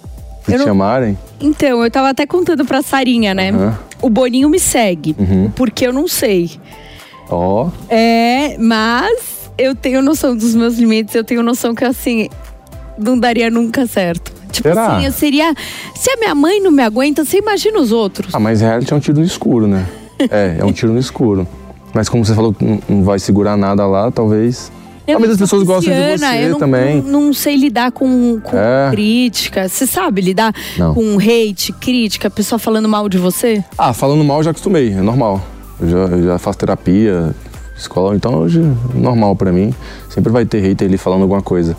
Se 0.45 0.57
não- 0.57 0.65
chamarem? 0.65 1.17
então, 1.39 1.83
eu 1.83 1.89
tava 1.91 2.09
até 2.09 2.25
contando 2.25 2.65
pra 2.65 2.81
Sarinha, 2.81 3.33
né? 3.33 3.51
Aham. 3.51 3.79
O 4.01 4.09
Boninho 4.09 4.49
me 4.49 4.59
segue, 4.59 5.15
Uhum. 5.17 5.51
porque 5.55 5.85
eu 5.85 5.93
não 5.93 6.07
sei. 6.07 6.51
Ó, 7.29 7.69
É, 7.87 8.57
mas 8.57 9.51
eu 9.57 9.75
tenho 9.75 10.01
noção 10.01 10.35
dos 10.35 10.55
meus 10.55 10.77
limites, 10.77 11.13
eu 11.15 11.23
tenho 11.23 11.43
noção 11.43 11.73
que 11.75 11.85
assim, 11.85 12.27
não 12.97 13.17
daria 13.17 13.49
nunca 13.49 13.85
certo. 13.87 14.31
Tipo 14.51 14.67
Será? 14.69 14.97
assim, 14.97 15.05
eu 15.05 15.11
seria. 15.13 15.53
Se 15.95 16.09
a 16.11 16.17
minha 16.17 16.35
mãe 16.35 16.59
não 16.59 16.71
me 16.71 16.83
aguenta, 16.83 17.23
você 17.23 17.37
imagina 17.37 17.79
os 17.79 17.91
outros. 17.91 18.33
ah, 18.35 18.39
mas 18.39 18.59
reality 18.59 18.91
é 18.91 18.95
um 18.95 18.99
tiro 18.99 19.19
no 19.19 19.23
escuro, 19.25 19.67
né? 19.67 19.85
É, 20.29 20.57
é 20.59 20.65
um 20.65 20.71
tiro 20.73 20.91
no 20.91 20.99
escuro. 20.99 21.47
Mas 21.93 22.07
como 22.09 22.23
você 22.25 22.33
falou 22.35 22.53
que 22.53 22.63
não 22.89 23.03
vai 23.03 23.17
segurar 23.19 23.55
nada 23.57 23.85
lá, 23.87 24.11
talvez. 24.11 24.71
Eu 25.07 25.13
Talvez 25.13 25.29
não 25.29 25.33
as 25.33 25.39
pessoas 25.39 25.63
gostem 25.63 25.93
de 25.93 26.17
você 26.17 26.45
eu 26.45 26.49
não, 26.51 26.59
também. 26.59 27.01
Não, 27.01 27.21
não 27.21 27.33
sei 27.33 27.55
lidar 27.57 27.91
com, 27.91 28.39
com 28.39 28.55
É. 28.57 28.89
crítica. 28.91 29.67
Você 29.67 29.87
sabe 29.87 30.21
lidar 30.21 30.53
Não. 30.77 30.93
com 30.93 31.17
hate, 31.17 31.73
crítica, 31.73 32.29
pessoa 32.29 32.59
falando 32.59 32.87
mal 32.87 33.09
de 33.09 33.17
você? 33.17 33.63
Ah, 33.77 33.93
falando 33.93 34.23
mal 34.23 34.37
eu 34.37 34.43
já 34.43 34.51
acostumei, 34.51 34.91
é 34.93 35.01
normal. 35.01 35.41
Eu 35.79 35.89
já, 35.89 35.97
eu 35.97 36.23
já 36.23 36.37
faço 36.37 36.59
terapia, 36.59 37.33
escola, 37.75 38.15
então 38.15 38.35
hoje 38.35 38.61
é 38.61 38.97
normal 38.97 39.35
pra 39.35 39.51
mim. 39.51 39.73
Sempre 40.09 40.31
vai 40.31 40.45
ter 40.45 40.59
hater 40.61 40.87
ali 40.87 40.97
falando 40.97 41.23
alguma 41.23 41.41
coisa. 41.41 41.75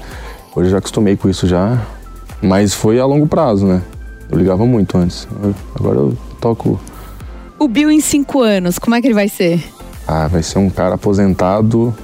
Hoje 0.55 0.67
eu 0.67 0.73
já 0.73 0.79
acostumei 0.79 1.17
com 1.17 1.29
isso 1.29 1.47
já, 1.47 1.81
mas 2.43 2.75
foi 2.75 2.99
a 2.99 3.07
longo 3.07 3.27
prazo, 3.27 3.65
né? 3.67 3.81
Eu 4.29 4.37
ligava 4.39 4.67
muito 4.67 4.99
antes. 4.99 5.29
Agora 5.79 5.99
eu 5.99 6.19
toco. 6.41 6.81
O 7.59 7.69
Bill 7.69 7.91
em 7.91 8.01
cinco 8.01 8.41
anos, 8.41 8.79
como 8.79 8.97
é 8.97 9.01
que 9.01 9.07
ele 9.07 9.15
vai 9.15 9.29
ser? 9.29 9.63
Ah, 10.09 10.27
vai 10.27 10.43
ser 10.43 10.59
um 10.59 10.69
cara 10.69 10.97
aposentado, 10.97 11.95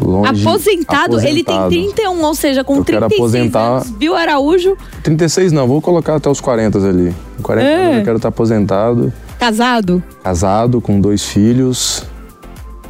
longe. 0.00 0.46
Aposentado, 0.46 1.20
ele 1.20 1.42
tem 1.44 1.56
aposentado. 1.58 1.92
31, 1.94 2.22
ou 2.24 2.34
seja, 2.34 2.64
com 2.64 2.76
Eu 2.76 2.84
quero 2.84 2.98
36 3.08 3.20
aposentar- 3.20 3.68
anos. 3.76 3.90
Bill 3.90 4.14
Araújo, 4.16 4.76
36 5.02 5.52
não, 5.52 5.66
vou 5.66 5.80
colocar 5.80 6.16
até 6.16 6.28
os 6.30 6.40
40 6.40 6.78
ali. 6.78 7.14
Com 7.36 7.42
40 7.42 7.66
É. 7.68 7.84
anos 7.84 7.98
eu 7.98 8.04
quero 8.04 8.16
estar 8.16 8.28
aposentado, 8.28 9.12
casado. 9.38 10.02
casado, 10.22 10.80
com 10.80 11.00
dois 11.00 11.24
filhos 11.24 12.04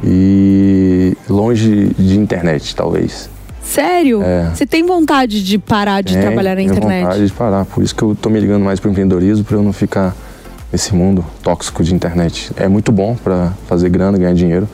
e 0.03 1.15
longe 1.29 1.91
de 1.97 2.17
internet, 2.17 2.75
talvez. 2.75 3.29
Sério? 3.61 4.23
É. 4.23 4.49
Você 4.53 4.65
tem 4.65 4.83
vontade 4.85 5.43
de 5.43 5.57
parar 5.59 6.01
de 6.01 6.13
Tenho- 6.13 6.25
trabalhar 6.25 6.51
na 6.51 6.55
tenho 6.57 6.71
internet? 6.71 7.03
vontade 7.03 7.25
de 7.27 7.33
parar, 7.33 7.65
por 7.65 7.83
isso 7.83 7.93
que 7.93 8.01
eu 8.01 8.15
tô 8.19 8.29
me 8.29 8.39
ligando 8.39 8.63
mais 8.63 8.79
pro 8.79 8.89
empreendedorismo, 8.89 9.43
para 9.43 9.57
eu 9.57 9.61
não 9.63 9.73
ficar 9.73 10.15
nesse 10.71 10.95
mundo 10.95 11.23
tóxico 11.43 11.83
de 11.83 11.93
internet. 11.93 12.51
É 12.55 12.67
muito 12.67 12.91
bom 12.91 13.15
para 13.23 13.53
fazer 13.67 13.89
grana, 13.89 14.17
ganhar 14.17 14.33
dinheiro, 14.33 14.67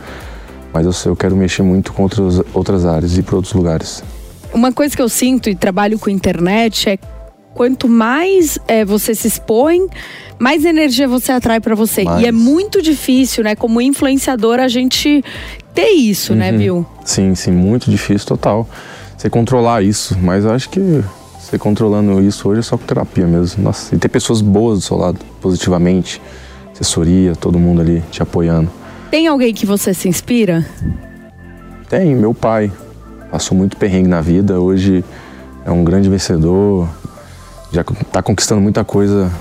mas 0.76 0.86
eu, 1.06 1.12
eu 1.12 1.16
quero 1.16 1.38
mexer 1.38 1.64
muito 1.64 1.94
com 1.94 2.04
outras, 2.04 2.42
outras 2.54 2.86
áreas 2.86 3.18
e 3.18 3.24
para 3.24 3.38
outros 3.38 3.54
lugares. 3.54 4.04
Uma 4.54 4.74
coisa 4.74 4.94
que 4.94 5.02
eu 5.02 5.08
sinto 5.08 5.50
e 5.50 5.56
trabalho 5.56 5.98
com 5.98 6.10
internet 6.10 6.90
é 6.90 7.00
quanto 7.54 7.88
mais 7.88 8.60
é, 8.68 8.84
você 8.84 9.16
se 9.16 9.26
expõe, 9.26 9.88
mais 10.38 10.66
energia 10.66 11.08
você 11.08 11.32
atrai 11.32 11.62
pra 11.62 11.76
você. 11.76 12.04
Mais. 12.04 12.22
E 12.22 12.26
é 12.26 12.32
muito 12.32 12.82
difícil, 12.82 13.42
né? 13.42 13.56
Como 13.56 13.80
influenciador, 13.80 14.60
a 14.60 14.68
gente 14.68 15.24
ter 15.74 15.92
isso, 15.92 16.36
né, 16.36 16.52
Uhum. 16.52 16.58
Bill? 16.58 16.86
Sim, 17.06 17.34
sim, 17.36 17.52
muito 17.52 17.90
difícil, 17.90 18.28
total. 18.28 18.68
Você 19.18 19.30
controlar 19.30 19.82
isso, 19.82 20.18
mas 20.22 20.44
eu 20.44 20.52
acho 20.52 20.70
que 20.70 21.02
você 21.40 21.58
controlando 21.58 22.22
isso 22.22 22.50
hoje 22.50 22.60
é 22.60 22.64
só 22.64 22.78
com 22.78 22.86
terapia 22.86 23.26
mesmo. 23.26 23.64
Nossa, 23.64 23.96
e 23.96 23.98
ter 23.98 24.10
pessoas 24.10 24.42
boas 24.42 24.80
do 24.80 24.86
seu 24.86 24.98
lado, 24.98 25.20
positivamente, 25.40 26.22
assessoria, 26.74 27.34
todo 27.34 27.58
mundo 27.58 27.80
ali 27.80 28.04
te 28.12 28.22
apoiando. 28.22 28.70
Tem 29.16 29.28
alguém 29.28 29.54
que 29.54 29.66
você 29.66 29.94
se 29.94 30.10
inspira? 30.10 30.66
Tem, 31.88 32.14
meu 32.14 32.34
pai. 32.34 32.70
Passou 33.32 33.58
muito 33.58 33.78
perrengue 33.78 34.10
na 34.10 34.20
vida, 34.20 34.60
hoje 34.60 35.06
é 35.66 35.72
um 35.72 35.86
grande 35.86 36.10
vencedor, 36.10 36.90
já 37.72 37.80
está 37.80 38.22
conquistando 38.22 38.60
muita 38.60 38.84
coisa 38.84 39.32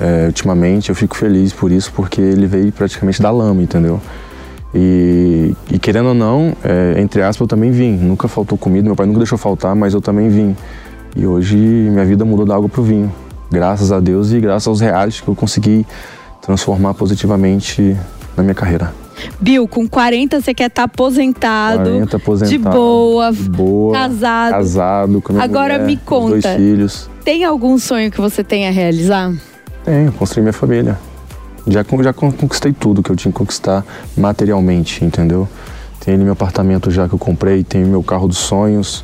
é, 0.00 0.26
ultimamente. 0.26 0.90
Eu 0.90 0.94
fico 0.94 1.16
feliz 1.16 1.52
por 1.52 1.72
isso, 1.72 1.92
porque 1.92 2.20
ele 2.20 2.46
veio 2.46 2.70
praticamente 2.70 3.20
da 3.20 3.28
lama, 3.32 3.60
entendeu? 3.60 4.00
E, 4.72 5.52
e 5.68 5.80
querendo 5.80 6.10
ou 6.10 6.14
não, 6.14 6.56
é, 6.62 7.00
entre 7.00 7.20
aspas, 7.20 7.40
eu 7.40 7.48
também 7.48 7.72
vim. 7.72 7.90
Nunca 7.90 8.28
faltou 8.28 8.56
comida, 8.56 8.84
meu 8.84 8.94
pai 8.94 9.04
nunca 9.04 9.18
deixou 9.18 9.36
faltar, 9.36 9.74
mas 9.74 9.94
eu 9.94 10.00
também 10.00 10.28
vim. 10.28 10.56
E 11.16 11.26
hoje 11.26 11.56
minha 11.56 12.04
vida 12.04 12.24
mudou 12.24 12.46
da 12.46 12.54
água 12.54 12.68
pro 12.68 12.84
vinho. 12.84 13.12
Graças 13.50 13.90
a 13.90 13.98
Deus 13.98 14.30
e 14.30 14.38
graças 14.38 14.68
aos 14.68 14.80
reais 14.80 15.20
que 15.20 15.26
eu 15.26 15.34
consegui 15.34 15.84
transformar 16.40 16.94
positivamente 16.94 17.96
na 18.36 18.44
minha 18.44 18.54
carreira. 18.54 19.02
Bill, 19.40 19.66
com 19.68 19.88
40 19.88 20.40
você 20.40 20.52
quer 20.54 20.66
estar 20.66 20.84
aposentado, 20.84 21.82
40, 21.90 22.16
aposentado. 22.16 22.50
de 22.50 22.58
boa, 22.58 23.32
boa, 23.32 23.92
casado. 23.94 24.50
casado 24.52 25.22
com 25.22 25.32
minha 25.32 25.44
Agora 25.44 25.74
mulher, 25.74 25.86
me 25.86 25.96
com 25.96 26.28
Dois 26.30 26.42
conta. 26.44 26.56
filhos. 26.56 27.10
Tem 27.24 27.44
algum 27.44 27.78
sonho 27.78 28.10
que 28.10 28.20
você 28.20 28.42
tenha 28.44 28.68
a 28.68 28.72
realizar? 28.72 29.32
Tenho, 29.84 30.12
construí 30.12 30.42
minha 30.42 30.52
família. 30.52 30.98
Já, 31.66 31.84
já 32.02 32.12
con- 32.12 32.30
conquistei 32.32 32.72
tudo 32.72 33.02
que 33.02 33.10
eu 33.10 33.16
tinha 33.16 33.32
que 33.32 33.38
conquistar 33.38 33.84
materialmente, 34.16 35.04
entendeu? 35.04 35.48
Tenho 36.04 36.18
meu 36.18 36.32
apartamento 36.34 36.90
já 36.90 37.08
que 37.08 37.14
eu 37.14 37.18
comprei, 37.18 37.64
tenho 37.64 37.86
meu 37.86 38.02
carro 38.02 38.28
dos 38.28 38.36
sonhos, 38.36 39.02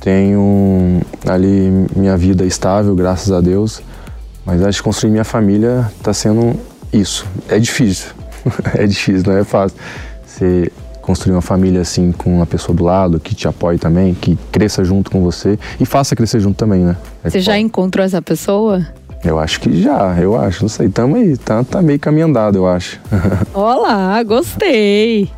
tenho 0.00 1.00
ali 1.28 1.86
minha 1.94 2.16
vida 2.16 2.44
estável, 2.44 2.94
graças 2.94 3.30
a 3.32 3.40
Deus. 3.40 3.80
Mas 4.44 4.62
acho 4.62 4.78
que 4.78 4.84
construir 4.84 5.10
minha 5.10 5.24
família 5.24 5.90
está 5.96 6.12
sendo 6.12 6.58
isso. 6.92 7.26
É 7.48 7.58
difícil, 7.58 8.10
é 8.74 8.86
difícil, 8.86 9.24
não 9.26 9.38
é 9.38 9.44
fácil. 9.44 9.76
Você 10.26 10.70
construir 11.00 11.32
uma 11.34 11.42
família 11.42 11.80
assim 11.80 12.10
com 12.10 12.34
uma 12.34 12.46
pessoa 12.46 12.76
do 12.76 12.82
lado, 12.82 13.20
que 13.20 13.34
te 13.34 13.46
apoie 13.46 13.78
também, 13.78 14.12
que 14.12 14.36
cresça 14.50 14.84
junto 14.84 15.10
com 15.10 15.22
você 15.22 15.56
e 15.78 15.86
faça 15.86 16.16
crescer 16.16 16.40
junto 16.40 16.56
também, 16.56 16.80
né? 16.80 16.96
É 17.22 17.30
você 17.30 17.40
já 17.40 17.56
encontrou 17.56 18.04
essa 18.04 18.20
pessoa? 18.20 18.84
Eu 19.24 19.38
acho 19.38 19.60
que 19.60 19.80
já, 19.80 20.16
eu 20.18 20.38
acho, 20.38 20.62
não 20.62 20.68
sei, 20.68 20.88
tamo 20.88 21.16
aí, 21.16 21.36
tá, 21.36 21.62
tá 21.64 21.80
meio 21.80 21.98
caminho 21.98 22.26
andado, 22.26 22.58
eu 22.58 22.66
acho. 22.66 23.00
Olá, 23.54 24.22
gostei. 24.24 25.30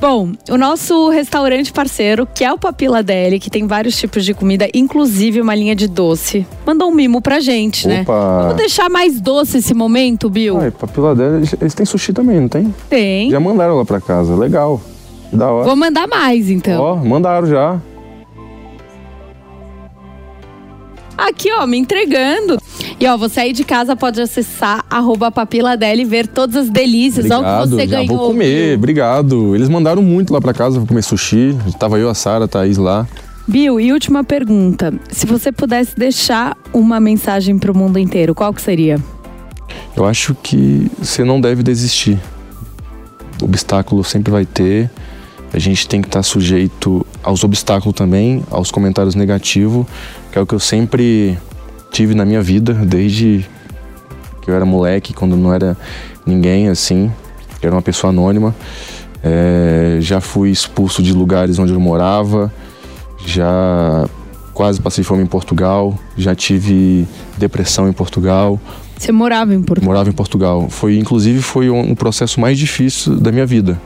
Bom, 0.00 0.30
o 0.48 0.56
nosso 0.56 1.08
restaurante 1.10 1.72
parceiro, 1.72 2.26
que 2.32 2.44
é 2.44 2.52
o 2.52 2.56
Papila 2.58 3.02
Deli, 3.02 3.40
que 3.40 3.50
tem 3.50 3.66
vários 3.66 3.96
tipos 3.96 4.24
de 4.24 4.32
comida, 4.32 4.68
inclusive 4.72 5.40
uma 5.40 5.56
linha 5.56 5.74
de 5.74 5.88
doce, 5.88 6.46
mandou 6.64 6.88
um 6.88 6.94
mimo 6.94 7.20
pra 7.20 7.40
gente, 7.40 7.88
né? 7.88 8.02
Opa. 8.02 8.12
né? 8.12 8.42
Vamos 8.42 8.56
deixar 8.58 8.88
mais 8.88 9.20
doce 9.20 9.58
esse 9.58 9.74
momento, 9.74 10.30
Bill? 10.30 10.56
Ai, 10.60 10.70
Papila 10.70 11.16
Deli, 11.16 11.48
eles 11.60 11.74
têm 11.74 11.84
sushi 11.84 12.12
também, 12.12 12.38
não 12.40 12.48
tem? 12.48 12.72
Tem. 12.88 13.28
Já 13.30 13.40
mandaram 13.40 13.76
lá 13.76 13.84
pra 13.84 14.00
casa, 14.00 14.36
legal. 14.36 14.80
Da 15.32 15.50
hora. 15.50 15.66
Vou 15.66 15.76
mandar 15.76 16.06
mais, 16.06 16.48
então. 16.48 16.80
Ó, 16.80 16.96
mandaram 16.96 17.46
já. 17.48 17.80
Aqui, 21.16 21.50
ó, 21.52 21.66
me 21.66 21.76
entregando. 21.76 22.58
E 23.00 23.06
ó, 23.06 23.16
você 23.16 23.40
aí 23.40 23.52
de 23.52 23.62
casa 23.62 23.94
pode 23.94 24.20
acessar 24.20 24.84
arroba 24.90 25.30
papiladeli 25.30 26.02
e 26.02 26.04
ver 26.04 26.26
todas 26.26 26.56
as 26.56 26.70
delícias. 26.70 27.26
Obrigado, 27.26 27.44
Olha 27.44 27.60
o 27.60 27.68
que 27.68 27.74
você 27.76 27.88
já 27.88 27.96
ganhou. 27.98 28.16
vou 28.16 28.26
comer, 28.28 28.76
obrigado. 28.76 29.54
Eles 29.54 29.68
mandaram 29.68 30.02
muito 30.02 30.32
lá 30.32 30.40
pra 30.40 30.52
casa 30.52 30.78
pra 30.78 30.88
comer 30.88 31.02
sushi. 31.02 31.56
Tava 31.78 31.98
eu, 31.98 32.08
a 32.10 32.14
Sara, 32.14 32.46
a 32.46 32.48
Thaís 32.48 32.76
lá. 32.76 33.06
Bill, 33.46 33.80
e 33.80 33.92
última 33.92 34.24
pergunta. 34.24 34.92
Se 35.10 35.26
você 35.26 35.52
pudesse 35.52 35.96
deixar 35.96 36.56
uma 36.72 36.98
mensagem 36.98 37.56
pro 37.56 37.74
mundo 37.74 37.98
inteiro, 37.98 38.34
qual 38.34 38.52
que 38.52 38.60
seria? 38.60 38.98
Eu 39.96 40.04
acho 40.04 40.34
que 40.42 40.90
você 40.98 41.24
não 41.24 41.40
deve 41.40 41.62
desistir. 41.62 42.18
O 43.40 43.44
obstáculo 43.44 44.02
sempre 44.02 44.32
vai 44.32 44.44
ter. 44.44 44.90
A 45.52 45.58
gente 45.58 45.88
tem 45.88 46.02
que 46.02 46.08
estar 46.08 46.22
sujeito 46.22 47.06
aos 47.22 47.42
obstáculos 47.42 47.94
também, 47.94 48.42
aos 48.50 48.70
comentários 48.70 49.14
negativos, 49.14 49.86
que 50.30 50.38
é 50.38 50.42
o 50.42 50.46
que 50.46 50.54
eu 50.54 50.60
sempre 50.60 51.38
tive 51.90 52.14
na 52.14 52.24
minha 52.24 52.42
vida, 52.42 52.72
desde 52.74 53.44
que 54.42 54.50
eu 54.50 54.54
era 54.54 54.64
moleque, 54.64 55.12
quando 55.12 55.36
não 55.36 55.52
era 55.52 55.76
ninguém 56.24 56.68
assim, 56.68 57.10
era 57.62 57.74
uma 57.74 57.82
pessoa 57.82 58.10
anônima. 58.10 58.54
É, 59.22 59.98
já 60.00 60.20
fui 60.20 60.50
expulso 60.50 61.02
de 61.02 61.12
lugares 61.12 61.58
onde 61.58 61.72
eu 61.72 61.80
morava, 61.80 62.52
já 63.26 64.08
quase 64.54 64.80
passei 64.80 65.04
fome 65.04 65.22
em 65.22 65.26
Portugal, 65.26 65.98
já 66.16 66.34
tive 66.34 67.06
depressão 67.36 67.88
em 67.88 67.92
Portugal. 67.92 68.60
Você 68.96 69.12
morava 69.12 69.54
em 69.54 69.62
Portugal? 69.62 69.86
Morava 69.86 70.08
em 70.08 70.12
Portugal. 70.12 70.68
Foi, 70.68 70.98
inclusive, 70.98 71.40
foi 71.40 71.70
um 71.70 71.94
processo 71.94 72.40
mais 72.40 72.58
difícil 72.58 73.16
da 73.16 73.30
minha 73.30 73.46
vida. 73.46 73.80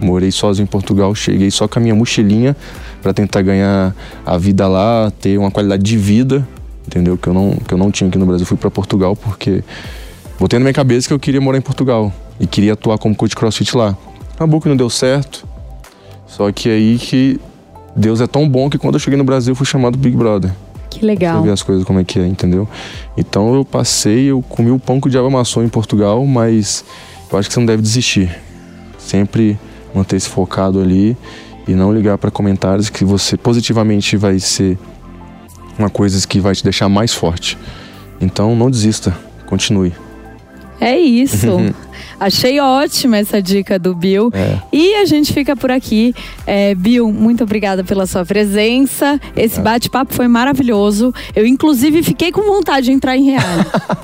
Morei 0.00 0.30
sozinho 0.30 0.64
em 0.64 0.68
Portugal, 0.68 1.14
cheguei 1.14 1.50
só 1.50 1.66
com 1.66 1.78
a 1.78 1.82
minha 1.82 1.94
mochilinha 1.94 2.56
para 3.02 3.12
tentar 3.12 3.42
ganhar 3.42 3.94
a 4.24 4.38
vida 4.38 4.66
lá, 4.66 5.12
ter 5.20 5.38
uma 5.38 5.50
qualidade 5.50 5.82
de 5.82 5.96
vida, 5.96 6.46
entendeu? 6.88 7.16
Que 7.16 7.28
eu 7.28 7.34
não, 7.34 7.50
que 7.52 7.72
eu 7.72 7.78
não 7.78 7.90
tinha 7.90 8.08
aqui 8.08 8.18
no 8.18 8.26
Brasil. 8.26 8.44
Fui 8.46 8.56
para 8.56 8.70
Portugal 8.70 9.14
porque 9.14 9.62
botei 10.40 10.58
na 10.58 10.64
minha 10.64 10.72
cabeça 10.72 11.06
que 11.06 11.14
eu 11.14 11.18
queria 11.18 11.40
morar 11.40 11.58
em 11.58 11.62
Portugal 11.62 12.12
e 12.40 12.46
queria 12.46 12.72
atuar 12.72 12.98
como 12.98 13.14
coach 13.14 13.36
crossfit 13.36 13.76
lá. 13.76 13.96
Acabou 14.34 14.60
que 14.60 14.68
não 14.68 14.76
deu 14.76 14.90
certo. 14.90 15.46
Só 16.26 16.50
que 16.50 16.68
aí 16.68 16.98
que 16.98 17.40
Deus 17.94 18.20
é 18.20 18.26
tão 18.26 18.48
bom 18.48 18.68
que 18.68 18.78
quando 18.78 18.94
eu 18.94 19.00
cheguei 19.00 19.16
no 19.16 19.24
Brasil 19.24 19.52
eu 19.52 19.56
fui 19.56 19.66
chamado 19.66 19.96
Big 19.96 20.16
Brother. 20.16 20.52
Que 20.90 21.04
legal. 21.04 21.36
Pra 21.36 21.46
ver 21.46 21.52
as 21.52 21.62
coisas 21.62 21.84
como 21.84 22.00
é 22.00 22.04
que 22.04 22.18
é, 22.18 22.26
entendeu? 22.26 22.66
Então 23.16 23.54
eu 23.54 23.64
passei, 23.64 24.24
eu 24.24 24.42
comi 24.42 24.70
o 24.70 24.78
pão 24.78 25.00
que 25.00 25.08
o 25.08 25.10
diabo 25.10 25.26
amassou 25.26 25.62
em 25.62 25.68
Portugal, 25.68 26.24
mas 26.24 26.84
eu 27.30 27.38
acho 27.38 27.48
que 27.48 27.54
você 27.54 27.60
não 27.60 27.66
deve 27.66 27.82
desistir. 27.82 28.34
Sempre 28.98 29.58
manter-se 29.94 30.28
focado 30.28 30.80
ali 30.80 31.16
e 31.66 31.72
não 31.72 31.92
ligar 31.92 32.16
para 32.16 32.30
comentários 32.30 32.88
que 32.88 33.04
você 33.04 33.36
positivamente 33.36 34.16
vai 34.16 34.38
ser 34.38 34.78
uma 35.78 35.90
coisa 35.90 36.26
que 36.26 36.40
vai 36.40 36.54
te 36.54 36.64
deixar 36.64 36.88
mais 36.88 37.14
forte. 37.14 37.56
Então 38.20 38.56
não 38.56 38.70
desista, 38.70 39.16
continue. 39.46 39.92
É 40.80 40.98
isso. 40.98 41.46
Achei 42.20 42.58
ótima 42.58 43.16
essa 43.16 43.40
dica 43.40 43.78
do 43.78 43.94
Bill. 43.94 44.30
É. 44.34 44.58
E 44.72 44.94
a 44.96 45.04
gente 45.04 45.32
fica 45.32 45.54
por 45.54 45.70
aqui. 45.70 46.14
É, 46.46 46.74
Bill, 46.74 47.12
muito 47.12 47.44
obrigada 47.44 47.84
pela 47.84 48.06
sua 48.06 48.24
presença. 48.24 49.20
Esse 49.36 49.60
bate-papo 49.60 50.12
foi 50.12 50.26
maravilhoso. 50.26 51.14
Eu, 51.34 51.46
inclusive, 51.46 52.02
fiquei 52.02 52.32
com 52.32 52.42
vontade 52.42 52.86
de 52.86 52.92
entrar 52.92 53.16
em 53.16 53.24
real. 53.24 53.42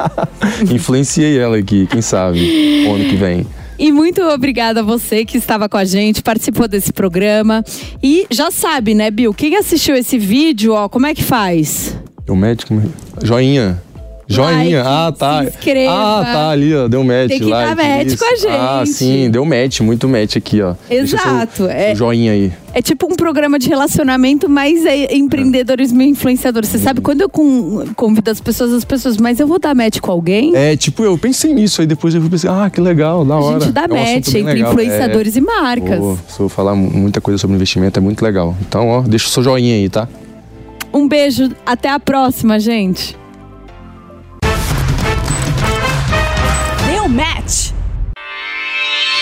Influenciei 0.71 1.39
ela 1.39 1.57
aqui, 1.57 1.87
quem 1.89 2.03
sabe, 2.03 2.87
ano 2.87 3.05
que 3.05 3.17
vem. 3.17 3.47
E 3.79 3.91
muito 3.91 4.23
obrigada 4.23 4.81
a 4.81 4.83
você 4.83 5.25
que 5.25 5.37
estava 5.37 5.69
com 5.69 5.77
a 5.77 5.85
gente, 5.85 6.23
participou 6.23 6.69
desse 6.69 6.93
programa. 6.93 7.65
E 8.03 8.27
já 8.31 8.51
sabe, 8.51 8.95
né, 8.95 9.11
Bill? 9.11 9.35
Quem 9.35 9.57
assistiu 9.57 9.97
esse 9.97 10.17
vídeo, 10.19 10.73
ó, 10.73 10.89
como 10.89 11.07
é 11.07 11.15
que 11.15 11.23
faz? 11.23 11.97
O 12.29 12.37
médico, 12.37 12.81
joinha. 13.23 13.83
Joinha, 14.27 14.83
like, 14.83 14.89
ah 14.89 15.13
tá. 15.17 15.43
Se 15.43 15.49
inscreva. 15.49 15.93
Ah, 15.93 16.25
tá 16.25 16.51
ali, 16.51 16.75
ó, 16.75 16.89
deu 16.89 17.05
match. 17.05 17.29
Tem 17.29 17.39
que 17.39 17.45
like, 17.45 17.75
dar 17.75 17.77
match 17.77 18.07
isso. 18.07 18.19
com 18.19 18.25
a 18.25 18.37
gente. 18.37 18.47
Ah, 18.49 18.83
sim, 18.87 19.31
deu 19.31 19.45
match, 19.45 19.81
muito 19.81 20.09
match 20.09 20.37
aqui, 20.37 20.63
ó. 20.63 20.75
Exato. 20.91 21.67
É, 21.67 21.95
joinha 21.95 22.33
aí. 22.33 22.53
É 22.73 22.83
tipo 22.83 23.07
um 23.07 23.15
programa 23.15 23.59
de 23.59 23.69
relacionamento, 23.69 24.49
mas 24.49 24.85
é 24.85 25.15
empreendedorismo 25.15 26.03
e 26.03 26.09
influenciador. 26.09 26.65
Você 26.65 26.79
sabe, 26.79 27.01
quando 27.01 27.21
eu 27.21 27.29
convido 27.29 28.31
as 28.31 28.41
pessoas, 28.41 28.73
as 28.73 28.85
pessoas, 28.85 29.17
mas 29.17 29.39
eu 29.39 29.47
vou 29.47 29.61
dar 29.61 29.75
match 29.75 30.01
com 30.01 30.11
alguém? 30.11 30.57
É, 30.57 30.77
tipo, 30.77 31.05
eu 31.05 31.17
pensei 31.17 31.55
nisso, 31.55 31.81
aí 31.81 31.87
depois 31.87 32.15
eu 32.15 32.21
fui 32.21 32.31
pensar, 32.31 32.65
ah, 32.65 32.71
que 32.71 32.81
legal, 32.81 33.25
da 33.25 33.37
hora. 33.37 33.59
A 33.59 33.61
gente 33.61 33.73
dá 33.73 33.83
é 33.83 33.93
um 33.93 33.97
match 33.97 34.29
entre 34.29 34.43
legal. 34.43 34.73
influenciadores 34.73 35.37
é, 35.37 35.39
e 35.39 35.43
marcas. 35.43 35.99
Vou, 35.99 36.19
se 36.29 36.41
eu 36.41 36.49
falar 36.49 36.75
muita 36.75 37.21
coisa 37.21 37.39
sobre 37.39 37.55
investimento, 37.55 37.99
é 37.99 38.03
muito 38.03 38.23
legal. 38.23 38.57
Então, 38.67 38.89
ó, 38.89 39.03
deixa 39.03 39.29
o 39.29 39.31
seu 39.31 39.43
joinha 39.43 39.75
aí, 39.75 39.89
tá? 39.89 40.09
Um 40.93 41.07
beijo, 41.07 41.51
até 41.65 41.91
a 41.91 42.01
próxima, 42.01 42.59
gente. 42.59 43.17